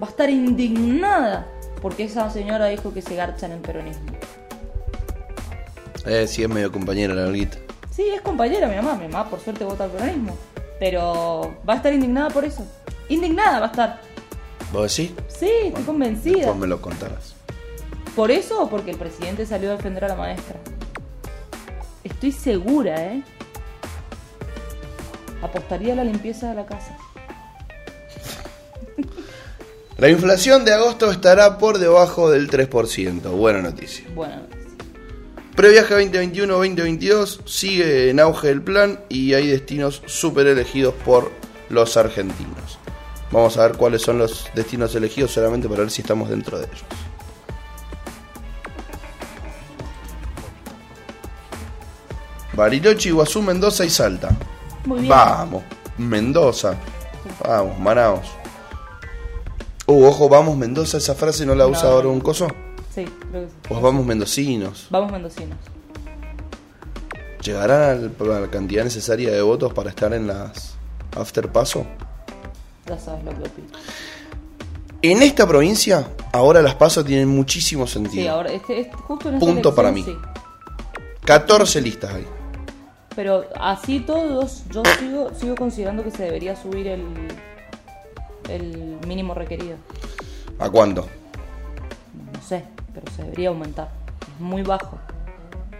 Va 0.00 0.06
a 0.06 0.10
estar 0.10 0.30
indignada 0.30 1.48
porque 1.82 2.04
esa 2.04 2.30
señora 2.30 2.66
dijo 2.66 2.94
que 2.94 3.02
se 3.02 3.16
garcha 3.16 3.46
en 3.46 3.52
el 3.52 3.58
peronismo. 3.58 4.12
Eh, 6.06 6.26
sí, 6.26 6.42
es 6.42 6.48
medio 6.48 6.70
compañera 6.72 7.14
la 7.14 7.26
Olguita. 7.26 7.58
Sí, 7.90 8.08
es 8.08 8.20
compañera 8.20 8.68
mi 8.68 8.76
mamá. 8.76 8.94
Mi 8.94 9.08
mamá, 9.08 9.28
por 9.28 9.40
suerte, 9.40 9.64
vota 9.64 9.84
al 9.84 9.90
peronismo. 9.90 10.36
Pero 10.78 11.56
va 11.68 11.74
a 11.74 11.76
estar 11.76 11.92
indignada 11.92 12.30
por 12.30 12.44
eso. 12.44 12.64
Indignada 13.08 13.60
va 13.60 13.66
a 13.66 13.70
estar. 13.70 14.00
¿Vos 14.72 14.96
decís? 14.96 15.12
Sí, 15.28 15.50
estoy 15.64 15.82
convencida. 15.84 16.36
Después 16.36 16.56
me 16.56 16.66
lo 16.66 16.80
contarás. 16.80 17.34
¿Por 18.14 18.30
eso 18.30 18.62
o 18.62 18.68
porque 18.68 18.90
el 18.90 18.98
presidente 18.98 19.46
salió 19.46 19.70
a 19.70 19.76
defender 19.76 20.04
a 20.04 20.08
la 20.08 20.16
maestra? 20.16 20.56
Estoy 22.04 22.32
segura, 22.32 23.00
¿eh? 23.02 23.22
Apostaría 25.42 25.92
a 25.92 25.96
la 25.96 26.04
limpieza 26.04 26.48
de 26.48 26.54
la 26.54 26.66
casa. 26.66 26.96
La 29.98 30.08
inflación 30.08 30.64
de 30.64 30.72
agosto 30.72 31.10
estará 31.10 31.58
por 31.58 31.78
debajo 31.78 32.30
del 32.30 32.48
3%. 32.48 33.20
Buena 33.32 33.62
noticia. 33.62 34.06
Bueno, 34.14 34.42
Previaje 35.58 35.92
2021-2022 36.12 37.40
sigue 37.44 38.10
en 38.10 38.20
auge 38.20 38.48
el 38.48 38.62
plan 38.62 39.00
y 39.08 39.34
hay 39.34 39.48
destinos 39.48 40.04
súper 40.06 40.46
elegidos 40.46 40.94
por 41.04 41.32
los 41.68 41.96
argentinos. 41.96 42.78
Vamos 43.32 43.56
a 43.56 43.66
ver 43.66 43.76
cuáles 43.76 44.02
son 44.02 44.18
los 44.18 44.48
destinos 44.54 44.94
elegidos 44.94 45.32
solamente 45.32 45.68
para 45.68 45.80
ver 45.80 45.90
si 45.90 46.02
estamos 46.02 46.28
dentro 46.28 46.60
de 46.60 46.66
ellos. 46.66 46.84
Bariloche, 52.52 53.08
Iguazú, 53.08 53.42
Mendoza 53.42 53.84
y 53.84 53.90
Salta. 53.90 54.28
muy 54.84 55.00
bien. 55.00 55.08
Vamos, 55.08 55.64
Mendoza. 55.96 56.76
Vamos, 57.44 57.76
Manaos. 57.80 58.28
Uh, 59.88 60.06
ojo, 60.06 60.28
vamos 60.28 60.56
Mendoza, 60.56 60.98
esa 60.98 61.16
frase 61.16 61.44
no 61.44 61.56
la 61.56 61.66
usa 61.66 61.82
No. 61.82 61.88
ahora 61.88 62.08
un 62.10 62.20
coso. 62.20 62.46
Sí, 62.98 63.04
creo 63.30 63.44
que 63.44 63.48
sí. 63.50 63.56
Pues 63.68 63.80
vamos 63.80 64.04
mendocinos. 64.04 64.88
Vamos 64.90 65.12
mendocinos. 65.12 65.56
¿Llegarán 67.44 68.12
a 68.20 68.24
la 68.40 68.48
cantidad 68.50 68.82
necesaria 68.82 69.30
de 69.30 69.40
votos 69.40 69.72
para 69.72 69.90
estar 69.90 70.12
en 70.12 70.26
las 70.26 70.74
after 71.16 71.50
paso? 71.52 71.86
Ya 72.86 72.98
sabes 72.98 73.24
lo 73.24 73.30
que 73.30 73.48
opino. 73.48 73.68
En 75.00 75.22
esta 75.22 75.46
provincia, 75.46 76.08
ahora 76.32 76.60
las 76.60 76.74
pasos 76.74 77.04
tienen 77.04 77.28
muchísimo 77.28 77.86
sentido. 77.86 78.22
Sí, 78.22 78.26
ahora, 78.26 78.50
este, 78.52 78.80
este- 78.80 78.96
justo 78.96 79.28
en 79.28 79.36
esta 79.36 79.46
Punto 79.46 79.68
elección, 79.68 79.74
para 79.76 79.92
mí. 79.92 80.02
sí. 80.02 80.16
14 81.24 81.80
listas 81.80 82.14
hay. 82.14 82.26
Pero 83.14 83.44
así 83.60 84.00
todos, 84.00 84.64
yo 84.70 84.82
sigo, 84.98 85.30
sigo 85.38 85.54
considerando 85.54 86.02
que 86.02 86.10
se 86.10 86.24
debería 86.24 86.56
subir 86.56 86.88
el, 86.88 87.04
el 88.48 88.98
mínimo 89.06 89.34
requerido. 89.34 89.76
¿A 90.58 90.68
cuánto? 90.68 91.06
No 92.32 92.42
sé, 92.42 92.64
pero 93.00 93.16
se 93.16 93.22
debería 93.22 93.48
aumentar. 93.48 93.90
Es 94.34 94.40
muy 94.40 94.62
bajo. 94.62 94.98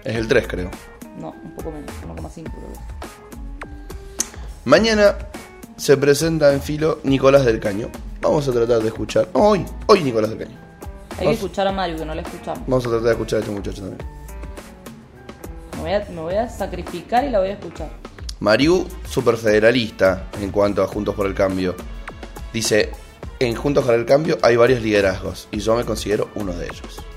Es 0.05 0.17
el 0.17 0.29
3, 0.29 0.47
creo. 0.47 0.71
No, 1.19 1.35
un 1.43 1.53
poco 1.53 1.71
menos, 1.73 1.91
1,5 2.07 2.45
creo. 2.45 2.53
Mañana 4.65 5.17
se 5.77 5.97
presenta 5.97 6.53
en 6.53 6.63
filo 6.63 7.01
Nicolás 7.03 7.45
del 7.45 7.61
Caño. 7.61 7.89
Vamos 8.21 8.47
a 8.49 8.53
tratar 8.53 8.81
de 8.81 8.89
escuchar. 8.89 9.29
no, 9.35 9.41
hoy, 9.41 9.65
hoy 9.87 10.03
Nicolás 10.03 10.31
del 10.31 10.39
Caño. 10.39 10.57
Hay 11.19 11.27
que 11.27 11.33
escuchar 11.33 11.67
a 11.67 11.73
Mario, 11.73 11.97
que 11.97 12.05
no 12.05 12.15
le 12.15 12.23
escuchamos. 12.23 12.61
Vamos 12.67 12.87
a 12.87 12.91
tratar 12.91 13.07
de 13.07 13.13
escuchar 13.13 13.37
a 13.39 13.41
este 13.41 13.53
muchacho 13.53 13.83
también. 13.83 14.09
Me 15.77 15.83
voy, 15.83 15.93
a, 15.93 16.07
me 16.11 16.21
voy 16.21 16.35
a 16.35 16.49
sacrificar 16.49 17.25
y 17.25 17.31
la 17.31 17.41
voy 17.41 17.49
a 17.49 17.53
escuchar. 17.53 17.89
Mariu, 18.41 18.87
super 19.09 19.37
federalista 19.37 20.27
en 20.41 20.53
cuanto 20.53 20.83
a 20.83 20.87
Juntos 20.87 21.15
por 21.17 21.27
el 21.27 21.35
Cambio. 21.35 21.75
Dice, 22.53 22.91
en 23.41 23.57
Juntos 23.57 23.85
por 23.85 23.95
el 23.95 24.05
Cambio 24.05 24.39
hay 24.43 24.57
varios 24.57 24.81
liderazgos 24.83 25.49
y 25.51 25.59
yo 25.59 25.75
me 25.75 25.85
considero 25.85 26.31
uno 26.37 26.53
de 26.53 26.67
ellos. 26.67 27.08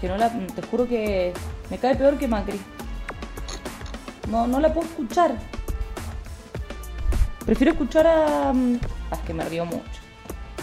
Que 0.00 0.08
no 0.08 0.16
la, 0.16 0.30
te 0.30 0.62
juro 0.62 0.86
que 0.86 1.32
me 1.70 1.78
cae 1.78 1.96
peor 1.96 2.18
que 2.18 2.28
Macri. 2.28 2.60
No, 4.30 4.46
no 4.46 4.60
la 4.60 4.72
puedo 4.72 4.86
escuchar. 4.86 5.34
Prefiero 7.44 7.72
escuchar 7.72 8.06
a... 8.06 8.52
mm, 8.52 8.78
ah, 9.10 9.14
es 9.14 9.20
que 9.20 9.32
me 9.34 9.44
río 9.44 9.64
mucho. 9.64 9.80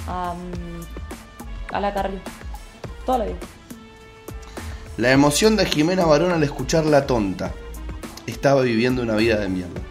A, 0.07 0.33
mm, 0.33 1.73
a 1.75 1.79
la 1.79 1.93
Carrió. 1.93 2.19
Toda 3.05 3.19
la 3.19 3.25
vida. 3.25 3.37
La 4.97 5.11
emoción 5.11 5.55
de 5.55 5.65
Jimena 5.65 6.05
Barón 6.05 6.31
al 6.31 6.43
escuchar 6.43 6.85
La 6.85 7.07
Tonta. 7.07 7.51
estaba 8.27 8.61
viviendo 8.61 9.01
una 9.01 9.15
vida 9.15 9.37
de 9.39 9.49
mierda. 9.49 9.81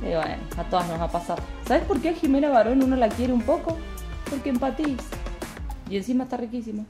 Y 0.00 0.14
bueno, 0.14 0.36
a 0.56 0.64
todas 0.64 0.86
nos 0.88 1.00
va 1.00 1.04
a 1.04 1.10
pasar. 1.12 1.38
¿Sabes 1.66 1.84
por 1.84 2.00
qué 2.00 2.10
a 2.10 2.14
Jimena 2.14 2.48
Barón 2.48 2.82
uno 2.82 2.96
la 2.96 3.08
quiere 3.08 3.32
un 3.32 3.42
poco? 3.42 3.76
Porque 4.30 4.50
empatiza. 4.50 5.02
Y 5.90 5.96
encima 5.96 6.24
está 6.24 6.36
riquísima. 6.36 6.84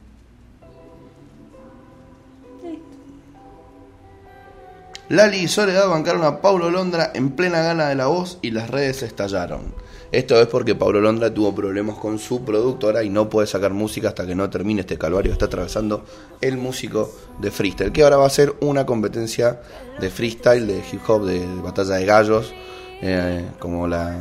Lali 5.08 5.36
y 5.38 5.48
Soledad 5.48 5.88
bancaron 5.88 6.24
a 6.24 6.40
Paulo 6.40 6.70
Londra 6.70 7.10
en 7.14 7.32
plena 7.32 7.60
gana 7.60 7.88
de 7.88 7.94
la 7.94 8.06
voz 8.06 8.38
y 8.40 8.52
las 8.52 8.70
redes 8.70 9.02
estallaron. 9.02 9.74
Esto 10.12 10.40
es 10.40 10.46
porque 10.46 10.74
Paulo 10.74 11.00
Londra 11.00 11.32
tuvo 11.32 11.54
problemas 11.54 11.96
con 11.96 12.18
su 12.18 12.44
productora 12.44 13.02
y 13.02 13.10
no 13.10 13.28
puede 13.28 13.46
sacar 13.46 13.72
música 13.72 14.08
hasta 14.08 14.26
que 14.26 14.34
no 14.34 14.48
termine 14.48 14.80
este 14.80 14.96
calvario 14.96 15.30
que 15.30 15.34
está 15.34 15.46
atravesando 15.46 16.04
el 16.40 16.56
músico 16.56 17.10
de 17.38 17.50
freestyle, 17.50 17.92
que 17.92 18.02
ahora 18.02 18.16
va 18.16 18.26
a 18.26 18.30
ser 18.30 18.54
una 18.60 18.86
competencia 18.86 19.60
de 20.00 20.10
freestyle, 20.10 20.66
de 20.66 20.82
hip 20.90 21.00
hop, 21.06 21.24
de 21.26 21.44
batalla 21.62 21.96
de 21.96 22.06
gallos, 22.06 22.54
eh, 23.02 23.44
como 23.58 23.86
la 23.86 24.16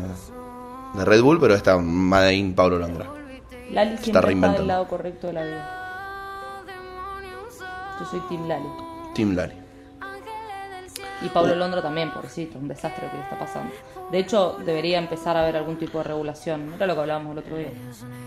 de 0.96 1.06
Red 1.06 1.22
Bull, 1.22 1.40
pero 1.40 1.56
está 1.56 1.78
Made 1.78 2.34
in 2.34 2.56
Paulo 2.56 2.80
Londra. 2.80 3.08
Lali 3.72 3.92
siempre 3.92 4.08
está, 4.08 4.22
reinventando. 4.22 4.60
del 4.60 4.68
lado 4.68 4.88
correcto 4.88 5.28
de 5.28 5.34
la 5.34 5.44
vida. 5.44 6.64
Yo 8.00 8.06
soy 8.06 8.20
Team 8.30 8.48
Lali. 8.48 8.68
Team 9.14 9.36
Lali. 9.36 9.63
Y 11.22 11.30
Pablo 11.30 11.56
Londra 11.56 11.82
también, 11.82 12.12
pobrecito, 12.12 12.58
un 12.58 12.68
desastre 12.68 13.06
lo 13.06 13.12
que 13.12 13.18
le 13.18 13.24
está 13.24 13.40
pasando. 13.40 13.74
De 14.12 14.20
hecho, 14.20 14.58
debería 14.66 14.98
empezar 14.98 15.38
a 15.38 15.44
haber 15.44 15.56
algún 15.56 15.78
tipo 15.78 16.00
de 16.00 16.04
regulación. 16.06 16.74
Era 16.76 16.88
lo 16.88 16.96
que 16.96 17.02
hablábamos 17.02 17.34
el 17.34 17.38
otro 17.40 17.58
día. 17.58 17.72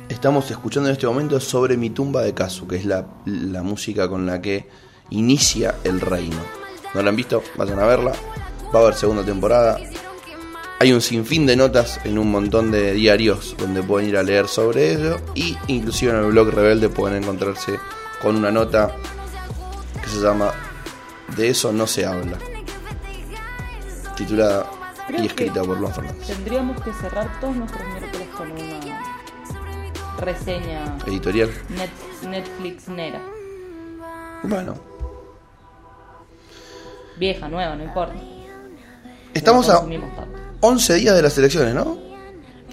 Estamos 0.09 0.51
escuchando 0.51 0.89
en 0.89 0.95
este 0.95 1.07
momento 1.07 1.39
sobre 1.41 1.76
Mi 1.76 1.91
tumba 1.91 2.22
de 2.22 2.32
Kazu, 2.32 2.66
que 2.66 2.76
es 2.76 2.87
la, 2.87 3.07
la 3.26 3.62
música 3.62 4.09
con 4.09 4.24
la 4.24 4.41
que 4.41 4.68
inicia 5.11 5.74
el 5.84 6.01
reino. 6.01 6.39
¿No 6.95 7.03
la 7.03 7.11
han 7.11 7.16
visto? 7.16 7.43
Vayan 7.57 7.78
a 7.78 7.87
verla. 7.87 8.12
Va 8.74 8.80
a 8.80 8.82
haber 8.82 8.95
segunda 8.95 9.24
temporada. 9.24 9.78
Hay 10.78 10.93
un 10.93 11.01
sinfín 11.01 11.47
de 11.47 11.57
notas 11.57 12.01
en 12.05 12.18
un 12.18 12.30
montón 12.30 12.70
de 12.70 12.93
diarios 12.93 13.57
donde 13.59 13.82
pueden 13.82 14.09
ir 14.09 14.16
a 14.16 14.22
leer 14.22 14.49
sobre 14.49 14.93
ello. 14.93 15.18
Y 15.34 15.57
inclusive 15.68 16.12
en 16.12 16.18
el 16.18 16.26
blog 16.26 16.51
Rebelde 16.51 16.89
pueden 16.89 17.22
encontrarse 17.22 17.78
con 18.20 18.37
una 18.37 18.51
nota 18.51 18.95
que 20.03 20.09
se 20.09 20.20
llama 20.20 20.53
De 21.37 21.49
eso 21.49 21.72
no 21.72 21.87
se 21.87 22.07
habla. 22.07 22.39
Titulada 24.16 24.66
Creo 25.06 25.22
y 25.22 25.26
escrita 25.26 25.62
por 25.62 25.78
Luan 25.78 25.94
Fernández. 25.94 26.26
Tendríamos 26.26 26.80
que 26.82 26.92
cerrar 26.94 27.28
todos 27.40 27.54
nuestros 27.56 27.82
miércoles 27.86 28.28
con 28.36 28.50
una 28.50 29.00
reseña 30.18 30.96
Editorial. 31.06 31.50
net- 31.76 32.28
Netflix 32.28 32.88
nera. 32.88 33.20
Bueno. 34.42 34.74
Vieja, 37.18 37.48
nueva, 37.48 37.76
no 37.76 37.84
importa. 37.84 38.14
Estamos 39.34 39.66
No 39.68 39.72
a 39.72 39.76
consumimos 39.76 40.14
tanto. 40.16 40.38
11 40.60 40.94
días 40.94 41.14
de 41.16 41.22
las 41.22 41.36
elecciones, 41.38 41.74
¿no? 41.74 41.98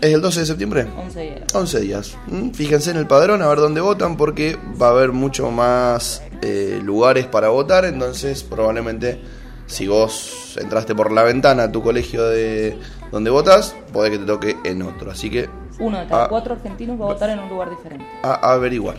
¿Es 0.02 0.14
el 0.14 0.22
12 0.22 0.42
de 0.42 0.46
septiembre? 0.46 0.88
11 0.98 1.22
días. 1.22 1.56
11 1.56 1.80
días. 1.80 2.18
Mm, 2.28 2.50
Fíjense 2.52 2.92
en 2.92 2.98
el 2.98 3.08
padrón 3.08 3.42
a 3.42 3.48
ver 3.48 3.60
dónde 3.60 3.80
votan 3.80 4.18
porque 4.18 4.58
va 4.82 4.88
a 4.88 4.92
haber 4.92 5.12
mucho 5.14 5.50
más 5.52 6.22
eh, 6.42 6.80
lugares 6.84 7.26
para 7.28 7.50
votar. 7.50 7.86
Entonces, 7.86 8.44
probablemente, 8.44 9.22
si 9.68 9.88
vos 9.88 10.56
entraste 10.60 10.94
por 10.96 11.12
la 11.12 11.24
ventana 11.24 11.64
a 11.64 11.72
tu 11.72 11.82
colegio 11.82 12.24
de 12.28 12.78
donde 13.12 13.30
votas, 13.32 13.76
puede 13.92 14.12
que 14.12 14.18
te 14.20 14.26
toque 14.26 14.58
en 14.64 14.82
otro. 14.84 15.12
Así 15.12 15.30
que 15.30 15.50
Uno 15.80 16.00
de 16.00 16.08
cada 16.08 16.28
cuatro 16.30 16.54
argentinos 16.54 17.00
va 17.00 17.06
a 17.06 17.08
votar 17.14 17.30
en 17.30 17.40
un 17.40 17.50
lugar 17.50 17.70
diferente. 17.70 18.06
a 18.24 18.52
averiguar. 18.54 18.98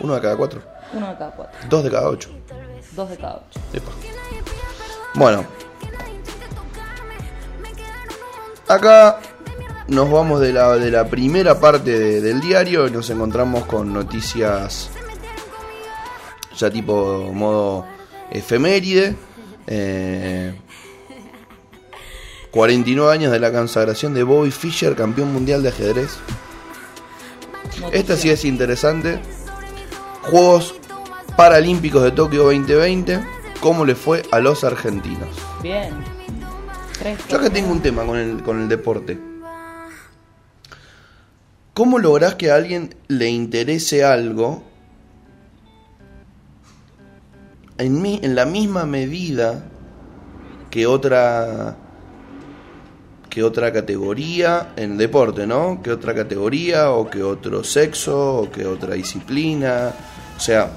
Uno 0.00 0.14
de 0.14 0.20
cada 0.20 0.36
cuatro. 0.36 0.62
Uno 0.92 1.08
de 1.08 1.16
cada 1.16 1.30
cuatro. 1.32 1.58
Dos 1.68 1.84
de 1.84 1.90
cada 1.90 2.08
ocho. 2.08 2.30
Dos 2.96 3.08
de 3.10 3.16
cada 3.16 3.36
ocho. 3.48 3.60
Epa. 3.72 3.90
Bueno. 5.14 5.44
Acá 8.68 9.18
nos 9.88 10.10
vamos 10.10 10.40
de 10.40 10.52
la, 10.52 10.74
de 10.76 10.90
la 10.90 11.04
primera 11.06 11.58
parte 11.58 11.98
de- 11.98 12.20
del 12.20 12.40
diario 12.40 12.86
y 12.86 12.90
nos 12.92 13.10
encontramos 13.10 13.64
con 13.66 13.92
noticias 13.92 14.90
ya 16.56 16.70
tipo 16.70 17.30
modo 17.32 17.86
efeméride. 18.30 19.16
Eh, 19.70 20.52
49 22.50 23.12
años 23.12 23.32
de 23.32 23.38
la 23.38 23.52
consagración 23.52 24.12
de 24.12 24.24
Bobby 24.24 24.50
Fischer, 24.50 24.96
campeón 24.96 25.32
mundial 25.32 25.62
de 25.62 25.68
ajedrez. 25.68 26.18
Esta 27.92 28.16
sí 28.16 28.28
es 28.30 28.44
interesante. 28.44 29.20
Juegos 30.22 30.74
Paralímpicos 31.36 32.02
de 32.02 32.10
Tokio 32.10 32.44
2020. 32.44 33.20
¿Cómo 33.60 33.84
le 33.84 33.94
fue 33.94 34.22
a 34.32 34.40
los 34.40 34.64
argentinos? 34.64 35.28
Bien. 35.62 35.94
Yo 37.28 37.38
acá 37.38 37.50
tengo 37.50 37.70
un 37.70 37.80
tema 37.80 38.04
con 38.04 38.18
el, 38.18 38.42
con 38.42 38.60
el 38.60 38.68
deporte. 38.68 39.18
¿Cómo 41.72 41.98
lográs 41.98 42.34
que 42.34 42.50
a 42.50 42.56
alguien 42.56 42.94
le 43.08 43.30
interese 43.30 44.04
algo 44.04 44.69
en, 47.82 48.34
la 48.34 48.44
misma 48.44 48.84
medida 48.84 49.64
que 50.70 50.86
otra 50.86 51.76
que 53.28 53.44
otra 53.44 53.72
categoría 53.72 54.72
en 54.74 54.98
deporte, 54.98 55.46
¿no? 55.46 55.80
Que 55.82 55.92
otra 55.92 56.14
categoría 56.14 56.90
o 56.90 57.08
que 57.08 57.22
otro 57.22 57.62
sexo 57.62 58.38
o 58.38 58.50
que 58.50 58.66
otra 58.66 58.94
disciplina. 58.94 59.92
O 60.36 60.40
sea, 60.40 60.70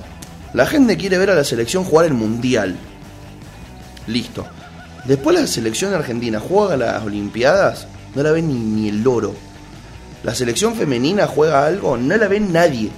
la 0.54 0.68
gente 0.68 0.96
quiere 0.96 1.18
ver 1.18 1.32
a 1.32 1.36
la 1.36 1.44
selección 1.44 1.84
jugar 1.84 2.06
el 2.06 2.14
mundial. 2.14 2.78
Listo. 4.06 4.46
Después 5.06 5.40
la 5.40 5.48
selección 5.48 5.96
argentina 5.96 6.40
juega 6.40 6.78
las 6.78 7.04
Olimpiadas, 7.04 7.88
no 8.14 8.22
la 8.22 8.32
ve 8.32 8.44
ni, 8.44 8.54
ni 8.54 8.90
el 8.90 9.02
loro. 9.02 9.34
La 10.24 10.36
selección 10.36 10.76
femenina 10.76 11.26
juega 11.26 11.66
algo, 11.66 11.98
no 11.98 12.16
la 12.16 12.28
ve 12.28 12.40
nadie. 12.40 12.92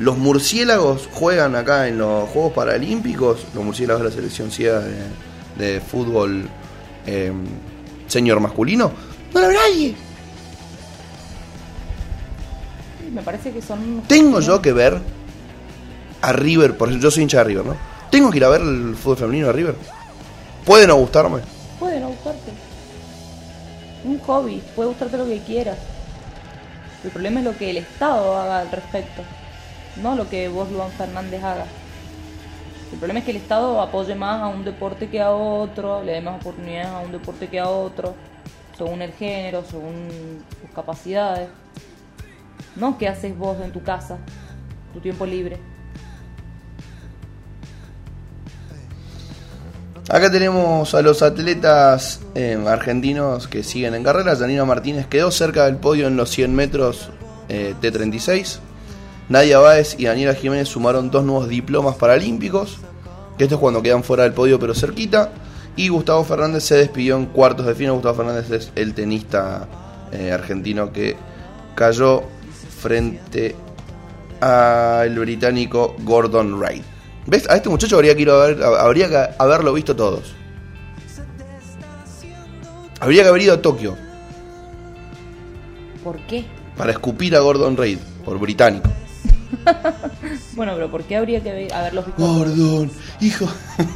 Los 0.00 0.16
murciélagos 0.16 1.10
juegan 1.12 1.54
acá 1.54 1.86
en 1.86 1.98
los 1.98 2.26
Juegos 2.30 2.54
Paralímpicos, 2.54 3.44
los 3.54 3.62
murciélagos 3.62 4.02
de 4.02 4.08
la 4.08 4.14
selección 4.14 4.50
ciega 4.50 4.80
de, 4.80 5.04
de 5.58 5.80
fútbol 5.82 6.48
eh, 7.06 7.30
señor 8.06 8.40
masculino, 8.40 8.92
no 9.34 9.40
la 9.42 9.48
ve 9.48 9.54
nadie. 9.54 9.94
Me 13.12 13.20
parece 13.20 13.52
que 13.52 13.60
son. 13.60 14.02
Tengo 14.06 14.40
yo 14.40 14.62
que 14.62 14.72
ver 14.72 14.98
a 16.22 16.32
River, 16.32 16.78
por 16.78 16.90
yo 16.90 17.10
soy 17.10 17.24
hincha 17.24 17.38
de 17.38 17.44
River, 17.44 17.66
¿no? 17.66 17.76
Tengo 18.10 18.30
que 18.30 18.38
ir 18.38 18.44
a 18.46 18.48
ver 18.48 18.62
el 18.62 18.96
fútbol 18.96 19.18
femenino 19.18 19.48
de 19.48 19.52
River. 19.52 19.74
Puede 20.64 20.86
no 20.86 20.96
gustarme. 20.96 21.40
Puede 21.78 22.00
no 22.00 22.08
gustarte. 22.08 22.52
Un 24.04 24.18
hobby, 24.20 24.62
puede 24.74 24.88
gustarte 24.88 25.18
lo 25.18 25.26
que 25.26 25.40
quieras. 25.40 25.76
El 27.04 27.10
problema 27.10 27.40
es 27.40 27.44
lo 27.44 27.58
que 27.58 27.68
el 27.68 27.76
Estado 27.76 28.38
haga 28.38 28.60
al 28.60 28.70
respecto, 28.70 29.22
no 29.96 30.14
lo 30.14 30.28
que 30.28 30.48
vos, 30.48 30.70
Luan 30.70 30.90
Fernández, 30.92 31.42
hagas. 31.42 31.68
El 32.92 32.98
problema 32.98 33.20
es 33.20 33.24
que 33.24 33.30
el 33.30 33.36
Estado 33.36 33.80
apoye 33.80 34.14
más 34.14 34.42
a 34.42 34.48
un 34.48 34.64
deporte 34.64 35.08
que 35.08 35.20
a 35.20 35.30
otro, 35.30 36.02
le 36.02 36.12
dé 36.12 36.20
más 36.20 36.40
oportunidades 36.40 36.88
a 36.88 36.98
un 37.00 37.12
deporte 37.12 37.48
que 37.48 37.60
a 37.60 37.68
otro, 37.68 38.14
según 38.76 39.02
el 39.02 39.12
género, 39.12 39.64
según 39.68 40.44
tus 40.60 40.70
capacidades. 40.74 41.48
No 42.76 42.98
qué 42.98 43.08
haces 43.08 43.36
vos 43.36 43.58
en 43.60 43.72
tu 43.72 43.82
casa, 43.82 44.18
tu 44.92 45.00
tiempo 45.00 45.24
libre. 45.24 45.58
Acá 50.08 50.28
tenemos 50.28 50.92
a 50.94 51.02
los 51.02 51.22
atletas 51.22 52.20
eh, 52.34 52.60
argentinos 52.66 53.46
que 53.46 53.62
siguen 53.62 53.94
en 53.94 54.02
carrera. 54.02 54.34
Janina 54.34 54.64
Martínez 54.64 55.06
quedó 55.06 55.30
cerca 55.30 55.66
del 55.66 55.76
podio 55.76 56.08
en 56.08 56.16
los 56.16 56.30
100 56.30 56.52
metros 56.52 57.10
eh, 57.48 57.76
T36. 57.80 58.58
Nadia 59.30 59.58
Báez 59.58 59.94
y 59.98 60.04
Daniela 60.04 60.34
Jiménez 60.34 60.68
sumaron 60.68 61.10
dos 61.10 61.24
nuevos 61.24 61.48
diplomas 61.48 61.96
paralímpicos. 61.96 62.76
Que 63.38 63.44
esto 63.44 63.54
es 63.54 63.60
cuando 63.60 63.80
quedan 63.80 64.04
fuera 64.04 64.24
del 64.24 64.34
podio 64.34 64.58
pero 64.58 64.74
cerquita. 64.74 65.30
Y 65.76 65.88
Gustavo 65.88 66.22
Fernández 66.24 66.64
se 66.64 66.74
despidió 66.74 67.16
en 67.16 67.26
cuartos 67.26 67.64
de 67.64 67.74
final. 67.74 67.94
Gustavo 67.94 68.16
Fernández 68.16 68.50
es 68.50 68.72
el 68.74 68.92
tenista 68.92 69.66
eh, 70.12 70.30
argentino 70.32 70.92
que 70.92 71.16
cayó 71.74 72.24
frente 72.80 73.54
al 74.40 75.16
británico 75.18 75.94
Gordon 76.00 76.58
Wright. 76.58 76.82
¿Ves? 77.26 77.48
A 77.48 77.56
este 77.56 77.68
muchacho 77.68 77.96
habría 77.96 78.14
que, 78.16 78.22
ir 78.22 78.30
a 78.30 78.36
ver- 78.36 78.62
habría 78.62 79.08
que 79.08 79.28
haberlo 79.38 79.72
visto 79.72 79.94
todos. 79.94 80.34
Habría 82.98 83.22
que 83.22 83.28
haber 83.30 83.40
ido 83.42 83.54
a 83.54 83.62
Tokio 83.62 83.96
¿Por 86.04 86.18
qué? 86.26 86.44
para 86.76 86.92
escupir 86.92 87.34
a 87.34 87.40
Gordon 87.40 87.76
Reid 87.76 87.98
por 88.24 88.38
británico. 88.38 88.90
Bueno, 90.54 90.72
pero 90.74 90.90
¿por 90.90 91.02
qué 91.04 91.16
habría 91.16 91.42
que 91.42 91.50
haber- 91.50 91.72
haberlos 91.72 92.06
visto? 92.06 92.22
Gordon, 92.26 92.90
hijo. 93.20 93.46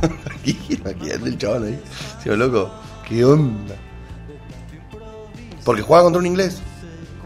Imagínate 0.45 1.29
el 1.29 1.39
chaval 1.39 1.65
ahí. 1.65 1.81
Se 2.23 2.31
ve 2.31 2.37
loco. 2.37 2.71
¿Qué 3.09 3.25
onda? 3.25 3.75
Porque 5.65 5.83
juega 5.83 6.03
contra 6.03 6.21
un 6.21 6.27
inglés. 6.27 6.61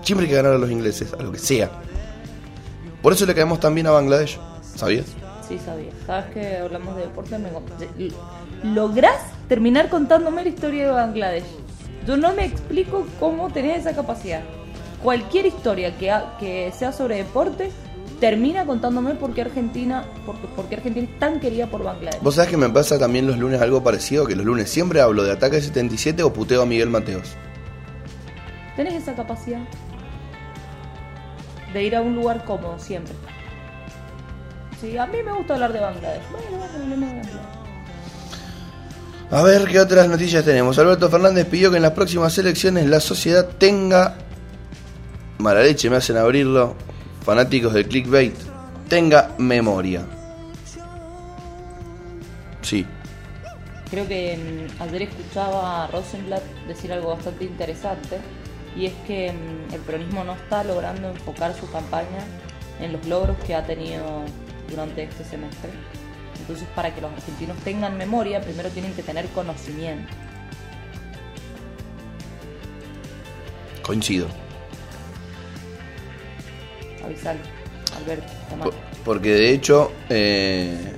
Siempre 0.03 0.27
hay 0.27 0.31
que 0.31 0.37
ganar 0.37 0.53
a 0.55 0.59
los 0.59 0.71
ingleses, 0.71 1.13
a 1.13 1.23
lo 1.23 1.33
que 1.33 1.39
sea. 1.39 1.71
Por 3.03 3.13
eso 3.13 3.27
le 3.27 3.35
caemos 3.35 3.61
tan 3.61 3.75
bien 3.75 3.87
a 3.87 3.91
Bangladesh. 3.93 4.39
¿Sabías? 4.75 5.07
Sí, 5.47 5.59
sabía. 5.65 5.91
Cada 6.07 6.23
vez 6.23 6.35
que 6.35 6.57
hablamos 6.59 6.97
de 6.97 7.03
deporte 7.03 7.39
me... 7.39 7.49
¿Lográs 8.75 9.21
terminar 9.49 9.89
contándome 9.89 10.43
la 10.43 10.49
historia 10.51 10.87
de 10.87 10.91
Bangladesh. 10.93 11.45
Yo 12.07 12.17
no 12.17 12.33
me 12.35 12.45
explico 12.45 13.07
cómo 13.21 13.51
tenés 13.53 13.81
esa 13.81 13.95
capacidad. 13.95 14.43
Cualquier 15.03 15.47
historia 15.47 15.97
que, 15.97 16.11
ha- 16.11 16.37
que 16.39 16.73
sea 16.77 16.93
sobre 16.93 17.17
deporte 17.17 17.71
termina 18.21 18.67
contándome 18.67 19.15
por 19.15 19.33
qué 19.33 19.43
Argentina, 19.43 20.05
por, 20.27 20.37
por 20.37 20.67
qué 20.67 20.77
Argentina 20.77 21.07
es 21.11 21.19
tan 21.19 21.41
querida 21.41 21.67
por 21.69 21.85
Bangladesh. 21.85 22.21
Vos 22.21 22.35
sabés 22.35 22.51
que 22.51 22.57
me 22.57 22.69
pasa 22.69 22.99
también 22.99 23.27
los 23.27 23.39
lunes 23.39 23.61
algo 23.61 23.83
parecido, 23.83 24.27
que 24.27 24.37
los 24.37 24.45
lunes 24.45 24.71
siempre 24.71 25.01
hablo 25.01 25.25
de 25.25 25.33
Ataque 25.33 25.61
77 25.61 26.23
o 26.23 26.33
puteo 26.33 26.63
a 26.63 26.67
Miguel 26.67 26.91
Mateos. 26.91 27.37
Tenés 28.77 28.95
esa 28.95 29.15
capacidad 29.15 29.61
de 31.73 31.83
ir 31.83 31.97
a 31.97 32.03
un 32.03 32.15
lugar 32.15 32.45
cómodo 32.45 32.79
siempre. 32.79 33.15
Sí, 34.81 34.97
a 34.97 35.07
mí 35.07 35.19
me 35.25 35.33
gusta 35.33 35.55
hablar 35.55 35.73
de 35.73 35.81
Bangladesh. 35.81 36.23
Bueno, 36.31 36.59
bueno. 36.89 37.59
A 39.31 39.43
ver 39.43 39.67
qué 39.67 39.81
otras 39.81 40.09
noticias 40.09 40.45
tenemos. 40.45 40.79
Alberto 40.79 41.11
Fernández 41.11 41.47
pidió 41.47 41.71
que 41.71 41.77
en 41.77 41.83
las 41.83 41.93
próximas 41.93 42.37
elecciones 42.39 42.87
la 42.87 43.01
sociedad 43.01 43.47
tenga. 43.59 44.15
Mala 45.39 45.61
leche, 45.61 45.91
me 45.91 45.97
hacen 45.97 46.17
abrirlo. 46.17 46.77
Fanáticos 47.29 47.75
del 47.75 47.87
clickbait. 47.87 48.35
Tenga 48.89 49.35
memoria. 49.37 50.03
Sí. 52.63 52.87
Creo 53.91 54.09
que 54.09 54.39
mm, 54.39 54.83
ayer 54.83 55.03
escuchaba 55.03 55.85
a 55.85 55.87
Rosenblatt 55.89 56.43
decir 56.67 56.91
algo 56.91 57.11
bastante 57.11 57.45
interesante 57.45 58.17
y 58.75 58.87
es 58.87 58.95
que 59.07 59.31
mm, 59.31 59.75
el 59.75 59.81
peronismo 59.83 60.25
no 60.25 60.33
está 60.37 60.65
logrando 60.65 61.11
enfocar 61.11 61.55
su 61.55 61.71
campaña 61.71 62.25
en 62.81 62.95
los 62.95 63.07
logros 63.07 63.37
que 63.47 63.55
ha 63.55 63.63
tenido 63.63 64.23
durante 64.71 65.03
este 65.03 65.23
semestre. 65.23 65.69
Entonces, 66.41 66.67
para 66.75 66.95
que 66.95 67.03
los 67.03 67.13
argentinos 67.13 67.59
tengan 67.59 67.99
memoria, 67.99 68.41
primero 68.41 68.71
tienen 68.71 68.95
que 68.95 69.03
tener 69.03 69.27
conocimiento. 69.27 70.11
Coincido. 73.83 74.48
Avisale, 77.05 77.41
Alberto. 77.97 78.27
Por- 78.63 78.75
Porque 79.05 79.35
de 79.35 79.51
hecho. 79.53 79.93
eh, 80.09 80.95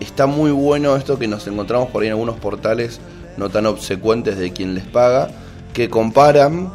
está 0.00 0.26
muy 0.26 0.50
bueno 0.50 0.96
esto 0.96 1.18
que 1.18 1.28
nos 1.28 1.46
encontramos 1.46 1.88
por 1.90 2.02
ahí 2.02 2.08
en 2.08 2.12
algunos 2.12 2.36
portales 2.36 3.00
no 3.36 3.48
tan 3.50 3.66
obsecuentes 3.66 4.38
de 4.38 4.52
quien 4.52 4.74
les 4.74 4.84
paga. 4.84 5.30
Que 5.72 5.88
comparan. 5.88 6.72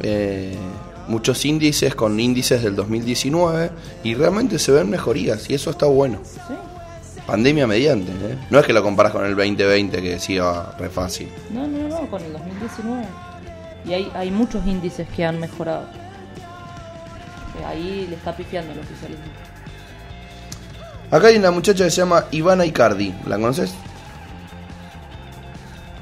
eh, 0.00 0.54
muchos 1.08 1.44
índices 1.44 1.94
con 1.94 2.18
índices 2.20 2.62
del 2.64 2.74
2019 2.76 3.70
y 4.04 4.14
realmente 4.14 4.58
se 4.58 4.72
ven 4.72 4.90
mejorías 4.90 5.48
y 5.48 5.54
eso 5.54 5.70
está 5.70 5.86
bueno. 5.86 6.18
¿Sí? 6.24 6.52
Pandemia 7.26 7.66
mediante, 7.66 8.10
¿eh? 8.12 8.36
No 8.50 8.58
es 8.58 8.66
que 8.66 8.72
lo 8.72 8.82
comparas 8.82 9.12
con 9.12 9.24
el 9.24 9.34
2020 9.36 10.02
que 10.02 10.10
decía 10.10 10.66
re 10.78 10.90
fácil. 10.90 11.28
No, 11.50 11.66
no, 11.66 11.88
no, 11.88 12.10
con 12.10 12.20
el 12.22 12.32
2019. 12.32 13.04
Y 13.86 13.92
hay, 13.94 14.10
hay 14.14 14.30
muchos 14.32 14.66
índices 14.66 15.06
que 15.14 15.24
han 15.24 15.38
mejorado. 15.40 15.86
Eh, 17.60 17.64
Ahí 17.64 18.06
le 18.08 18.16
está 18.16 18.36
pifiando 18.36 18.72
el 18.72 18.78
oficialismo. 18.80 19.24
Acá 21.10 21.28
hay 21.28 21.36
una 21.36 21.50
muchacha 21.50 21.84
que 21.84 21.90
se 21.90 21.98
llama 21.98 22.24
Ivana 22.32 22.66
Icardi, 22.66 23.14
¿la 23.26 23.36
conoces? 23.36 23.72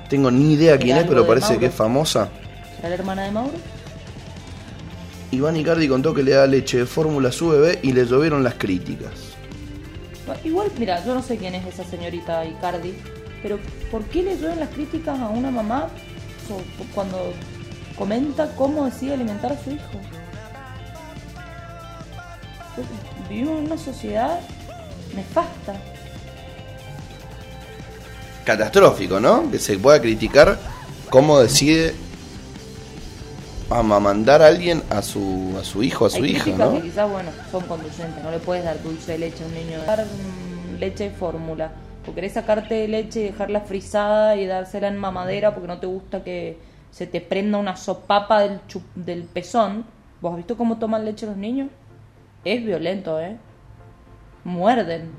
Tengo 0.08 0.30
ni 0.30 0.54
idea 0.54 0.78
quién 0.78 0.96
es, 0.98 1.04
pero 1.06 1.26
parece 1.26 1.46
Mauro. 1.48 1.60
que 1.60 1.66
es 1.66 1.74
famosa. 1.74 2.28
¿Será 2.76 2.88
la 2.90 2.94
hermana 2.94 3.22
de 3.24 3.30
Mauro? 3.30 3.52
Ivana 5.30 5.58
Icardi 5.58 5.88
contó 5.88 6.14
que 6.14 6.22
le 6.22 6.32
da 6.32 6.46
leche 6.46 6.78
de 6.78 6.86
fórmula 6.86 7.30
a 7.30 7.32
su 7.32 7.48
bebé 7.48 7.80
y 7.82 7.92
le 7.92 8.06
llovieron 8.06 8.44
las 8.44 8.54
críticas. 8.54 9.12
Igual, 10.42 10.70
mira, 10.78 11.04
yo 11.04 11.14
no 11.14 11.22
sé 11.22 11.36
quién 11.36 11.54
es 11.54 11.66
esa 11.66 11.84
señorita 11.84 12.44
Icardi, 12.46 12.94
pero 13.42 13.58
¿por 13.90 14.04
qué 14.04 14.22
le 14.22 14.36
llueven 14.38 14.60
las 14.60 14.70
críticas 14.70 15.18
a 15.18 15.28
una 15.28 15.50
mamá 15.50 15.88
cuando 16.94 17.32
comenta 17.98 18.54
cómo 18.56 18.84
decide 18.86 19.14
alimentar 19.14 19.52
a 19.52 19.62
su 19.62 19.70
hijo? 19.70 20.00
Vivimos 23.28 23.58
en 23.58 23.64
una 23.66 23.78
sociedad 23.78 24.40
nefasta. 25.14 25.74
Catastrófico, 28.44 29.20
¿no? 29.20 29.50
Que 29.50 29.58
se 29.58 29.78
pueda 29.78 30.00
criticar 30.00 30.58
cómo 31.08 31.38
decide 31.40 31.94
amamandar 33.70 34.42
a 34.42 34.48
alguien 34.48 34.82
a 34.90 35.00
su, 35.02 35.56
a 35.58 35.64
su 35.64 35.82
hijo, 35.82 36.06
a 36.06 36.10
su 36.10 36.22
Hay 36.22 36.32
hija, 36.32 36.50
¿no? 36.56 36.74
que 36.74 36.82
quizás, 36.82 37.10
bueno, 37.10 37.30
son 37.50 37.64
conducentes. 37.64 38.22
No 38.22 38.30
le 38.30 38.38
puedes 38.38 38.64
dar 38.64 38.82
dulce 38.82 39.12
de 39.12 39.18
leche 39.18 39.42
a 39.42 39.46
un 39.46 39.54
niño. 39.54 39.78
Dar 39.86 40.04
leche 40.78 41.04
de 41.04 41.10
fórmula. 41.10 41.72
O 42.06 42.14
querés 42.14 42.34
sacarte 42.34 42.74
de 42.74 42.88
leche 42.88 43.20
y 43.20 43.24
dejarla 43.24 43.62
frisada 43.62 44.36
y 44.36 44.46
dársela 44.46 44.88
en 44.88 44.98
mamadera 44.98 45.54
porque 45.54 45.68
no 45.68 45.78
te 45.78 45.86
gusta 45.86 46.22
que 46.22 46.58
se 46.90 47.06
te 47.06 47.22
prenda 47.22 47.56
una 47.56 47.76
sopapa 47.76 48.40
del, 48.42 48.60
chup- 48.68 48.82
del 48.94 49.22
pezón. 49.22 49.86
¿Vos 50.20 50.32
has 50.32 50.36
visto 50.36 50.56
cómo 50.58 50.76
toman 50.78 51.04
leche 51.06 51.24
los 51.24 51.36
niños? 51.36 51.68
Es 52.44 52.64
violento, 52.64 53.20
¿eh? 53.20 53.36
Muerden. 54.44 55.10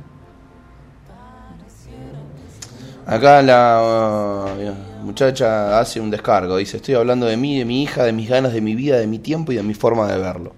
Acá 3.07 3.41
la 3.43 4.47
uh, 4.57 5.05
muchacha 5.05 5.79
hace 5.79 5.99
un 5.99 6.09
descargo, 6.09 6.57
dice, 6.57 6.77
estoy 6.77 6.95
hablando 6.95 7.27
de 7.27 7.37
mí, 7.37 7.59
de 7.59 7.65
mi 7.65 7.83
hija, 7.83 8.03
de 8.03 8.11
mis 8.11 8.27
ganas, 8.27 8.51
de 8.51 8.61
mi 8.61 8.73
vida, 8.73 8.97
de 8.97 9.05
mi 9.05 9.19
tiempo 9.19 9.51
y 9.51 9.55
de 9.55 9.63
mi 9.63 9.75
forma 9.75 10.11
de 10.11 10.17
verlo. 10.17 10.53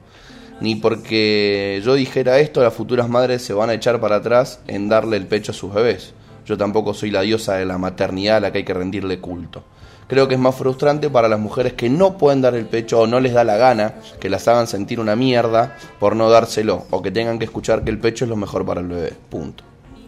Ni 0.62 0.76
porque 0.76 1.82
yo 1.84 1.94
dijera 1.96 2.40
esto, 2.40 2.64
las 2.64 2.74
futuras 2.74 3.10
madres 3.10 3.42
se 3.42 3.54
van 3.54 3.70
a 3.70 3.74
echar 3.74 4.00
para 4.00 4.18
atrás 4.18 4.62
en 4.68 4.88
darle 4.88 5.18
el 5.18 5.28
pecho 5.28 5.52
a 5.52 5.56
sus 5.56 5.74
bebés. 5.74 6.14
Yo 6.46 6.58
tampoco 6.58 6.94
soy 6.94 7.12
la 7.12 7.22
diosa 7.22 7.56
de 7.56 7.66
la 7.66 7.78
maternidad 7.78 8.38
a 8.38 8.40
la 8.40 8.52
que 8.52 8.60
hay 8.60 8.64
que 8.64 8.74
rendirle 8.74 9.20
culto. 9.20 9.64
Creo 10.08 10.28
que 10.28 10.36
es 10.36 10.40
más 10.40 10.56
frustrante 10.56 11.10
para 11.10 11.28
las 11.28 11.40
mujeres 11.40 11.74
que 11.74 11.90
no 11.90 12.18
pueden 12.18 12.42
dar 12.42 12.56
el 12.56 12.66
pecho 12.66 13.02
o 13.02 13.08
no 13.08 13.20
les 13.20 13.34
da 13.34 13.44
la 13.44 13.58
gana, 13.58 13.96
que 14.20 14.30
las 14.30 14.48
hagan 14.48 14.68
sentir 14.68 15.00
una 15.00 15.16
mierda 15.16 15.76
por 16.00 16.16
no 16.16 16.30
dárselo, 16.30 16.86
o 16.92 17.02
que 17.02 17.12
tengan 17.12 17.40
que 17.40 17.46
escuchar 17.46 17.84
que 17.84 17.90
el 17.90 18.00
pecho 18.00 18.26
es 18.26 18.30
lo 18.30 18.38
mejor 18.38 18.66
para 18.66 18.82
el 18.82 18.88
bebé. 18.88 19.14
Punto. 19.30 19.64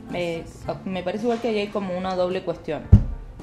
Me, 0.09 0.43
me 0.85 1.03
parece 1.03 1.25
igual 1.25 1.39
que 1.41 1.49
ahí 1.49 1.59
hay 1.59 1.67
como 1.67 1.97
una 1.97 2.15
doble 2.15 2.43
cuestión. 2.43 2.83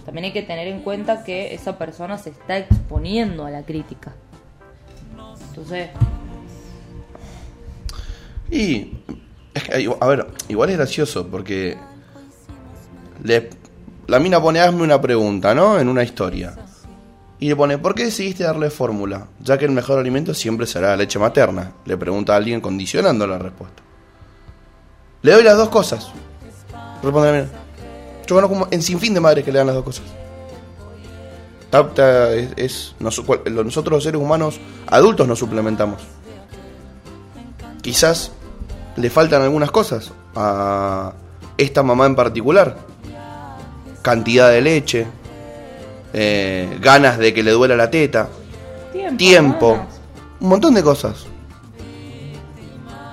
También 0.06 0.24
hay 0.26 0.32
que 0.32 0.42
tener 0.42 0.68
en 0.68 0.80
cuenta 0.80 1.24
que 1.24 1.52
esa 1.52 1.76
persona 1.78 2.16
se 2.16 2.30
está 2.30 2.56
exponiendo 2.56 3.44
a 3.44 3.50
la 3.50 3.62
crítica. 3.62 4.14
Entonces, 5.48 5.88
Y, 8.50 8.92
es 9.54 9.64
que, 9.64 9.90
a 9.98 10.06
ver, 10.06 10.26
igual 10.48 10.70
es 10.70 10.76
gracioso 10.76 11.26
porque 11.28 11.76
le, 13.24 13.50
la 14.08 14.18
mina 14.18 14.40
pone, 14.40 14.60
hazme 14.60 14.82
una 14.82 15.00
pregunta, 15.00 15.54
¿no? 15.54 15.78
En 15.78 15.88
una 15.88 16.02
historia. 16.02 16.54
Y 17.38 17.48
le 17.48 17.56
pone, 17.56 17.76
¿por 17.78 17.94
qué 17.94 18.04
decidiste 18.04 18.44
darle 18.44 18.70
fórmula? 18.70 19.26
Ya 19.42 19.58
que 19.58 19.64
el 19.66 19.70
mejor 19.72 19.98
alimento 19.98 20.32
siempre 20.32 20.66
será 20.66 20.88
la 20.88 20.96
leche 20.96 21.18
materna. 21.18 21.72
Le 21.84 21.96
pregunta 21.96 22.32
a 22.32 22.36
alguien 22.36 22.60
condicionando 22.60 23.26
la 23.26 23.38
respuesta. 23.38 23.82
Le 25.22 25.32
doy 25.32 25.42
las 25.42 25.56
dos 25.56 25.68
cosas. 25.68 26.08
Responde 27.02 27.32
la 27.32 27.38
mina. 27.38 27.48
Yo 28.26 28.34
conozco 28.36 28.54
como 28.54 28.68
en 28.70 28.82
sinfín 28.82 29.12
de 29.14 29.20
madres 29.20 29.44
que 29.44 29.52
le 29.52 29.58
dan 29.58 29.66
las 29.66 29.76
dos 29.76 29.84
cosas. 29.84 30.04
Es, 32.36 32.48
es- 32.56 32.94
nosotros 33.00 33.90
los 33.90 34.02
seres 34.04 34.20
humanos 34.20 34.58
adultos 34.86 35.28
nos 35.28 35.38
suplementamos 35.38 36.00
quizás 37.82 38.32
le 38.96 39.10
faltan 39.10 39.42
algunas 39.42 39.70
cosas 39.70 40.10
a 40.34 41.12
esta 41.56 41.82
mamá 41.84 42.06
en 42.06 42.16
particular. 42.16 42.76
Cantidad 44.06 44.52
de 44.52 44.60
leche, 44.60 45.04
eh, 46.12 46.78
ganas 46.80 47.18
de 47.18 47.34
que 47.34 47.42
le 47.42 47.50
duela 47.50 47.74
la 47.74 47.90
teta, 47.90 48.28
tiempo. 49.16 49.84
un 50.38 50.48
montón 50.48 50.74
de 50.74 50.82
cosas. 50.84 51.26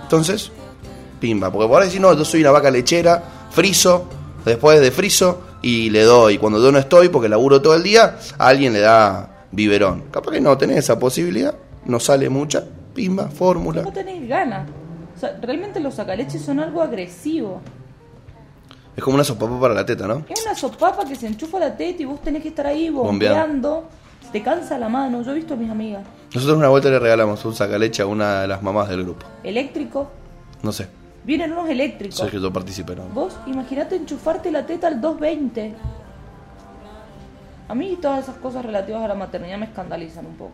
Entonces, 0.03 0.51
pimba, 1.19 1.51
porque 1.51 1.67
por 1.67 1.81
ahí 1.81 1.87
decir, 1.87 1.99
no, 1.99 2.13
yo 2.13 2.23
soy 2.23 2.41
una 2.41 2.51
vaca 2.51 2.69
lechera, 2.69 3.23
friso, 3.49 4.07
después 4.45 4.79
de 4.81 4.91
friso 4.91 5.41
y 5.63 5.89
le 5.89 6.03
doy. 6.03 6.37
Cuando 6.37 6.61
yo 6.61 6.71
no 6.71 6.77
estoy, 6.77 7.09
porque 7.09 7.27
laburo 7.27 7.59
todo 7.59 7.73
el 7.73 7.81
día, 7.81 8.19
a 8.37 8.47
alguien 8.47 8.73
le 8.73 8.81
da 8.81 9.47
biberón. 9.51 10.03
Capaz 10.11 10.33
que 10.33 10.41
no 10.41 10.55
tenés 10.59 10.77
esa 10.77 10.99
posibilidad, 10.99 11.55
no 11.85 11.99
sale 11.99 12.29
mucha, 12.29 12.65
pimba, 12.93 13.29
fórmula. 13.29 13.81
No 13.81 13.91
tenés 13.91 14.29
ganas. 14.29 14.69
O 15.17 15.19
sea, 15.19 15.39
realmente 15.41 15.79
los 15.79 15.95
sacaleches 15.95 16.43
son 16.43 16.59
algo 16.59 16.83
agresivo. 16.83 17.61
Es 18.95 19.03
como 19.03 19.15
una 19.15 19.23
sopapa 19.23 19.59
para 19.59 19.73
la 19.73 19.85
teta, 19.85 20.07
¿no? 20.07 20.23
Es 20.29 20.43
una 20.45 20.55
sopapa 20.55 21.05
que 21.05 21.15
se 21.15 21.27
enchufa 21.27 21.59
la 21.59 21.75
teta 21.75 22.01
y 22.03 22.05
vos 22.05 22.21
tenés 22.21 22.41
que 22.43 22.49
estar 22.49 22.67
ahí 22.67 22.89
Bombeando. 22.89 23.37
bombeando. 23.39 23.89
Te 24.31 24.41
cansa 24.43 24.77
la 24.77 24.89
mano. 24.89 25.21
Yo 25.23 25.31
he 25.31 25.35
visto 25.35 25.53
a 25.55 25.57
mis 25.57 25.69
amigas. 25.69 26.03
Nosotros 26.33 26.57
una 26.57 26.69
vuelta 26.69 26.89
le 26.89 26.99
regalamos 26.99 27.43
un 27.45 27.53
sacaleche 27.55 28.01
a 28.01 28.05
una 28.07 28.41
de 28.41 28.47
las 28.47 28.61
mamás 28.63 28.89
del 28.89 29.03
grupo. 29.03 29.25
Eléctrico. 29.43 30.09
No 30.61 30.71
sé, 30.71 30.87
Vienen 31.25 31.51
unos 31.53 31.69
eléctricos. 31.69 32.17
sé 32.17 32.27
que 32.29 32.39
yo 32.39 32.51
participé, 32.51 32.95
¿no? 32.95 33.03
Vos 33.13 33.35
imaginate 33.47 33.95
enchufarte 33.95 34.51
la 34.51 34.65
teta 34.65 34.87
al 34.87 34.99
220. 35.01 35.73
A 37.69 37.75
mí 37.75 37.97
todas 38.01 38.23
esas 38.23 38.35
cosas 38.37 38.65
relativas 38.65 39.03
a 39.03 39.07
la 39.07 39.15
maternidad 39.15 39.57
me 39.57 39.65
escandalizan 39.65 40.25
un 40.25 40.35
poco. 40.35 40.51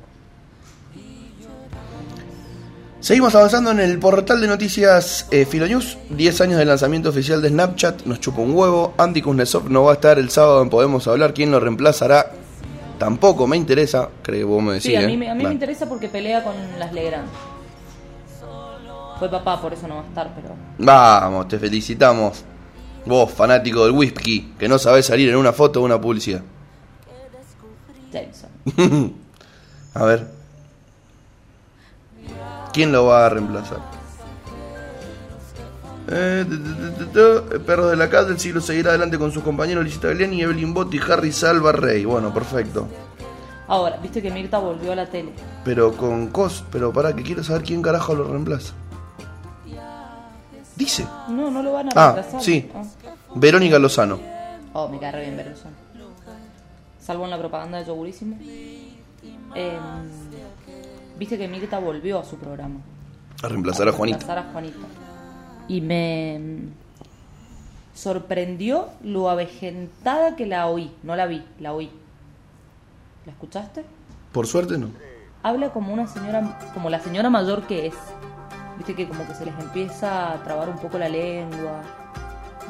Seguimos 3.01 3.33
avanzando 3.33 3.71
en 3.71 3.79
el 3.79 3.97
portal 3.97 4.41
de 4.41 4.47
noticias 4.47 5.25
eh, 5.31 5.45
Filonews. 5.45 5.97
10 6.09 6.41
años 6.41 6.57
del 6.57 6.67
lanzamiento 6.67 7.09
oficial 7.09 7.41
de 7.41 7.47
Snapchat. 7.47 8.03
Nos 8.03 8.19
chupa 8.19 8.41
un 8.41 8.53
huevo. 8.53 8.93
Andy 8.97 9.21
Kuznetsov 9.21 9.69
no 9.69 9.83
va 9.83 9.91
a 9.91 9.93
estar 9.93 10.19
el 10.19 10.29
sábado 10.29 10.61
en 10.61 10.69
Podemos 10.69 11.07
Hablar. 11.07 11.33
¿Quién 11.33 11.49
lo 11.49 11.61
reemplazará? 11.61 12.33
Tampoco 12.97 13.47
me 13.47 13.55
interesa. 13.55 14.09
Creo 14.21 14.39
que 14.39 14.43
vos 14.43 14.61
me 14.61 14.73
decís. 14.73 14.91
Sí, 14.91 14.95
a 14.97 15.03
¿eh? 15.03 15.17
mí, 15.17 15.27
a 15.27 15.33
mí 15.33 15.43
me 15.45 15.53
interesa 15.53 15.87
porque 15.87 16.09
pelea 16.09 16.43
con 16.43 16.53
las 16.77 16.91
Legrand. 16.91 17.29
Fue 19.17 19.29
papá, 19.29 19.61
por 19.61 19.73
eso 19.73 19.87
no 19.87 19.95
va 19.95 20.01
a 20.01 20.07
estar, 20.07 20.33
pero. 20.35 20.49
Vamos, 20.77 21.47
te 21.47 21.57
felicitamos. 21.57 22.43
Vos, 23.05 23.31
fanático 23.31 23.85
del 23.85 23.93
whisky, 23.93 24.53
que 24.59 24.67
no 24.67 24.77
sabés 24.77 25.05
salir 25.05 25.29
en 25.29 25.37
una 25.37 25.53
foto 25.53 25.81
o 25.81 25.85
una 25.85 25.99
publicidad. 25.99 26.41
Jameson. 28.11 28.49
A 29.93 30.03
ver. 30.03 30.38
¿Quién 32.79 32.93
lo 32.93 33.07
va 33.07 33.25
a 33.25 33.29
reemplazar? 33.29 33.79
Eh, 36.07 36.45
tu, 36.47 36.57
tu, 36.63 36.91
tu, 36.93 37.05
tu, 37.11 37.53
el 37.55 37.59
perro 37.59 37.87
de 37.87 37.97
la 37.97 38.09
casa 38.09 38.29
del 38.29 38.39
siglo 38.39 38.61
seguirá 38.61 38.91
adelante 38.91 39.19
con 39.19 39.33
sus 39.33 39.43
compañeros 39.43 39.83
Licita 39.83 40.07
Galeani, 40.07 40.41
Evelyn 40.43 40.73
Botti 40.73 40.95
y 40.95 41.11
Harry 41.11 41.33
Salva 41.33 41.73
Rey. 41.73 42.05
Bueno, 42.05 42.33
perfecto. 42.33 42.87
Ahora, 43.67 43.97
viste 43.97 44.21
que 44.21 44.31
Mirta 44.31 44.59
volvió 44.59 44.93
a 44.93 44.95
la 44.95 45.07
tele. 45.07 45.33
Pero 45.65 45.91
con 45.91 46.27
cos, 46.27 46.63
pero 46.71 46.93
para 46.93 47.13
que 47.13 47.21
quiero 47.21 47.43
saber 47.43 47.63
quién 47.63 47.81
carajo 47.81 48.15
lo 48.15 48.23
reemplaza. 48.23 48.71
Dice. 50.77 51.05
No, 51.27 51.51
no 51.51 51.61
lo 51.61 51.73
van 51.73 51.87
a 51.87 51.91
Ah, 51.97 52.13
reemplazar. 52.13 52.41
sí. 52.41 52.71
Ah. 52.73 52.83
Verónica 53.35 53.77
Lozano. 53.77 54.19
Oh, 54.71 54.87
me 54.87 54.99
cae 54.99 55.11
re 55.11 55.21
bien 55.23 55.35
Berlusconi. 55.35 55.75
Salvo 57.01 57.25
en 57.25 57.31
la 57.31 57.37
propaganda 57.39 57.79
de 57.79 57.85
Yogurísimo. 57.85 58.37
Eh, 59.55 59.77
Viste 61.19 61.37
que 61.37 61.47
Mirta 61.47 61.77
volvió 61.79 62.19
a 62.19 62.23
su 62.23 62.37
programa. 62.37 62.79
A 63.43 63.47
reemplazar 63.49 63.87
a 63.89 63.91
Juanita. 63.91 64.17
reemplazar 64.19 64.47
a 64.47 64.51
Juanita. 64.53 64.77
Y 65.67 65.81
me 65.81 66.39
mm, 66.39 66.67
sorprendió 67.93 68.87
lo 69.03 69.29
avejentada 69.29 70.35
que 70.35 70.45
la 70.45 70.67
oí. 70.67 70.91
No 71.03 71.15
la 71.15 71.25
vi, 71.25 71.43
la 71.59 71.73
oí. 71.73 71.91
¿La 73.25 73.33
escuchaste? 73.33 73.83
Por 74.31 74.47
suerte 74.47 74.77
no. 74.77 74.87
Habla 75.43 75.69
como 75.71 75.93
una 75.93 76.07
señora, 76.07 76.57
como 76.73 76.89
la 76.89 76.99
señora 76.99 77.29
mayor 77.29 77.63
que 77.67 77.87
es. 77.87 77.95
Viste 78.77 78.95
que 78.95 79.07
como 79.07 79.27
que 79.27 79.35
se 79.35 79.45
les 79.45 79.57
empieza 79.59 80.31
a 80.33 80.43
trabar 80.43 80.69
un 80.69 80.77
poco 80.77 80.97
la 80.97 81.09
lengua 81.09 81.81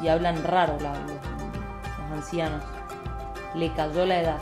y 0.02 0.08
hablan 0.08 0.42
raro 0.42 0.76
la- 0.80 0.92
los, 0.92 1.12
los 1.12 2.18
ancianos. 2.18 2.62
Le 3.54 3.72
cayó 3.74 4.04
la 4.06 4.20
edad. 4.20 4.38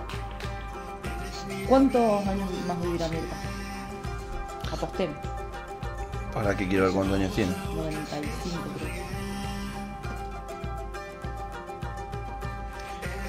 ¿Cuántos 1.69 2.27
años 2.27 2.49
más 2.67 2.81
vivirá 2.83 3.09
Mirta? 3.09 3.37
Apostemos. 4.73 5.17
¿Para 6.33 6.57
qué 6.57 6.69
quiero 6.69 6.85
ver 6.85 6.95
cuántos 6.95 7.19
años 7.19 7.35
tiene? 7.35 7.53
95 7.75 8.63
creo. 8.79 9.09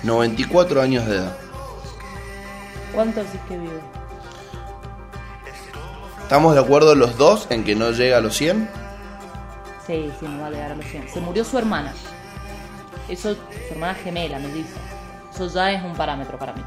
94 0.03 0.81
años 0.81 1.05
de 1.05 1.17
edad. 1.17 1.37
¿Cuánto 2.93 3.23
decís 3.23 3.39
que 3.47 3.57
vive? 3.57 3.79
¿Estamos 6.21 6.53
de 6.53 6.61
acuerdo 6.61 6.95
los 6.95 7.17
dos 7.17 7.47
en 7.49 7.63
que 7.63 7.75
no 7.75 7.91
llega 7.91 8.17
a 8.17 8.21
los 8.21 8.35
100? 8.35 8.69
Sí, 9.87 10.11
sí, 10.19 10.25
no 10.27 10.41
va 10.41 10.47
a 10.47 10.51
llegar 10.51 10.71
a 10.71 10.75
los 10.75 10.85
100. 10.85 11.09
Se 11.09 11.19
murió 11.19 11.43
su 11.43 11.57
hermana. 11.57 11.93
Eso, 13.07 13.33
su 13.33 13.73
hermana 13.73 13.95
gemela, 13.95 14.39
me 14.39 14.47
dice. 14.49 14.75
Eso 15.33 15.47
ya 15.47 15.71
es 15.71 15.83
un 15.83 15.95
parámetro 15.95 16.37
para 16.37 16.53
mí. 16.53 16.61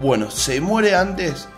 Bueno, 0.00 0.30
¿se 0.30 0.60
muere 0.60 0.94
antes 0.94 1.48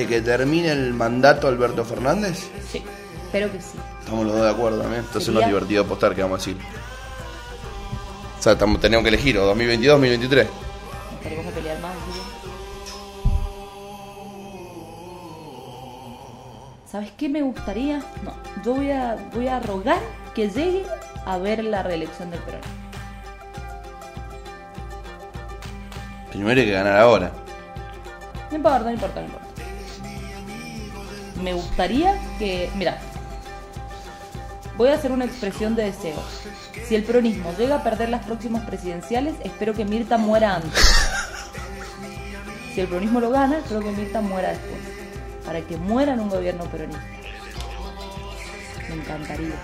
de 0.00 0.06
que 0.06 0.20
termine 0.22 0.70
el 0.72 0.94
mandato 0.94 1.46
Alberto 1.48 1.84
Fernández? 1.84 2.48
Sí, 2.70 2.82
espero 3.24 3.50
que 3.52 3.60
sí. 3.60 3.78
Estamos 4.00 4.24
los 4.26 4.34
dos 4.34 4.44
de 4.44 4.50
acuerdo 4.50 4.80
también. 4.80 5.04
Entonces 5.04 5.28
no 5.28 5.40
Sería- 5.40 5.46
es 5.48 5.52
divertido 5.54 5.82
apostar, 5.84 6.14
que 6.14 6.22
vamos 6.22 6.36
a 6.40 6.44
decir. 6.44 6.56
O 8.38 8.42
sea, 8.42 8.52
estamos- 8.52 8.80
tenemos 8.80 9.02
que 9.02 9.08
elegir 9.10 9.36
o 9.38 9.44
2022 9.46 9.92
2023. 9.94 10.48
Tenemos 11.22 11.44
que 11.46 11.50
pelear 11.52 11.78
más. 11.80 11.92
¿sí? 11.92 12.20
¿Sabes 16.90 17.12
qué 17.16 17.28
me 17.28 17.42
gustaría? 17.42 17.98
No, 18.24 18.32
yo 18.64 18.74
voy 18.74 18.90
a, 18.90 19.16
voy 19.32 19.46
a 19.48 19.60
rogar 19.60 20.00
que 20.34 20.48
llegue 20.48 20.84
a 21.24 21.38
ver 21.38 21.62
la 21.62 21.82
reelección 21.82 22.30
del 22.30 22.40
Perón. 22.40 22.60
Primero 26.32 26.60
hay 26.60 26.66
que 26.66 26.72
ganar 26.72 26.96
ahora. 26.98 27.30
No 28.50 28.56
importa, 28.56 28.80
no 28.80 28.90
importa, 28.90 29.20
no 29.20 29.26
importa. 29.26 29.46
Me 31.42 31.52
gustaría 31.52 32.18
que. 32.38 32.70
Mira, 32.76 32.98
voy 34.76 34.88
a 34.88 34.94
hacer 34.94 35.12
una 35.12 35.24
expresión 35.24 35.74
de 35.74 35.84
deseo. 35.84 36.22
Si 36.86 36.94
el 36.94 37.04
peronismo 37.04 37.52
llega 37.58 37.76
a 37.76 37.82
perder 37.82 38.08
las 38.08 38.24
próximas 38.24 38.64
presidenciales, 38.64 39.34
espero 39.44 39.74
que 39.74 39.84
Mirta 39.84 40.18
muera 40.18 40.56
antes. 40.56 40.72
Si 42.74 42.80
el 42.80 42.86
peronismo 42.88 43.20
lo 43.20 43.30
gana, 43.30 43.58
espero 43.58 43.80
que 43.80 43.90
Mirta 43.92 44.20
muera 44.20 44.50
después. 44.50 44.80
Para 45.44 45.60
que 45.62 45.76
muera 45.76 46.14
en 46.14 46.20
un 46.20 46.28
gobierno 46.28 46.64
peronista. 46.64 47.02
Me 48.88 48.94
encantaría. 48.96 49.54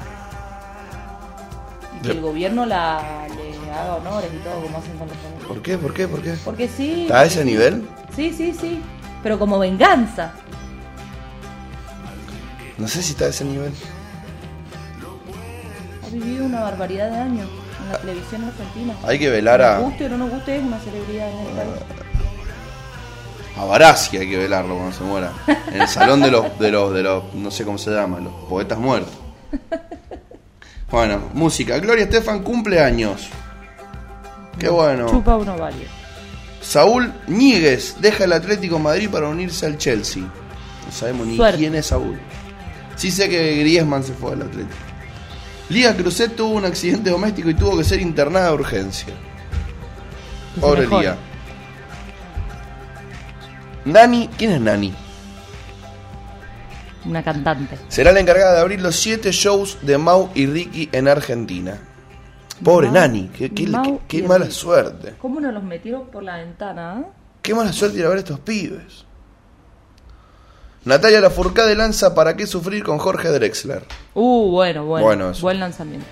Y 1.97 2.03
que 2.03 2.11
el 2.11 2.21
gobierno 2.21 2.67
la, 2.67 3.27
le 3.29 3.73
haga 3.73 3.97
honores 3.97 4.31
y 4.35 4.39
todo 4.39 4.63
como 4.63 4.79
hacen 4.79 4.99
con 4.99 5.09
los 5.09 5.17
famosos. 5.17 5.49
¿Por 5.49 5.63
qué? 5.63 5.79
¿Por 5.79 5.95
qué? 5.95 6.09
¿Por 6.09 6.23
qué? 6.23 6.35
Porque 6.45 6.69
sí. 6.69 7.03
¿Está 7.03 7.21
a 7.21 7.25
ese 7.25 7.45
nivel? 7.45 7.89
Sí, 8.15 8.33
sí, 8.33 8.53
sí. 8.53 8.83
Pero 9.23 9.39
como 9.39 9.59
venganza. 9.59 10.33
No 12.79 12.89
sé 12.89 13.03
si 13.03 13.13
está 13.13 13.27
a 13.27 13.29
ese 13.29 13.45
nivel. 13.45 13.73
Ha 16.05 16.09
vivido 16.11 16.45
una 16.47 16.61
barbaridad 16.63 17.11
de 17.11 17.17
años 17.17 17.49
en 17.85 17.93
la 17.93 17.99
televisión 17.99 18.45
argentina. 18.45 18.95
Hay 19.05 19.19
que 19.19 19.31
velar 19.31 19.63
a, 19.63 19.75
Nos 19.79 19.85
guste 19.91 20.07
o 20.07 20.09
no 20.11 20.19
nos 20.19 20.31
guste, 20.31 20.57
es 20.57 20.63
una 20.63 20.79
celebridad 20.81 21.31
en 21.31 21.39
el 21.39 21.47
país. 21.47 21.69
a 23.59 23.65
Barassi, 23.65 24.17
hay 24.19 24.29
que 24.31 24.37
velarlo 24.39 24.75
cuando 24.77 24.97
se 24.97 25.05
muera. 25.05 25.33
En 25.73 25.81
el 25.83 25.89
salón 25.89 26.21
de 26.21 26.31
los, 26.31 26.59
de 26.59 26.71
los, 26.71 26.93
de 26.95 27.03
los, 27.03 27.35
no 27.35 27.51
sé 27.51 27.65
cómo 27.65 27.79
se 27.79 27.91
llama, 27.91 28.21
los 28.21 28.33
poetas 28.49 28.79
muertos. 28.79 29.13
Bueno, 30.91 31.21
música. 31.35 31.79
Gloria 31.79 32.05
Estefan 32.05 32.43
cumple 32.43 32.81
años. 32.81 33.29
Qué 34.59 34.69
bueno. 34.69 35.09
Chupa 35.11 35.37
uno 35.37 35.57
válido. 35.57 35.91
Saúl 36.63 37.13
Ñíguez 37.27 37.97
deja 38.01 38.25
el 38.25 38.33
Atlético 38.33 38.77
de 38.77 38.83
Madrid 38.83 39.11
para 39.11 39.29
unirse 39.29 39.67
al 39.67 39.79
Chelsea. 39.79 40.23
No 40.23 40.93
sabemos 40.93 41.27
ni 41.27 41.37
Suerte. 41.37 41.59
quién 41.59 41.75
es 41.75 41.87
Saúl. 41.87 42.19
Sí 42.97 43.11
sé 43.11 43.29
que 43.29 43.57
Griezmann 43.61 44.03
se 44.03 44.13
fue 44.15 44.33
al 44.33 44.43
Atlético. 44.43 44.75
Liga 45.69 45.95
Cruzet 45.97 46.35
tuvo 46.37 46.55
un 46.55 46.65
accidente 46.65 47.11
doméstico 47.11 47.51
y 47.51 47.55
tuvo 47.55 47.77
que 47.77 47.85
ser 47.85 48.01
internada 48.01 48.49
de 48.49 48.55
urgencia. 48.55 49.13
Pobre. 50.61 50.87
Liga. 50.87 51.17
Nani, 53.85 54.29
¿quién 54.37 54.53
es 54.53 54.61
Nani? 54.61 54.95
Una 57.05 57.23
cantante. 57.23 57.79
Será 57.89 58.11
la 58.13 58.21
encargada 58.21 58.55
de 58.55 58.61
abrir 58.61 58.81
los 58.81 58.97
siete 58.97 59.31
shows 59.31 59.79
de 59.83 59.97
Mau 59.97 60.31
y 60.35 60.47
Ricky 60.47 60.89
en 60.93 61.07
Argentina. 61.07 61.79
Pobre 62.65 62.89
Mau- 62.89 62.95
Nani, 62.95 63.29
qué, 63.37 63.53
qué- 63.53 63.67
Mau 63.69 63.83
qué- 64.01 64.01
qué 64.09 64.17
y 64.19 64.23
mala 64.23 64.47
Ricky. 64.47 64.57
suerte. 64.57 65.15
¿Cómo 65.19 65.39
nos 65.41 65.55
los 65.55 65.63
metieron 65.63 66.07
por 66.09 66.23
la 66.25 66.39
ventana? 66.39 67.01
eh? 67.01 67.11
Qué 67.43 67.55
mala 67.55 67.73
suerte 67.73 67.99
ir 67.99 68.07
a 68.07 68.09
ver 68.09 68.17
a 68.19 68.21
estos 68.21 68.41
pibes. 68.41 69.05
Natalia 70.87 71.21
Lafourcade 71.21 71.75
lanza 71.75 72.15
¿Para 72.15 72.37
qué 72.37 72.47
sufrir 72.47 72.83
con 72.85 72.99
Jorge 72.99 73.29
Drexler? 73.29 73.85
Uh, 74.15 74.51
bueno, 74.51 74.85
bueno. 74.87 75.33
Buen 75.41 75.61
lanzamiento. 75.61 76.07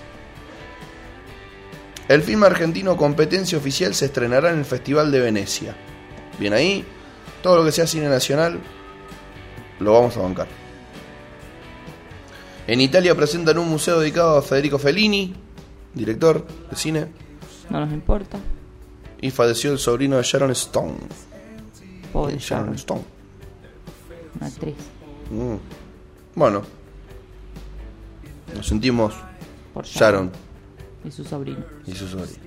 El 2.09 2.23
film 2.23 2.43
argentino 2.45 2.97
Competencia 2.97 3.57
Oficial 3.57 3.95
se 3.95 4.07
estrenará 4.07 4.51
en 4.51 4.59
el 4.59 4.65
Festival 4.65 5.11
de 5.11 5.21
Venecia. 5.21 5.75
Bien 6.39 6.53
ahí, 6.53 6.85
todo 7.43 7.57
lo 7.57 7.65
que 7.65 7.73
sea 7.73 7.87
cine 7.87 8.09
nacional 8.09 8.59
lo 9.81 9.93
vamos 9.93 10.17
a 10.17 10.21
bancar. 10.21 10.49
En 12.67 12.81
Italia 12.81 13.15
presentan 13.15 13.59
un 13.59 13.69
museo 13.69 14.01
dedicado 14.01 14.37
a 14.37 14.43
Federico 14.43 14.79
Fellini, 14.79 15.35
director 15.95 16.45
de 16.71 16.77
cine, 16.77 17.07
No 17.71 17.81
nos 17.81 17.93
importa. 17.93 18.39
y 19.21 19.31
falleció 19.31 19.73
el 19.73 19.79
sobrino 19.79 20.17
de 20.17 20.23
Sharon 20.25 20.51
Stone. 20.51 20.95
Pobre 22.13 22.37
Sharon, 22.39 22.75
Stone. 22.75 23.03
Una 24.37 24.47
actriz. 24.47 24.75
Mm. 25.31 25.55
Bueno, 26.35 26.63
nos 28.55 28.67
sentimos 28.67 29.15
Por 29.73 29.85
Sharon 29.85 30.31
Y 31.05 31.11
su 31.11 31.25
sobrino. 31.25 31.65
y 31.87 31.93
su 31.95 32.07
sobrino. 32.09 32.39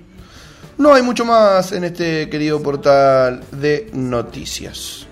No 0.78 0.94
hay 0.94 1.02
mucho 1.02 1.26
más 1.26 1.72
en 1.72 1.84
este 1.86 2.30
querido 2.30 2.62
portal 2.62 3.44
de 3.52 3.90
noticias. 3.94 5.08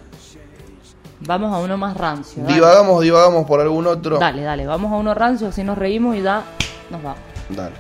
Vamos 1.22 1.52
a 1.54 1.58
uno 1.60 1.76
más 1.78 1.98
rancio. 1.98 2.44
dale. 2.44 2.54
Divagamos, 2.56 3.02
divagamos 3.02 3.46
por 3.48 3.60
algún 3.62 3.88
otro. 3.88 4.20
Dale, 4.20 4.44
dale, 4.44 4.66
vamos 4.68 4.92
a 4.92 4.96
uno 4.96 5.14
rancio, 5.14 5.48
así 5.48 5.64
nos 5.64 5.78
reímos 5.78 6.16
y 6.16 6.22
ya 6.22 6.44
nos 6.92 7.02
vamos. 7.02 7.20
Dale. 7.50 7.76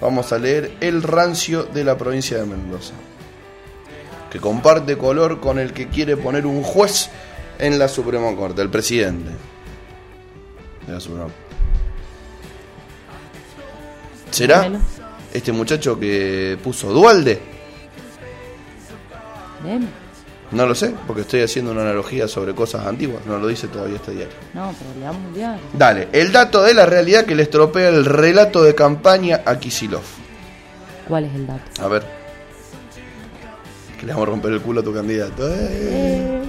Vamos 0.00 0.32
a 0.32 0.38
leer 0.38 0.72
El 0.80 1.02
rancio 1.02 1.64
de 1.64 1.84
la 1.84 1.96
provincia 1.98 2.38
de 2.38 2.46
Mendoza. 2.46 2.94
Que 4.30 4.40
comparte 4.40 4.96
color 4.96 5.40
con 5.40 5.58
el 5.58 5.72
que 5.74 5.88
quiere 5.88 6.16
poner 6.16 6.46
un 6.46 6.62
juez 6.62 7.10
en 7.62 7.78
la 7.78 7.86
Suprema 7.86 8.34
Corte, 8.34 8.60
el 8.60 8.70
presidente 8.70 9.30
de 10.86 10.92
la 10.92 10.98
Suprema 10.98 11.24
Corte. 11.24 11.38
¿Será 14.32 14.68
este 15.32 15.52
muchacho 15.52 15.98
que 15.98 16.58
puso 16.62 16.92
Dualde? 16.92 17.40
No 20.50 20.66
lo 20.66 20.74
sé, 20.74 20.92
porque 21.06 21.22
estoy 21.22 21.42
haciendo 21.42 21.70
una 21.70 21.82
analogía 21.82 22.26
sobre 22.26 22.52
cosas 22.52 22.84
antiguas, 22.84 23.24
no 23.26 23.38
lo 23.38 23.46
dice 23.46 23.68
todavía 23.68 23.96
este 23.96 24.10
diario. 24.10 24.34
No, 24.52 24.74
pero 24.76 24.98
leamos 24.98 25.22
el 25.28 25.34
diario. 25.34 25.62
Dale, 25.72 26.08
el 26.12 26.32
dato 26.32 26.62
de 26.64 26.74
la 26.74 26.84
realidad 26.84 27.24
que 27.24 27.36
le 27.36 27.44
estropea 27.44 27.90
el 27.90 28.04
relato 28.04 28.62
de 28.64 28.74
campaña 28.74 29.42
a 29.46 29.58
Kisilov. 29.60 30.02
¿Cuál 31.06 31.26
es 31.26 31.34
el 31.36 31.46
dato? 31.46 31.82
A 31.82 31.86
ver. 31.86 32.02
Que 34.00 34.06
le 34.06 34.12
vamos 34.12 34.26
a 34.26 34.30
romper 34.32 34.52
el 34.52 34.60
culo 34.60 34.80
a 34.80 34.84
tu 34.84 34.92
candidato. 34.92 35.48
Eh. 35.48 36.42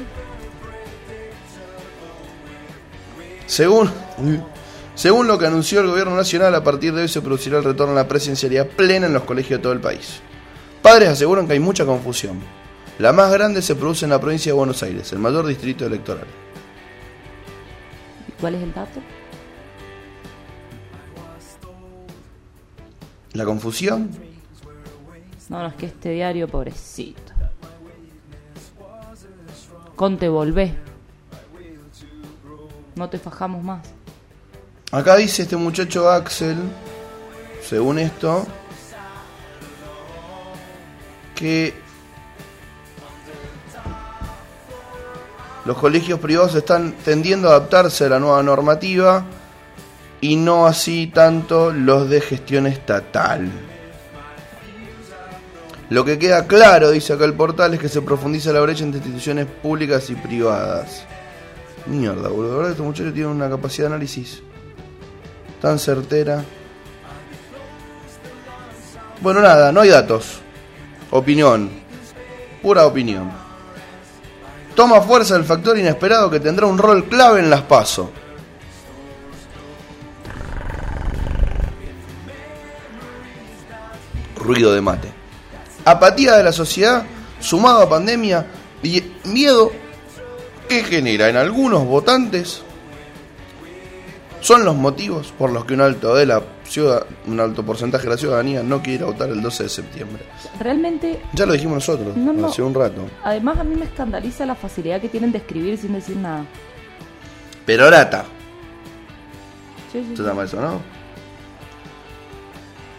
Según, 3.45 3.89
según 4.95 5.27
lo 5.27 5.37
que 5.37 5.45
anunció 5.47 5.81
el 5.81 5.87
gobierno 5.87 6.15
nacional, 6.15 6.53
a 6.55 6.63
partir 6.63 6.93
de 6.93 7.01
hoy 7.01 7.07
se 7.07 7.21
producirá 7.21 7.57
el 7.57 7.63
retorno 7.63 7.93
a 7.93 7.95
la 7.95 8.07
presencialidad 8.07 8.67
plena 8.67 9.07
en 9.07 9.13
los 9.13 9.23
colegios 9.23 9.59
de 9.59 9.63
todo 9.63 9.73
el 9.73 9.81
país. 9.81 10.21
Padres 10.81 11.09
aseguran 11.09 11.47
que 11.47 11.53
hay 11.53 11.59
mucha 11.59 11.85
confusión. 11.85 12.39
La 12.99 13.11
más 13.11 13.31
grande 13.31 13.61
se 13.61 13.75
produce 13.75 14.05
en 14.05 14.11
la 14.11 14.19
provincia 14.19 14.51
de 14.51 14.57
Buenos 14.57 14.83
Aires, 14.83 15.11
el 15.13 15.19
mayor 15.19 15.47
distrito 15.47 15.85
electoral. 15.85 16.27
¿Y 18.27 18.31
cuál 18.39 18.55
es 18.55 18.63
el 18.63 18.73
dato? 18.73 18.99
La 23.33 23.45
confusión 23.45 24.11
No, 25.49 25.59
no, 25.59 25.67
es 25.67 25.73
que 25.73 25.87
este 25.87 26.09
diario, 26.09 26.47
pobrecito. 26.47 27.33
Conte, 29.95 30.27
volvé. 30.29 30.75
No 32.95 33.09
te 33.09 33.17
fajamos 33.17 33.63
más. 33.63 33.81
Acá 34.91 35.15
dice 35.15 35.43
este 35.43 35.55
muchacho 35.55 36.09
Axel, 36.09 36.57
según 37.67 37.97
esto, 37.97 38.45
que 41.33 41.73
los 45.65 45.77
colegios 45.77 46.19
privados 46.19 46.53
están 46.53 46.93
tendiendo 47.03 47.47
a 47.47 47.55
adaptarse 47.55 48.05
a 48.05 48.09
la 48.09 48.19
nueva 48.19 48.43
normativa 48.43 49.25
y 50.21 50.35
no 50.35 50.67
así 50.67 51.07
tanto 51.07 51.71
los 51.71 52.09
de 52.09 52.21
gestión 52.21 52.67
estatal. 52.67 53.49
Lo 55.89 56.05
que 56.05 56.17
queda 56.17 56.47
claro, 56.47 56.91
dice 56.91 57.13
acá 57.13 57.25
el 57.25 57.33
portal, 57.33 57.73
es 57.73 57.79
que 57.79 57.89
se 57.89 58.01
profundiza 58.01 58.53
la 58.53 58.61
brecha 58.61 58.83
entre 58.83 58.99
instituciones 58.99 59.47
públicas 59.47 60.09
y 60.09 60.15
privadas. 60.15 61.05
Mierda, 61.85 62.29
boludo. 62.29 62.51
La 62.51 62.55
verdad 62.55 62.67
que 62.67 62.71
este 62.71 62.83
muchacho 62.83 63.13
tiene 63.13 63.27
una 63.27 63.49
capacidad 63.49 63.89
de 63.89 63.95
análisis 63.95 64.41
tan 65.61 65.79
certera. 65.79 66.43
Bueno, 69.21 69.41
nada, 69.41 69.71
no 69.71 69.81
hay 69.81 69.89
datos. 69.89 70.39
Opinión. 71.11 71.69
Pura 72.61 72.85
opinión. 72.85 73.31
Toma 74.75 75.01
fuerza 75.01 75.35
el 75.35 75.43
factor 75.43 75.77
inesperado 75.77 76.29
que 76.29 76.39
tendrá 76.39 76.65
un 76.65 76.77
rol 76.77 77.05
clave 77.05 77.39
en 77.39 77.49
las 77.49 77.61
PASO. 77.61 78.11
Ruido 84.35 84.73
de 84.73 84.81
mate. 84.81 85.11
Apatía 85.85 86.35
de 86.35 86.43
la 86.43 86.51
sociedad 86.51 87.05
sumado 87.39 87.81
a 87.81 87.89
pandemia 87.89 88.47
y 88.81 89.01
miedo 89.25 89.71
que 90.67 90.83
genera 90.83 91.29
en 91.29 91.37
algunos 91.37 91.85
votantes 91.85 92.61
son 94.41 94.65
los 94.65 94.75
motivos 94.75 95.33
por 95.37 95.51
los 95.51 95.63
que 95.65 95.73
un 95.73 95.81
alto 95.81 96.15
de 96.15 96.25
la 96.25 96.41
ciudad, 96.65 97.05
un 97.27 97.39
alto 97.39 97.63
porcentaje 97.65 98.03
de 98.05 98.09
la 98.09 98.17
ciudadanía 98.17 98.61
no 98.61 98.81
quiere 98.81 99.05
votar 99.05 99.29
el 99.29 99.41
12 99.41 99.63
de 99.63 99.69
septiembre. 99.69 100.25
Realmente, 100.59 101.21
Ya 101.33 101.45
lo 101.45 101.53
dijimos 101.53 101.75
nosotros 101.75 102.17
No, 102.17 102.33
no. 102.33 102.47
hace 102.47 102.61
un 102.61 102.73
rato. 102.73 103.05
además 103.23 103.57
a 103.59 103.63
mí 103.63 103.75
me 103.75 103.85
escandaliza 103.85 104.45
la 104.45 104.55
facilidad 104.55 104.99
que 104.99 105.07
tienen 105.09 105.31
de 105.31 105.37
escribir 105.37 105.77
sin 105.77 105.93
decir 105.93 106.17
nada. 106.17 106.45
Pero 107.65 107.87
orata, 107.87 108.25
Sí, 109.93 110.03
sí, 110.09 110.17
se 110.17 110.23
llama 110.23 110.43
eso, 110.43 110.59
¿no? 110.59 110.81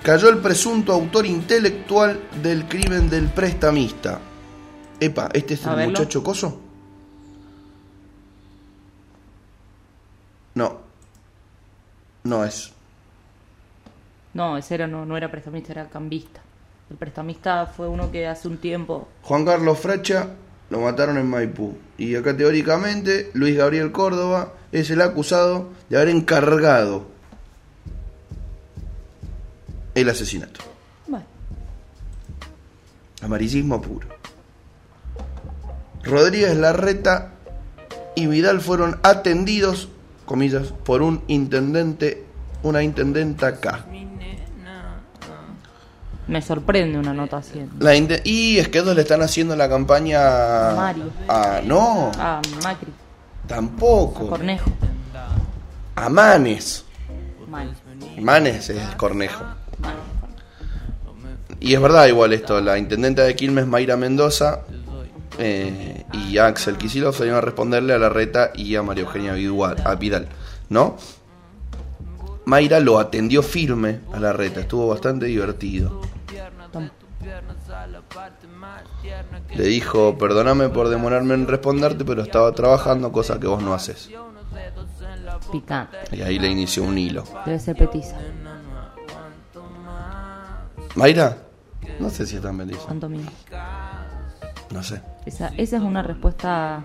Cayó 0.02 0.28
el 0.28 0.38
presunto 0.38 0.92
autor 0.92 1.26
intelectual 1.26 2.20
del 2.42 2.66
crimen 2.66 3.08
del 3.10 3.26
prestamista. 3.28 4.20
Epa, 5.00 5.28
¿este 5.32 5.54
es 5.54 5.66
A 5.66 5.70
el 5.70 5.76
verlo. 5.76 5.90
muchacho 5.92 6.22
coso? 6.22 6.60
No. 10.54 10.80
No 12.24 12.44
es. 12.44 12.72
No, 14.32 14.56
ese 14.56 14.74
era, 14.74 14.86
no, 14.86 15.04
no 15.04 15.16
era 15.16 15.30
prestamista, 15.30 15.72
era 15.72 15.88
cambista. 15.88 16.40
El 16.90 16.96
prestamista 16.96 17.66
fue 17.66 17.88
uno 17.88 18.10
que 18.10 18.26
hace 18.26 18.48
un 18.48 18.58
tiempo. 18.58 19.08
Juan 19.22 19.44
Carlos 19.44 19.78
Fracha 19.78 20.28
lo 20.70 20.80
mataron 20.80 21.18
en 21.18 21.28
Maipú. 21.28 21.76
Y 21.96 22.14
acá 22.16 22.36
teóricamente 22.36 23.30
Luis 23.34 23.56
Gabriel 23.56 23.92
Córdoba 23.92 24.52
es 24.72 24.90
el 24.90 25.00
acusado 25.00 25.70
de 25.88 25.96
haber 25.96 26.08
encargado 26.08 27.06
el 29.94 30.08
asesinato. 30.08 30.60
Bueno, 31.06 31.26
Amarillismo 33.22 33.80
puro. 33.80 34.08
Rodríguez 36.02 36.56
Larreta 36.56 37.32
y 38.14 38.26
Vidal 38.26 38.60
fueron 38.60 38.98
atendidos, 39.02 39.88
comillas, 40.24 40.72
por 40.84 41.02
un 41.02 41.22
intendente, 41.28 42.24
una 42.62 42.82
intendenta 42.82 43.60
K. 43.60 43.84
me 46.26 46.40
sorprende 46.40 46.98
una 46.98 47.12
nota 47.12 47.36
así. 47.38 47.66
La 47.80 47.94
y 47.94 48.58
es 48.58 48.68
que 48.68 48.78
ellos 48.78 48.94
le 48.94 49.02
están 49.02 49.20
haciendo 49.22 49.54
la 49.56 49.68
campaña 49.68 50.70
A 50.70 50.74
Mario. 50.74 51.04
a 51.28 51.60
no, 51.64 52.10
Ah, 52.18 52.40
Macri, 52.62 52.88
tampoco. 53.46 54.28
Cornejo. 54.28 54.70
A 55.96 56.08
Manes. 56.08 56.84
Mal. 57.48 57.70
Manes 58.20 58.70
es 58.70 58.82
Cornejo. 58.96 59.44
Y 61.60 61.74
es 61.74 61.80
verdad 61.80 62.06
igual 62.06 62.32
esto, 62.32 62.60
la 62.60 62.78
intendenta 62.78 63.22
de 63.22 63.36
Quilmes, 63.36 63.66
Mayra 63.66 63.96
Mendoza, 63.96 64.60
eh, 65.38 66.04
y 66.12 66.38
Axel 66.38 66.76
Kicillof 66.76 67.16
salieron 67.16 67.38
a 67.38 67.40
responderle 67.40 67.92
a 67.92 67.98
la 67.98 68.08
reta 68.08 68.52
y 68.54 68.76
a 68.76 68.82
María 68.82 69.04
Eugenia 69.04 69.34
Vidal, 69.34 69.76
a 69.84 69.94
Vidal, 69.94 70.28
¿no? 70.68 70.96
Mayra 72.44 72.80
lo 72.80 72.98
atendió 72.98 73.42
firme 73.42 74.00
a 74.12 74.20
la 74.20 74.32
reta, 74.32 74.60
estuvo 74.60 74.88
bastante 74.88 75.26
divertido. 75.26 76.00
Le 79.54 79.64
dijo, 79.64 80.18
perdóname 80.18 80.68
por 80.68 80.88
demorarme 80.88 81.34
en 81.34 81.46
responderte, 81.46 82.04
pero 82.04 82.22
estaba 82.22 82.52
trabajando, 82.52 83.12
cosa 83.12 83.38
que 83.38 83.46
vos 83.46 83.62
no 83.62 83.72
haces. 83.72 84.10
Picante. 85.50 85.96
Y 86.12 86.22
ahí 86.22 86.38
le 86.38 86.48
inició 86.48 86.82
un 86.82 86.98
hilo. 86.98 87.24
Debe 87.44 87.58
ser 87.58 87.76
petiza. 87.76 88.16
¿Mayra? 90.94 91.36
No 91.98 92.10
sé 92.10 92.26
si 92.26 92.38
benditos. 92.38 92.84
Santo 92.84 93.08
mío. 93.08 93.26
No 94.70 94.82
sé. 94.82 95.00
Esa, 95.26 95.48
esa 95.56 95.76
es 95.78 95.82
una 95.82 96.02
respuesta 96.02 96.82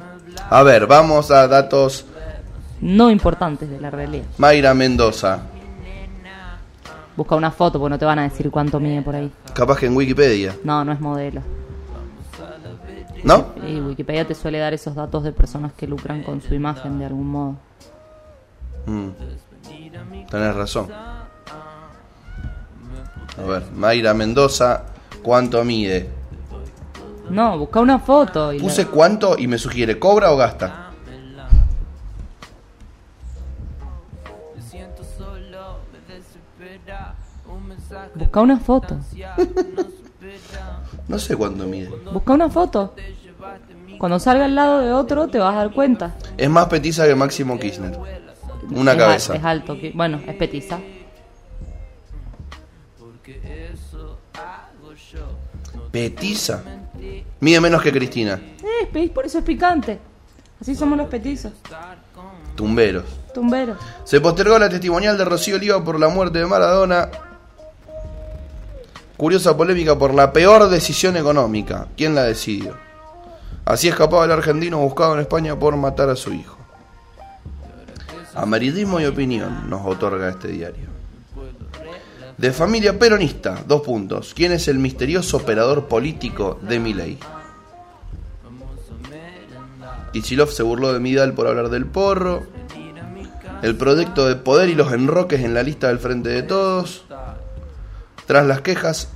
A 0.49 0.63
ver, 0.63 0.87
vamos 0.87 1.29
a 1.31 1.47
datos. 1.47 2.05
no 2.81 3.11
importante 3.11 3.67
de 3.67 3.79
la 3.81 3.89
realidad. 3.89 4.25
Mayra 4.37 4.73
Mendoza. 4.73 5.39
Busca 7.17 7.35
una 7.35 7.51
foto 7.51 7.79
porque 7.79 7.89
no 7.89 7.99
te 7.99 8.05
van 8.05 8.19
a 8.19 8.23
decir 8.23 8.49
cuánto 8.49 8.79
mide 8.79 9.01
por 9.01 9.13
ahí. 9.15 9.29
Capaz 9.53 9.77
que 9.77 9.87
en 9.87 9.95
Wikipedia. 9.95 10.55
No, 10.63 10.85
no 10.85 10.93
es 10.93 11.01
modelo. 11.01 11.41
¿No? 13.25 13.47
Y 13.67 13.81
Wikipedia 13.81 14.25
te 14.25 14.33
suele 14.33 14.59
dar 14.59 14.73
esos 14.73 14.95
datos 14.95 15.23
de 15.23 15.33
personas 15.33 15.73
que 15.73 15.85
lucran 15.85 16.23
con 16.23 16.41
su 16.41 16.53
imagen 16.55 16.97
de 16.97 17.05
algún 17.05 17.27
modo. 17.27 17.55
Mm. 18.85 19.09
Tenés 20.29 20.55
razón. 20.55 20.87
A 23.37 23.41
ver, 23.45 23.63
Mayra 23.75 24.13
Mendoza, 24.13 24.83
¿cuánto 25.21 25.63
mide? 25.65 26.09
No, 27.29 27.57
busca 27.57 27.79
una 27.79 27.99
foto. 27.99 28.51
Y 28.53 28.57
la- 28.57 28.63
Puse 28.63 28.87
cuánto 28.87 29.37
y 29.37 29.47
me 29.47 29.57
sugiere, 29.57 29.99
¿cobra 29.99 30.31
o 30.31 30.37
gasta? 30.37 30.91
Busca 38.15 38.41
una 38.41 38.57
foto. 38.59 38.97
No 41.07 41.17
sé 41.17 41.35
cuánto 41.35 41.65
mide. 41.65 41.89
Busca 42.13 42.33
una 42.33 42.49
foto. 42.49 42.93
Cuando 43.97 44.19
salga 44.19 44.45
al 44.45 44.53
lado 44.53 44.79
de 44.81 44.93
otro 44.93 45.27
te 45.27 45.39
vas 45.39 45.55
a 45.55 45.57
dar 45.59 45.71
cuenta. 45.73 46.13
Es 46.37 46.47
más 46.49 46.67
petiza 46.67 47.07
que 47.07 47.15
Máximo 47.15 47.57
Kirchner. 47.57 47.97
Una 48.69 48.91
Es 48.91 48.97
al- 48.97 48.97
cabeza. 48.97 49.35
Es 49.35 49.43
alto. 49.43 49.77
Bueno, 49.95 50.21
es 50.27 50.35
petiza. 50.35 50.77
Petiza. 55.91 56.63
Mide 57.39 57.61
menos 57.61 57.81
que 57.81 57.91
Cristina. 57.91 58.39
Eh, 58.93 59.09
por 59.13 59.25
eso 59.25 59.39
es 59.39 59.43
picante. 59.43 59.99
Así 60.61 60.75
somos 60.75 60.97
los 60.97 61.07
petizos, 61.07 61.53
Tumberos. 62.55 63.05
tumberos. 63.33 63.77
Se 64.03 64.19
postergó 64.19 64.59
la 64.59 64.67
testimonial 64.67 65.17
de 65.17 65.23
Rocío 65.23 65.55
Oliva 65.55 65.81
por 65.81 65.97
la 65.97 66.09
muerte 66.09 66.39
de 66.39 66.45
Maradona. 66.45 67.09
Curiosa 69.15 69.55
polémica 69.55 69.97
por 69.97 70.13
la 70.13 70.33
peor 70.33 70.67
decisión 70.69 71.15
económica. 71.15 71.87
¿Quién 71.95 72.13
la 72.15 72.23
decidió? 72.23 72.75
Así 73.63 73.87
escapaba 73.87 74.25
el 74.25 74.31
argentino 74.31 74.79
buscado 74.79 75.13
en 75.13 75.21
España 75.21 75.57
por 75.57 75.77
matar 75.77 76.09
a 76.09 76.15
su 76.17 76.33
hijo. 76.33 76.57
Amarillismo 78.35 78.99
y 78.99 79.05
opinión 79.05 79.69
nos 79.69 79.85
otorga 79.85 80.29
este 80.29 80.49
diario. 80.49 80.88
De 82.39 82.53
familia 82.53 82.97
peronista, 82.97 83.65
dos 83.67 83.81
puntos. 83.81 84.33
¿Quién 84.33 84.53
es 84.53 84.69
el 84.69 84.79
misterioso 84.79 85.35
operador 85.35 85.89
político 85.89 86.57
de 86.61 86.79
Milei? 86.79 87.17
Kichilov 90.13 90.49
se 90.49 90.63
burló 90.63 90.93
de 90.93 91.01
Midal 91.01 91.33
por 91.33 91.47
hablar 91.47 91.67
del 91.67 91.85
porro. 91.85 92.43
El 93.61 93.75
proyecto 93.75 94.25
de 94.25 94.37
poder 94.37 94.69
y 94.69 94.75
los 94.75 94.93
enroques 94.93 95.41
en 95.41 95.53
la 95.53 95.63
lista 95.63 95.89
del 95.89 95.99
Frente 95.99 96.29
de 96.29 96.41
Todos. 96.43 97.03
Tras 98.25 98.45
las 98.45 98.61
quejas, 98.61 99.09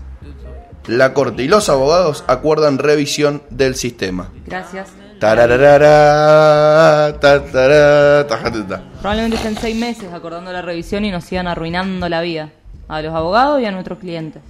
la 0.87 1.13
Corte 1.13 1.43
y 1.43 1.47
los 1.47 1.69
abogados 1.69 2.25
acuerdan 2.27 2.77
revisión 2.77 3.41
del 3.49 3.75
sistema. 3.75 4.33
Gracias. 4.45 4.89
Tarararara, 5.21 7.17
tatará, 7.21 8.27
tajatata. 8.27 8.83
Probablemente 8.99 9.37
estén 9.37 9.55
seis 9.55 9.77
meses 9.77 10.11
acordando 10.11 10.51
la 10.51 10.61
revisión 10.61 11.05
y 11.05 11.11
nos 11.11 11.23
sigan 11.23 11.47
arruinando 11.47 12.09
la 12.09 12.19
vida. 12.19 12.51
A 12.87 13.01
los 13.01 13.13
abogados 13.13 13.61
y 13.61 13.65
a 13.65 13.71
nuestros 13.71 13.99
clientes. 13.99 14.41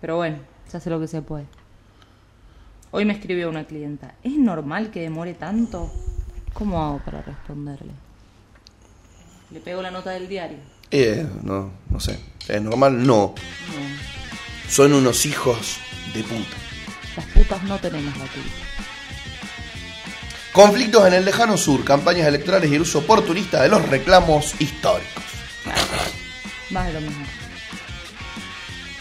Pero 0.00 0.16
bueno, 0.16 0.38
se 0.68 0.76
hace 0.76 0.90
lo 0.90 1.00
que 1.00 1.08
se 1.08 1.22
puede. 1.22 1.46
Hoy 2.90 3.04
me 3.04 3.12
escribió 3.12 3.48
una 3.50 3.64
clienta. 3.64 4.14
¿Es 4.22 4.32
normal 4.32 4.90
que 4.90 5.00
demore 5.00 5.34
tanto? 5.34 5.92
¿Cómo 6.54 6.82
hago 6.82 6.98
para 7.00 7.22
responderle? 7.22 7.92
Le 9.50 9.60
pego 9.60 9.82
la 9.82 9.90
nota 9.90 10.10
del 10.10 10.28
diario. 10.28 10.58
Eh, 10.90 11.26
no, 11.42 11.70
no 11.90 12.00
sé. 12.00 12.18
¿Es 12.48 12.62
normal? 12.62 13.06
No. 13.06 13.34
No, 13.34 14.70
Son 14.70 14.92
unos 14.92 15.26
hijos 15.26 15.78
de 16.14 16.22
puta. 16.22 16.56
las 17.16 17.26
putas 17.26 17.62
no 17.64 17.78
tenemos 17.78 18.16
la 18.16 18.24
culpa. 18.26 18.50
Conflictos 20.58 21.06
en 21.06 21.14
el 21.14 21.24
lejano 21.24 21.56
sur, 21.56 21.84
campañas 21.84 22.26
electorales 22.26 22.68
y 22.68 22.74
el 22.74 22.80
uso 22.80 22.98
oportunista 22.98 23.62
de 23.62 23.68
los 23.68 23.88
reclamos 23.88 24.60
históricos. 24.60 25.22
Más 26.70 26.88
de 26.88 26.94
lo 26.94 27.00
mismo. 27.00 27.24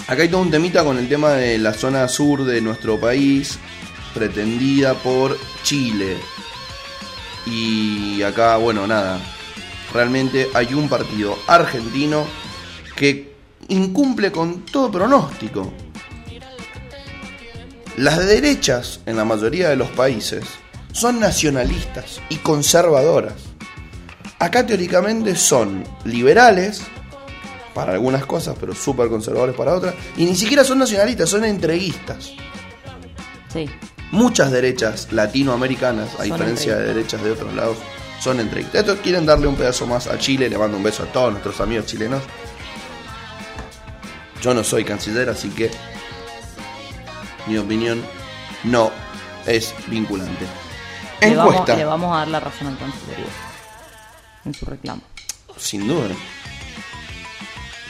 Acá 0.07 0.21
hay 0.21 0.29
todo 0.29 0.41
un 0.41 0.51
temita 0.51 0.83
con 0.83 0.99
el 0.99 1.09
tema 1.09 1.31
de 1.31 1.57
la 1.57 1.73
zona 1.73 2.07
sur 2.09 2.43
de 2.43 2.61
nuestro 2.61 2.99
país, 2.99 3.57
pretendida 4.13 4.93
por 4.93 5.35
Chile. 5.63 6.17
Y 7.47 8.21
acá, 8.21 8.57
bueno, 8.57 8.85
nada. 8.85 9.19
Realmente 9.91 10.49
hay 10.53 10.75
un 10.75 10.87
partido 10.87 11.39
argentino 11.47 12.27
que 12.95 13.33
incumple 13.69 14.31
con 14.31 14.63
todo 14.63 14.91
pronóstico. 14.91 15.73
Las 17.95 18.23
derechas, 18.27 18.99
en 19.07 19.17
la 19.17 19.25
mayoría 19.25 19.69
de 19.69 19.75
los 19.75 19.89
países, 19.89 20.43
son 20.97 21.19
nacionalistas 21.19 22.19
y 22.27 22.37
conservadoras. 22.37 23.35
Acá 24.39 24.65
teóricamente 24.65 25.35
son 25.35 25.83
liberales 26.05 26.81
para 27.75 27.93
algunas 27.93 28.25
cosas, 28.25 28.55
pero 28.59 28.73
súper 28.73 29.07
conservadores 29.07 29.55
para 29.55 29.75
otras. 29.75 29.93
Y 30.17 30.25
ni 30.25 30.35
siquiera 30.35 30.63
son 30.63 30.79
nacionalistas, 30.79 31.29
son 31.29 31.45
entreguistas. 31.45 32.31
Sí. 33.53 33.69
Muchas 34.11 34.51
derechas 34.51 35.09
latinoamericanas, 35.11 36.15
a 36.15 36.17
Son 36.17 36.23
diferencia 36.23 36.75
de 36.77 36.87
derechas 36.87 37.23
de 37.23 37.31
otros 37.31 37.53
lados, 37.53 37.77
son 38.19 38.39
entreguistas. 38.39 38.81
Estos 38.81 38.99
quieren 38.99 39.25
darle 39.25 39.45
un 39.45 39.55
pedazo 39.55 39.85
más 39.85 40.07
a 40.07 40.17
Chile, 40.17 40.49
le 40.49 40.57
mando 40.57 40.77
un 40.77 40.83
beso 40.83 41.03
a 41.03 41.05
todos 41.07 41.31
nuestros 41.31 41.61
amigos 41.61 41.85
chilenos. 41.85 42.23
Yo 44.41 44.55
no 44.55 44.63
soy 44.63 44.83
canciller, 44.83 45.29
así 45.29 45.49
que 45.49 45.69
mi 47.45 47.59
opinión 47.59 48.03
no 48.63 48.91
es 49.45 49.75
vinculante. 49.87 50.66
Le 51.21 51.35
vamos, 51.35 51.67
le 51.67 51.85
vamos 51.85 52.15
a 52.15 52.19
dar 52.19 52.27
la 52.27 52.39
razón 52.39 52.67
al 52.67 52.77
Cancillería 52.77 53.25
en 54.45 54.53
su 54.53 54.65
reclamo. 54.65 55.01
sin 55.57 55.87
duda. 55.87 56.09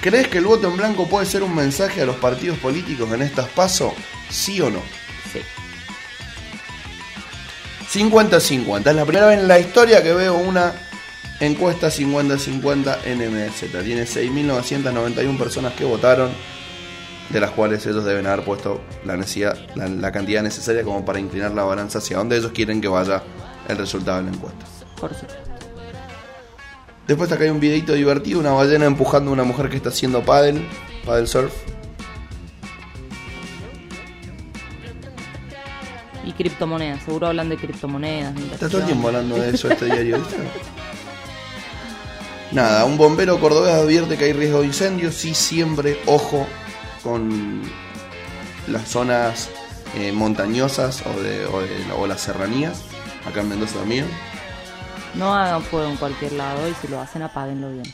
¿Crees 0.02 0.28
que 0.28 0.38
el 0.38 0.46
voto 0.46 0.68
en 0.68 0.78
blanco 0.78 1.08
puede 1.08 1.26
ser 1.26 1.44
un 1.44 1.56
mensaje 1.56 2.02
a 2.02 2.06
los 2.06 2.16
partidos 2.18 2.58
políticos 2.60 3.12
en 3.12 3.22
estas 3.22 3.48
pasos? 3.50 3.94
¿Sí 4.30 4.62
o 4.62 4.70
no? 4.70 4.80
Sí. 5.34 5.42
50-50. 8.00 8.90
Es 8.90 8.96
la 8.96 9.06
primera 9.06 9.28
vez 9.28 9.40
en 9.40 9.48
la 9.48 9.60
historia 9.60 10.04
que 10.04 10.14
veo 10.14 10.36
una 10.36 10.74
encuesta 11.40 11.88
50-50 11.88 12.98
en 13.06 13.20
MZ. 13.20 13.84
Tiene 13.84 14.04
6.991 14.04 15.38
personas 15.38 15.74
que 15.74 15.84
votaron, 15.84 16.32
de 17.30 17.40
las 17.40 17.52
cuales 17.52 17.86
ellos 17.86 18.06
deben 18.06 18.26
haber 18.28 18.46
puesto 18.46 18.82
la, 19.06 19.18
necesidad, 19.18 19.58
la, 19.76 19.88
la 19.88 20.12
cantidad 20.12 20.42
necesaria 20.42 20.84
como 20.84 21.04
para 21.04 21.20
inclinar 21.20 21.52
la 21.52 21.64
balanza 21.64 22.00
hacia 22.00 22.18
donde 22.18 22.38
ellos 22.38 22.52
quieren 22.54 22.82
que 22.82 22.88
vaya 22.88 23.22
el 23.68 23.78
resultado 23.78 24.18
de 24.18 24.24
la 24.24 24.36
encuesta. 24.36 24.66
Por 25.00 25.14
supuesto. 25.14 25.44
Después 27.08 27.32
acá 27.32 27.46
hay 27.46 27.50
un 27.50 27.60
videito 27.60 27.94
divertido, 27.94 28.40
una 28.40 28.52
ballena 28.52 28.86
empujando 28.86 29.32
a 29.32 29.34
una 29.34 29.44
mujer 29.44 29.70
que 29.70 29.78
está 29.78 29.90
haciendo 29.90 30.24
paddle, 30.24 30.62
paddle 31.06 31.28
surf. 31.28 31.54
Y 36.26 36.34
criptomonedas, 36.34 37.04
seguro 37.04 37.28
hablan 37.28 37.48
de 37.48 37.56
criptomonedas. 37.56 38.36
Está 38.52 38.68
todo 38.68 38.80
el 38.80 38.88
tiempo 38.88 39.08
hablando 39.08 39.38
de 39.38 39.52
eso 39.52 39.70
este 39.70 39.86
diario, 39.86 40.18
¿viste? 40.18 40.36
Nada, 42.52 42.84
un 42.84 42.98
bombero 42.98 43.40
cordobés 43.40 43.74
advierte 43.74 44.18
que 44.18 44.26
hay 44.26 44.34
riesgo 44.34 44.60
de 44.60 44.68
incendio. 44.68 45.12
Sí, 45.12 45.34
siempre, 45.34 46.00
ojo 46.06 46.46
con 47.08 47.62
las 48.68 48.86
zonas 48.90 49.50
eh, 49.96 50.12
montañosas 50.12 51.04
o, 51.06 51.22
de, 51.22 51.46
o, 51.46 51.62
de- 51.62 51.92
o 51.98 52.06
las 52.06 52.20
serranías. 52.22 52.82
Acá 53.26 53.40
en 53.42 53.50
Mendoza 53.50 53.80
también. 53.80 54.06
No 55.16 55.34
hagan 55.34 55.62
fuego 55.64 55.90
en 55.90 55.96
cualquier 55.96 56.34
lado 56.34 56.68
y 56.70 56.74
si 56.82 56.88
lo 56.90 57.00
hacen 57.00 57.22
apáguenlo 57.22 57.70
bien. 57.72 57.86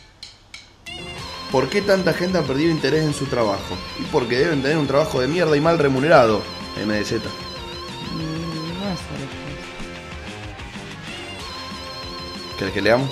¿Por 1.51 1.69
qué 1.69 1.83
tanta 1.83 2.13
gente 2.13 2.39
ha 2.39 2.41
perdido 2.41 2.71
interés 2.71 3.03
en 3.03 3.13
su 3.13 3.25
trabajo? 3.27 3.77
Y 3.99 4.03
porque 4.11 4.37
deben 4.39 4.63
tener 4.63 4.77
un 4.77 4.87
trabajo 4.87 5.21
de 5.21 5.27
mierda 5.27 5.55
y 5.55 5.61
mal 5.61 5.77
remunerado. 5.77 6.41
MDZ. 6.83 7.11
Mm, 7.13 8.79
No 8.79 8.89
es. 8.93 8.99
¿Querés 12.57 12.73
que 12.73 12.81
leamos? 12.81 13.09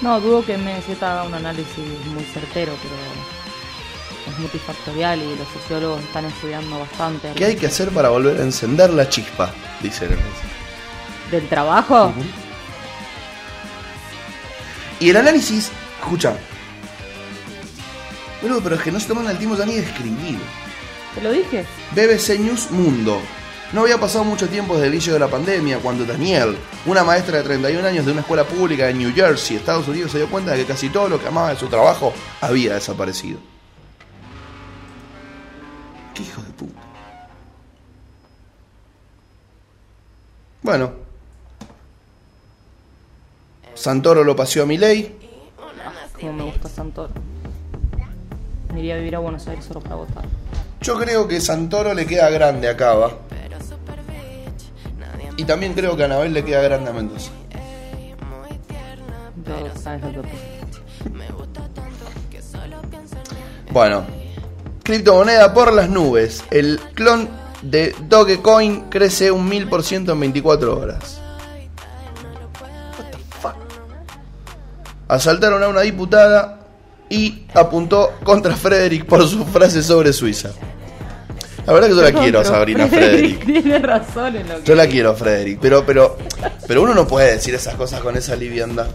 No, 0.00 0.20
dudo 0.20 0.44
que 0.44 0.58
MZ 0.58 1.00
haga 1.02 1.22
un 1.22 1.34
análisis 1.34 1.84
muy 2.12 2.24
certero, 2.24 2.72
pero 2.82 2.94
es 4.28 4.38
multifactorial 4.38 5.20
y 5.20 5.36
los 5.36 5.48
sociólogos 5.48 6.02
están 6.02 6.24
estudiando 6.24 6.78
bastante. 6.78 7.32
¿Qué 7.34 7.44
hay 7.44 7.56
que 7.56 7.66
hacer 7.66 7.90
para 7.90 8.08
volver 8.08 8.38
a 8.40 8.42
encender 8.42 8.90
la 8.90 9.08
chispa? 9.08 9.52
Dice 9.82 10.06
MDZ. 10.06 11.30
¿Del 11.30 11.48
trabajo? 11.48 12.12
Y 15.00 15.10
el 15.10 15.16
análisis, 15.16 15.70
escucha. 16.00 16.36
Boludo, 18.40 18.60
pero 18.62 18.76
es 18.76 18.82
que 18.82 18.92
no 18.92 19.00
se 19.00 19.08
toman 19.08 19.26
el 19.28 19.38
tiempo 19.38 19.56
ya 19.56 19.66
ni 19.66 19.74
de 19.74 19.80
escribir. 19.80 20.38
¿Te 21.14 21.22
lo 21.22 21.32
dije? 21.32 21.64
BBC 21.92 22.38
News 22.40 22.70
Mundo. 22.70 23.20
No 23.72 23.80
había 23.82 23.98
pasado 23.98 24.24
mucho 24.24 24.48
tiempo 24.48 24.74
desde 24.74 24.88
el 24.88 24.94
inicio 24.94 25.14
de 25.14 25.18
la 25.18 25.28
pandemia 25.28 25.78
cuando 25.78 26.04
Danielle, 26.04 26.56
una 26.86 27.02
maestra 27.02 27.38
de 27.38 27.44
31 27.44 27.86
años 27.86 28.06
de 28.06 28.12
una 28.12 28.20
escuela 28.20 28.44
pública 28.44 28.86
de 28.86 28.94
New 28.94 29.12
Jersey, 29.14 29.56
Estados 29.56 29.88
Unidos, 29.88 30.12
se 30.12 30.18
dio 30.18 30.28
cuenta 30.28 30.52
de 30.52 30.58
que 30.58 30.66
casi 30.66 30.90
todo 30.90 31.08
lo 31.08 31.20
que 31.20 31.26
amaba 31.26 31.50
de 31.50 31.56
su 31.56 31.66
trabajo 31.66 32.12
había 32.40 32.74
desaparecido. 32.74 33.38
Qué 36.14 36.22
hijo 36.22 36.42
de 36.42 36.50
puta. 36.50 36.80
Bueno. 40.62 40.92
Santoro 43.74 44.24
lo 44.24 44.34
paseó 44.36 44.62
a 44.62 44.66
Milei. 44.66 45.14
Como 46.18 46.32
me 46.32 46.44
gusta 46.44 46.68
Santoro. 46.68 47.12
Me 48.72 48.80
iría 48.80 48.94
a 48.94 48.98
vivir 48.98 49.16
a 49.16 49.18
Buenos 49.18 49.46
Aires 49.48 49.64
solo 49.64 49.80
para 49.80 49.96
votar. 49.96 50.24
Yo 50.80 50.98
creo 50.98 51.28
que 51.28 51.40
Santoro 51.40 51.92
le 51.92 52.06
queda 52.06 52.30
grande 52.30 52.68
a 52.68 52.76
Cava. 52.76 53.12
Y 55.36 55.44
también 55.44 55.74
creo 55.74 55.96
que 55.96 56.02
a 56.02 56.06
Anabel 56.06 56.32
le 56.32 56.44
queda 56.44 56.62
grande 56.62 56.90
a 56.90 56.92
Mendoza. 56.92 57.30
Yo 59.46 59.80
sabes 59.80 60.02
lo 60.02 60.12
que 60.12 60.18
opino. 60.20 60.54
Bueno, 63.72 64.06
criptomoneda 64.84 65.52
por 65.52 65.72
las 65.72 65.88
nubes. 65.88 66.44
El 66.50 66.78
clon 66.94 67.28
de 67.62 67.96
Dogecoin 68.08 68.82
crece 68.90 69.32
un 69.32 69.50
1000% 69.50 70.12
en 70.12 70.20
24 70.20 70.78
horas. 70.78 71.20
What 72.60 73.10
the 73.10 73.18
fuck? 73.40 73.56
Asaltaron 75.08 75.62
a 75.62 75.68
una 75.68 75.80
diputada 75.80 76.60
y 77.08 77.46
apuntó 77.54 78.12
contra 78.22 78.54
Frederick 78.54 79.06
por 79.06 79.26
su 79.26 79.44
frase 79.46 79.82
sobre 79.82 80.12
Suiza. 80.12 80.50
La 81.66 81.72
verdad 81.72 81.88
que 81.88 81.94
yo 81.94 82.02
la 82.02 82.12
quiero, 82.12 82.44
Sabrina 82.44 82.86
Frederick. 82.86 83.44
Tiene 83.46 83.78
razón 83.78 84.36
en 84.36 84.46
lo 84.46 84.56
que 84.56 84.64
Yo 84.64 84.74
la 84.74 84.86
quiero, 84.86 85.14
Frederick. 85.14 85.58
Pero, 85.60 85.86
pero, 85.86 86.18
pero 86.66 86.82
uno 86.82 86.92
no 86.92 87.06
puede 87.08 87.32
decir 87.32 87.54
esas 87.54 87.74
cosas 87.74 88.00
con 88.00 88.16
esa 88.18 88.36
liviandad. 88.36 88.88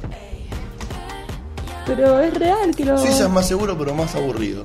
Pero 1.88 2.20
es 2.20 2.32
real 2.36 2.76
que 2.76 2.86
lo. 2.86 3.00
Suiza 3.00 3.24
es 3.24 3.30
más 3.30 3.48
seguro, 3.48 3.76
pero 3.76 3.96
más 3.96 4.14
aburrido. 4.14 4.62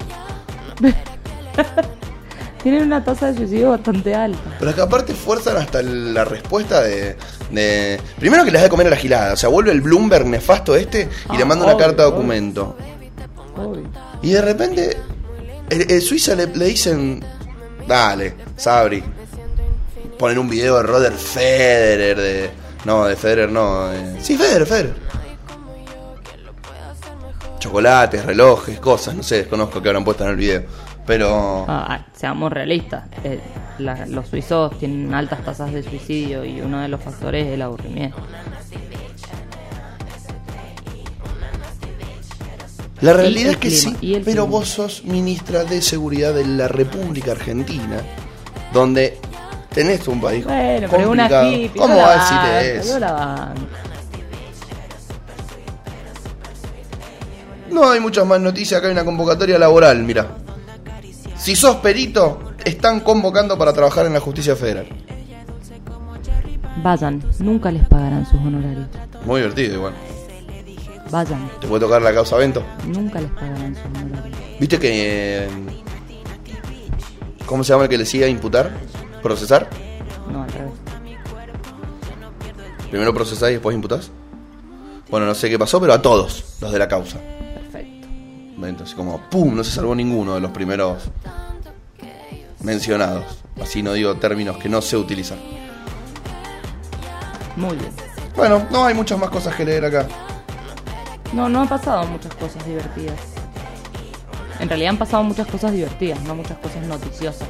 Tienen 2.63 2.85
una 2.85 3.05
tasa 3.05 3.27
de 3.31 3.37
suicidio 3.37 3.71
bastante 3.71 4.15
alta. 4.15 4.39
Pero 4.59 4.71
es 4.71 4.75
que 4.75 4.83
aparte 4.83 5.13
fuerzan 5.15 5.59
hasta 5.59 5.83
la 5.83 6.25
respuesta 6.25 6.81
de, 6.83 7.15
de- 7.51 8.01
Primero 8.19 8.43
que 8.45 8.51
les 8.51 8.61
da 8.61 8.65
de 8.65 8.71
comer 8.71 8.87
a 8.87 8.91
la 8.91 8.97
gilada. 8.97 9.35
O 9.35 9.37
sea, 9.37 9.51
vuelve 9.51 9.71
el 9.71 9.83
Bloomberg 9.83 10.25
nefasto 10.27 10.75
este 10.75 11.09
y 11.33 11.37
le 11.37 11.43
Ah, 11.43 11.47
manda 11.47 11.67
una 11.67 11.77
carta 11.77 12.05
de 12.05 12.11
documento. 12.11 12.75
Obvio. 13.57 13.85
Y 14.23 14.31
de 14.31 14.41
repente, 14.41 14.97
el, 15.69 15.91
el 15.91 16.01
Suiza 16.01 16.35
le, 16.35 16.47
le 16.47 16.65
dicen, 16.65 17.23
dale, 17.87 18.35
Sabri, 18.57 19.05
ponen 20.19 20.39
un 20.39 20.49
video 20.49 20.77
de 20.79 20.83
Roger 20.85 21.13
Federer, 21.13 22.17
de... 22.19 22.51
No, 22.87 23.05
de 23.05 23.15
Federer 23.17 23.51
no. 23.51 23.89
de- 23.89 24.23
sí, 24.23 24.39
Federer, 24.39 24.67
Federer. 24.67 24.95
Chocolates, 27.59 28.25
relojes, 28.25 28.79
cosas, 28.81 29.15
no 29.15 29.23
sé, 29.23 29.37
desconozco 29.39 29.81
que 29.83 29.89
habrán 29.89 30.05
puesto 30.05 30.25
en 30.25 30.31
el 30.31 30.37
video. 30.37 30.63
Pero... 31.07 31.65
Ah, 31.69 31.87
ah, 31.91 32.07
seamos 32.15 32.53
realistas. 32.53 33.05
eh, 33.25 33.41
la- 33.79 34.07
los 34.07 34.29
suizos 34.29 34.79
tienen 34.79 35.13
altas 35.15 35.45
tasas 35.45 35.73
de 35.73 35.83
suicidio 35.83 36.45
y 36.45 36.61
uno 36.61 36.81
de 36.81 36.89
los 36.89 37.01
factores 37.03 37.47
es 37.47 37.53
el 37.55 37.63
aburrimiento. 37.63 38.17
La 43.01 43.13
realidad 43.13 43.51
es 43.53 43.57
que 43.59 43.69
clima, 43.69 43.99
sí, 44.01 44.13
pero 44.25 44.45
clima. 44.45 44.59
vos 44.59 44.69
sos 44.69 45.05
ministra 45.05 45.65
de 45.65 45.83
Seguridad 45.83 46.33
de 46.33 46.47
la 46.47 46.69
República 46.69 47.33
Argentina, 47.33 48.01
donde 48.73 49.19
tenés 49.75 50.07
un 50.09 50.21
país 50.23 50.45
Bueno, 50.45 50.87
pero 50.91 51.11
una 51.11 51.29
complicado. 51.29 51.53
hippie. 51.53 51.81
¿Cómo 51.83 51.95
yo 51.95 52.01
la 52.01 52.07
va 52.07 52.13
a 52.15 52.69
decir 52.75 52.93
eso? 52.93 52.99
No 57.71 57.91
hay 57.91 58.01
muchas 58.01 58.25
más 58.25 58.41
noticias, 58.41 58.79
acá 58.79 58.87
hay 58.87 58.93
una 58.93 59.05
convocatoria 59.05 59.59
laboral, 59.59 60.03
mira. 60.05 60.29
Si 61.45 61.55
sos 61.55 61.77
perito, 61.77 62.55
están 62.65 63.01
convocando 63.01 63.59
para 63.59 63.75
trabajar 63.75 64.07
en 64.07 64.15
la 64.15 64.21
justicia 64.21 64.57
federal. 64.57 64.87
Vayan, 66.83 67.23
nunca 67.39 67.71
les 67.71 67.87
pagarán 67.87 68.25
sus 68.25 68.41
honorarios. 68.41 68.87
Muy 69.27 69.43
divertido 69.43 69.75
igual. 69.75 69.93
Vayan, 71.11 71.51
¿Te 71.61 71.67
puede 71.67 71.81
tocar 71.85 72.01
la 72.01 72.15
causa 72.15 72.37
Vento? 72.39 72.63
nunca 72.87 73.21
les 73.21 73.31
pagarán 73.33 73.75
sus 73.77 73.85
honorarios. 73.85 74.39
¿Viste 74.59 74.79
que... 74.79 74.89
eh, 75.45 75.49
¿Cómo 77.45 77.63
se 77.63 77.75
llama 77.75 77.83
el 77.85 77.91
que 77.91 77.99
le 77.99 78.07
sigue 78.07 78.25
a 78.25 78.29
imputar? 78.29 78.71
¿Procesar? 79.23 79.69
No, 80.33 80.45
al 80.45 80.51
revés. 80.51 80.73
Primero 82.89 83.13
procesás 83.13 83.51
y 83.51 83.55
después 83.55 83.75
imputás. 83.77 84.11
Bueno, 85.11 85.27
no 85.27 85.35
sé 85.35 85.51
qué 85.51 85.59
pasó, 85.59 85.79
pero 85.79 85.93
a 85.93 86.01
todos 86.01 86.57
los 86.63 86.73
de 86.73 86.79
la 86.79 86.89
causa. 86.89 87.19
Entonces, 88.63 88.95
como, 88.95 89.21
¡pum! 89.31 89.55
No 89.55 89.65
se 89.65 89.71
salvó 89.71 89.95
ninguno 89.95 90.35
de 90.35 90.41
los 90.41 90.51
primeros 90.51 91.11
mencionados. 92.61 93.25
Así 93.63 93.83
no 93.83 93.93
digo 93.93 94.15
términos 94.17 94.57
que 94.57 94.69
no 94.69 94.81
sé 94.81 94.97
utilizar. 94.97 95.39
Muy 97.57 97.77
bien. 97.77 97.91
Bueno, 98.37 98.67
no 98.71 98.85
hay 98.85 98.95
muchas 98.95 99.19
más 99.19 99.31
cosas 99.31 99.55
que 99.55 99.65
leer 99.65 99.85
acá. 99.85 100.07
No, 101.33 101.49
no 101.49 101.61
han 101.61 101.69
pasado 101.69 102.05
muchas 102.07 102.35
cosas 102.35 102.65
divertidas. 102.67 103.19
En 104.61 104.69
realidad 104.69 104.91
han 104.91 104.99
pasado 104.99 105.23
muchas 105.25 105.47
cosas 105.47 105.73
divertidas, 105.73 106.21
no 106.23 106.35
muchas 106.35 106.59
cosas 106.59 106.85
noticiosas. 106.87 107.49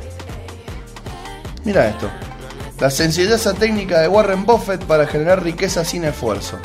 Mira 1.64 1.88
esto. 1.88 2.10
La 2.80 2.90
sencilleza 2.90 3.54
técnica 3.54 4.00
de 4.00 4.08
Warren 4.08 4.44
Buffett 4.44 4.84
para 4.84 5.06
generar 5.06 5.42
riqueza 5.42 5.84
sin 5.84 6.04
esfuerzo. 6.04 6.58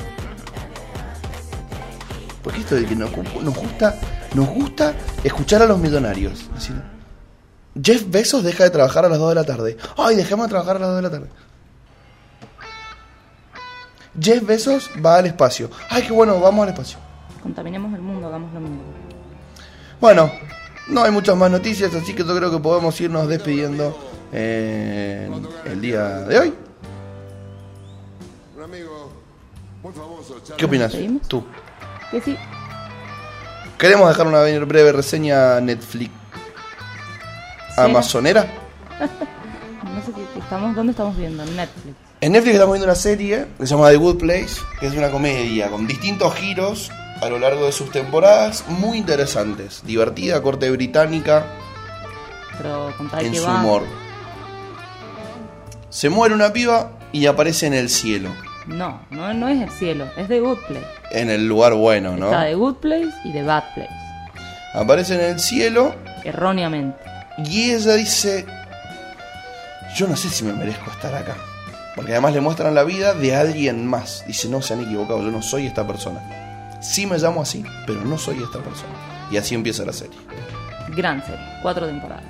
Porque 2.43 2.61
esto 2.61 2.75
de 2.75 2.85
que 2.85 2.95
nos, 2.95 3.11
nos 3.15 3.55
gusta, 3.55 3.95
nos 4.34 4.47
gusta 4.47 4.93
escuchar 5.23 5.61
a 5.61 5.65
los 5.65 5.80
millonarios. 5.80 6.45
Jeff 7.82 8.03
Bezos 8.09 8.43
deja 8.43 8.63
de 8.63 8.69
trabajar 8.69 9.05
a 9.05 9.09
las 9.09 9.19
2 9.19 9.30
de 9.30 9.36
la 9.36 9.43
tarde. 9.43 9.77
Ay, 9.97 10.15
dejemos 10.15 10.47
de 10.47 10.49
trabajar 10.49 10.77
a 10.77 10.80
las 10.80 10.89
2 10.89 10.95
de 10.97 11.01
la 11.01 11.09
tarde. 11.09 11.30
Jeff 14.19 14.45
Bezos 14.45 14.89
va 15.03 15.17
al 15.17 15.27
espacio. 15.27 15.69
Ay, 15.89 16.03
qué 16.03 16.11
bueno, 16.11 16.39
vamos 16.39 16.63
al 16.63 16.69
espacio. 16.69 16.97
Contaminemos 17.41 17.93
el 17.93 18.01
mundo, 18.01 18.27
hagamos 18.27 18.53
lo 18.53 18.59
mismo. 18.59 18.82
Bueno, 20.01 20.32
no 20.88 21.03
hay 21.03 21.11
muchas 21.11 21.38
más 21.38 21.49
noticias, 21.51 21.93
así 21.93 22.13
que 22.13 22.23
yo 22.23 22.36
creo 22.36 22.51
que 22.51 22.59
podemos 22.59 22.99
irnos 22.99 23.27
despidiendo 23.27 23.97
eh, 24.32 25.30
el 25.65 25.82
día 25.82 26.19
de 26.21 26.39
hoy. 26.39 26.53
Un 28.57 28.63
amigo 28.63 29.11
muy 29.82 29.93
famoso. 29.93 30.38
¿Qué 30.57 30.65
opinas? 30.65 30.93
Tú. 31.27 31.45
Que 32.11 32.21
sí, 32.21 32.38
Queremos 33.80 34.09
dejar 34.09 34.27
una 34.27 34.41
breve 34.65 34.91
reseña 34.91 35.61
Netflix 35.61 36.11
amazonera. 37.77 38.45
no 38.99 40.05
sé 40.05 40.11
estamos, 40.38 40.75
¿dónde 40.75 40.91
estamos 40.91 41.15
viendo? 41.15 41.43
En 41.43 41.55
Netflix. 41.55 41.95
En 42.19 42.32
Netflix 42.34 42.55
estamos 42.55 42.73
viendo 42.73 42.88
una 42.88 42.95
serie 42.95 43.47
que 43.57 43.65
se 43.65 43.73
llama 43.73 43.89
The 43.89 43.95
Good 43.95 44.17
Place, 44.17 44.61
que 44.82 44.88
es 44.88 44.93
una 44.93 45.09
comedia 45.09 45.69
con 45.69 45.88
distintos 45.88 46.36
giros 46.36 46.91
a 47.21 47.30
lo 47.30 47.39
largo 47.39 47.65
de 47.65 47.71
sus 47.71 47.89
temporadas, 47.89 48.65
muy 48.67 48.97
interesantes, 48.97 49.82
divertida, 49.86 50.41
corte 50.41 50.69
británica, 50.71 51.45
Pero 52.57 52.93
en 53.17 53.34
su 53.34 53.43
va. 53.45 53.61
humor. 53.61 53.84
Se 55.89 56.09
muere 56.09 56.36
una 56.36 56.51
piba 56.51 56.91
y 57.13 57.27
aparece 57.27 57.67
en 57.67 57.75
el 57.75 57.89
cielo, 57.89 58.30
No, 58.70 59.01
no, 59.09 59.34
no 59.34 59.47
es 59.47 59.61
el 59.61 59.70
cielo, 59.72 60.07
es 60.15 60.28
The 60.28 60.39
Good 60.39 60.59
Place. 60.67 60.86
en 61.11 61.30
el 61.30 61.47
lugar 61.47 61.74
bueno, 61.74 62.15
¿no? 62.15 62.28
Está 62.28 62.45
The 62.45 62.55
Good 62.55 62.76
Place 62.76 63.11
y 63.24 63.32
The 63.32 63.43
Bad 63.43 63.63
Place. 63.74 63.89
Aparece 64.74 65.15
en 65.15 65.22
el 65.32 65.39
cielo 65.39 65.95
Erróneamente. 66.24 66.99
Y 67.43 67.72
ella 67.72 67.95
dice, 67.95 68.45
yo 69.95 70.07
no 70.07 70.15
sé 70.15 70.30
si 70.30 70.43
me 70.43 70.53
merezco 70.53 70.91
estar 70.91 71.13
acá. 71.15 71.36
Porque 71.95 72.11
además 72.11 72.34
le 72.34 72.41
muestran 72.41 72.76
la 72.76 72.84
vida 72.84 73.13
de 73.13 73.36
alguien 73.36 73.88
más. 73.88 74.24
Dice, 74.28 74.47
no 74.47 74.61
se 74.61 74.74
han 74.74 74.82
equivocado, 74.82 75.22
yo 75.24 75.32
no 75.32 75.41
soy 75.41 75.65
esta 75.65 75.88
persona. 75.88 76.20
Sí 76.82 77.05
me 77.05 77.17
llamo 77.17 77.41
así, 77.41 77.63
pero 77.88 78.01
no 78.01 78.17
soy 78.17 78.38
esta 78.43 78.59
persona. 78.59 78.93
Y 79.32 79.38
así 79.38 79.55
empieza 79.55 79.84
la 79.84 79.93
serie. 79.93 80.17
Gran 80.95 81.26
serie, 81.26 81.45
cuatro 81.61 81.88
temporadas. 81.88 82.24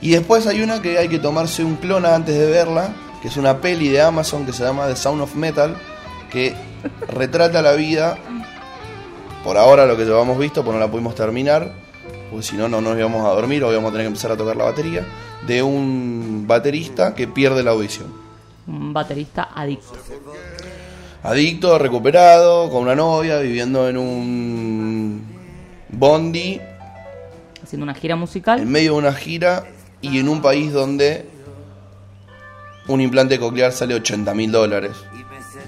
Y 0.00 0.10
después 0.12 0.46
hay 0.46 0.62
una 0.62 0.80
que 0.80 0.98
hay 0.98 1.08
que 1.08 1.18
tomarse 1.18 1.62
un 1.64 1.76
clona 1.76 2.14
antes 2.14 2.36
de 2.38 2.46
verla, 2.46 2.90
que 3.22 3.28
es 3.28 3.36
una 3.36 3.60
peli 3.60 3.88
de 3.88 4.00
Amazon 4.00 4.46
que 4.46 4.52
se 4.52 4.62
llama 4.64 4.86
The 4.86 4.96
Sound 4.96 5.20
of 5.22 5.34
Metal, 5.34 5.76
que 6.30 6.54
retrata 7.08 7.62
la 7.62 7.72
vida, 7.72 8.18
por 9.44 9.56
ahora 9.56 9.86
lo 9.86 9.96
que 9.96 10.04
llevamos 10.04 10.38
visto, 10.38 10.62
pues 10.62 10.74
no 10.74 10.80
la 10.80 10.90
pudimos 10.90 11.14
terminar, 11.14 11.72
porque 12.30 12.44
si 12.46 12.56
no, 12.56 12.68
no 12.68 12.80
nos 12.80 12.96
íbamos 12.98 13.24
a 13.26 13.30
dormir 13.30 13.64
o 13.64 13.72
íbamos 13.72 13.88
a 13.88 13.92
tener 13.92 14.04
que 14.04 14.08
empezar 14.08 14.32
a 14.32 14.36
tocar 14.36 14.56
la 14.56 14.64
batería, 14.64 15.06
de 15.46 15.62
un 15.62 16.44
baterista 16.46 17.14
que 17.14 17.26
pierde 17.28 17.62
la 17.62 17.70
audición. 17.70 18.12
Un 18.66 18.92
baterista 18.92 19.48
adicto. 19.54 19.96
Adicto, 21.22 21.78
recuperado, 21.78 22.70
con 22.70 22.82
una 22.82 22.94
novia, 22.94 23.38
viviendo 23.38 23.88
en 23.88 23.96
un 23.96 25.24
bondi, 25.88 26.60
Haciendo 27.62 27.84
una 27.84 27.94
gira 27.94 28.16
musical. 28.16 28.60
en 28.60 28.70
medio 28.70 28.92
de 28.92 28.98
una 28.98 29.12
gira 29.12 29.64
y 30.00 30.18
en 30.20 30.28
un 30.28 30.40
país 30.40 30.72
donde 30.72 31.26
un 32.88 33.00
implante 33.00 33.38
coclear 33.38 33.72
sale 33.72 33.94
80 33.94 34.34
mil 34.34 34.50
dólares. 34.50 34.96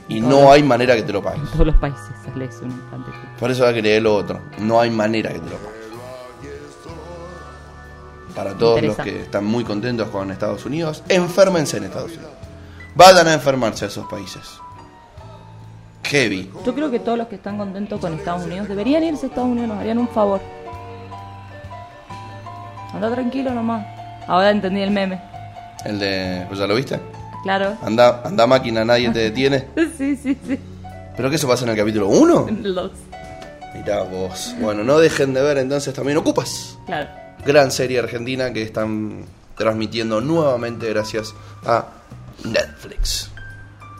Y 0.08 0.20
no 0.20 0.50
hay 0.50 0.62
manera 0.62 0.96
que 0.96 1.02
te 1.02 1.12
lo 1.12 1.22
pagues. 1.22 1.42
En 1.42 1.48
todos 1.48 1.66
los 1.66 1.76
países 1.76 2.02
sale 2.24 2.46
eso, 2.46 2.64
un 2.64 2.72
implante. 2.72 3.10
Por 3.38 3.50
eso 3.50 3.62
va 3.62 3.70
a 3.70 3.74
querer 3.74 4.02
lo 4.02 4.16
otro. 4.16 4.40
No 4.58 4.80
hay 4.80 4.90
manera 4.90 5.32
que 5.32 5.38
te 5.38 5.50
lo 5.50 5.56
pagues. 5.56 5.80
Para 8.34 8.54
todos 8.54 8.82
los 8.82 8.96
que 8.96 9.22
están 9.22 9.44
muy 9.44 9.64
contentos 9.64 10.08
con 10.08 10.30
Estados 10.30 10.64
Unidos, 10.64 11.02
enférmense 11.08 11.76
en 11.76 11.84
Estados 11.84 12.12
Unidos. 12.12 12.32
Vayan 12.94 13.28
a 13.28 13.34
enfermarse 13.34 13.84
a 13.84 13.88
esos 13.88 14.06
países. 14.06 14.58
Heavy. 16.04 16.50
Yo 16.64 16.74
creo 16.74 16.90
que 16.90 16.98
todos 16.98 17.18
los 17.18 17.28
que 17.28 17.36
están 17.36 17.58
contentos 17.58 18.00
con 18.00 18.14
Estados 18.14 18.44
Unidos 18.44 18.66
deberían 18.66 19.04
irse 19.04 19.26
a 19.26 19.28
Estados 19.28 19.48
Unidos, 19.48 19.68
nos 19.68 19.78
harían 19.78 19.98
un 19.98 20.08
favor. 20.08 20.40
Anda 22.92 23.10
tranquilo 23.12 23.52
nomás. 23.52 23.86
Ahora 24.26 24.50
entendí 24.50 24.80
el 24.80 24.90
meme. 24.90 25.29
El 25.84 25.98
de. 25.98 26.44
¿pues 26.48 26.58
¿Ya 26.58 26.66
lo 26.66 26.74
viste? 26.74 27.00
Claro. 27.42 27.76
Anda, 27.82 28.22
anda 28.24 28.46
máquina, 28.46 28.84
nadie 28.84 29.10
te 29.10 29.18
detiene. 29.20 29.68
Sí, 29.98 30.16
sí, 30.16 30.36
sí. 30.46 30.58
¿Pero 31.16 31.28
qué 31.28 31.36
eso 31.36 31.48
pasa 31.48 31.64
en 31.64 31.70
el 31.70 31.76
capítulo 31.76 32.08
1? 32.08 32.48
Los. 32.62 32.92
Mirá 33.74 34.02
vos. 34.02 34.54
Bueno, 34.60 34.82
no 34.84 34.98
dejen 34.98 35.32
de 35.32 35.42
ver 35.42 35.58
entonces 35.58 35.94
también 35.94 36.18
Ocupas. 36.18 36.78
Claro. 36.86 37.08
Gran 37.44 37.70
serie 37.70 37.98
argentina 37.98 38.52
que 38.52 38.62
están 38.62 39.24
transmitiendo 39.56 40.20
nuevamente 40.20 40.88
gracias 40.88 41.34
a 41.64 41.86
Netflix. 42.44 43.30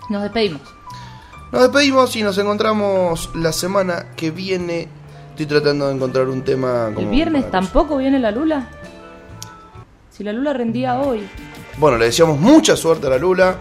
Nos 0.09 0.22
despedimos. 0.22 0.62
Nos 1.53 1.62
despedimos 1.62 2.14
y 2.16 2.22
nos 2.22 2.39
encontramos 2.39 3.31
la 3.35 3.53
semana 3.53 4.07
que 4.16 4.31
viene. 4.31 4.89
Estoy 5.31 5.47
tratando 5.47 5.89
de 5.89 5.95
encontrar 5.95 6.28
un 6.28 6.43
tema 6.43 6.91
como 6.95 7.01
¿El 7.01 7.14
viernes 7.14 7.51
tampoco 7.51 7.97
viene 7.97 8.18
la 8.18 8.31
Lula? 8.31 8.68
Si 10.11 10.24
la 10.24 10.33
Lula 10.33 10.53
rendía 10.53 11.01
hoy, 11.01 11.26
Bueno, 11.81 11.97
le 11.97 12.05
deseamos 12.05 12.39
mucha 12.39 12.76
suerte 12.76 13.07
a 13.07 13.11
la 13.11 13.18
Lula. 13.18 13.57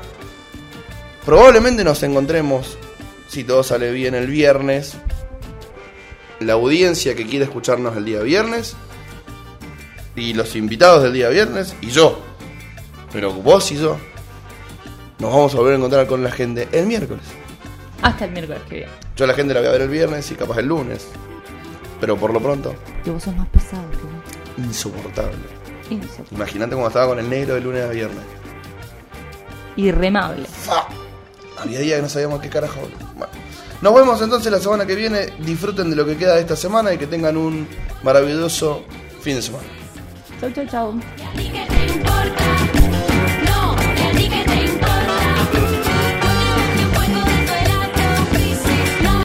Probablemente 1.25 1.85
nos 1.85 2.03
encontremos, 2.03 2.77
si 3.29 3.45
todo 3.45 3.63
sale 3.63 3.91
bien, 3.91 4.13
el 4.13 4.27
viernes. 4.27 4.97
La 6.41 6.53
audiencia 6.53 7.15
que 7.15 7.25
quiere 7.25 7.45
escucharnos 7.45 7.95
el 7.95 8.03
día 8.03 8.19
viernes. 8.19 8.75
Y 10.17 10.33
los 10.33 10.57
invitados 10.57 11.01
del 11.03 11.13
día 11.13 11.29
viernes. 11.29 11.73
Y 11.79 11.91
yo. 11.91 12.19
Pero 13.13 13.31
vos 13.31 13.71
y 13.71 13.77
yo. 13.77 13.97
Nos 15.19 15.31
vamos 15.31 15.53
a 15.53 15.57
volver 15.57 15.73
a 15.73 15.77
encontrar 15.77 16.05
con 16.07 16.21
la 16.21 16.31
gente 16.31 16.67
el 16.73 16.87
miércoles. 16.87 17.23
hasta 18.01 18.25
el 18.25 18.31
miércoles 18.31 18.61
que 18.67 18.75
viene. 18.75 18.91
Yo 19.15 19.23
a 19.23 19.27
la 19.27 19.33
gente 19.33 19.53
la 19.53 19.61
voy 19.61 19.69
a 19.69 19.71
ver 19.71 19.81
el 19.81 19.89
viernes 19.89 20.29
y 20.31 20.35
capaz 20.35 20.59
el 20.59 20.67
lunes. 20.67 21.07
Pero 22.01 22.17
por 22.17 22.33
lo 22.33 22.41
pronto, 22.41 22.75
Que 23.03 23.11
vos 23.11 23.23
sos 23.23 23.35
más 23.35 23.47
pesado 23.47 23.83
que 23.91 23.97
yo. 23.97 24.65
Insoportable. 24.65 25.58
Imagínate 26.31 26.75
cómo 26.75 26.87
estaba 26.87 27.07
con 27.07 27.19
el 27.19 27.29
negro 27.29 27.55
de 27.55 27.61
lunes 27.61 27.83
a 27.83 27.89
viernes. 27.89 28.23
Irremable. 29.75 30.45
¡Fa! 30.45 30.87
Había 31.57 31.79
días 31.79 31.97
que 31.97 32.01
no 32.01 32.09
sabíamos 32.09 32.41
qué 32.41 32.49
carajo. 32.49 32.79
Bueno. 33.15 33.31
Nos 33.81 33.93
vemos 33.93 34.21
entonces 34.21 34.51
la 34.51 34.59
semana 34.59 34.85
que 34.85 34.95
viene. 34.95 35.33
Disfruten 35.39 35.89
de 35.89 35.95
lo 35.95 36.05
que 36.05 36.17
queda 36.17 36.35
de 36.35 36.41
esta 36.41 36.55
semana 36.55 36.93
y 36.93 36.97
que 36.97 37.07
tengan 37.07 37.37
un 37.37 37.67
maravilloso 38.03 38.83
fin 39.21 39.35
de 39.35 39.41
semana. 39.41 39.65
Chau, 40.41 40.51
chau, 40.51 40.65
chau. 40.67 40.99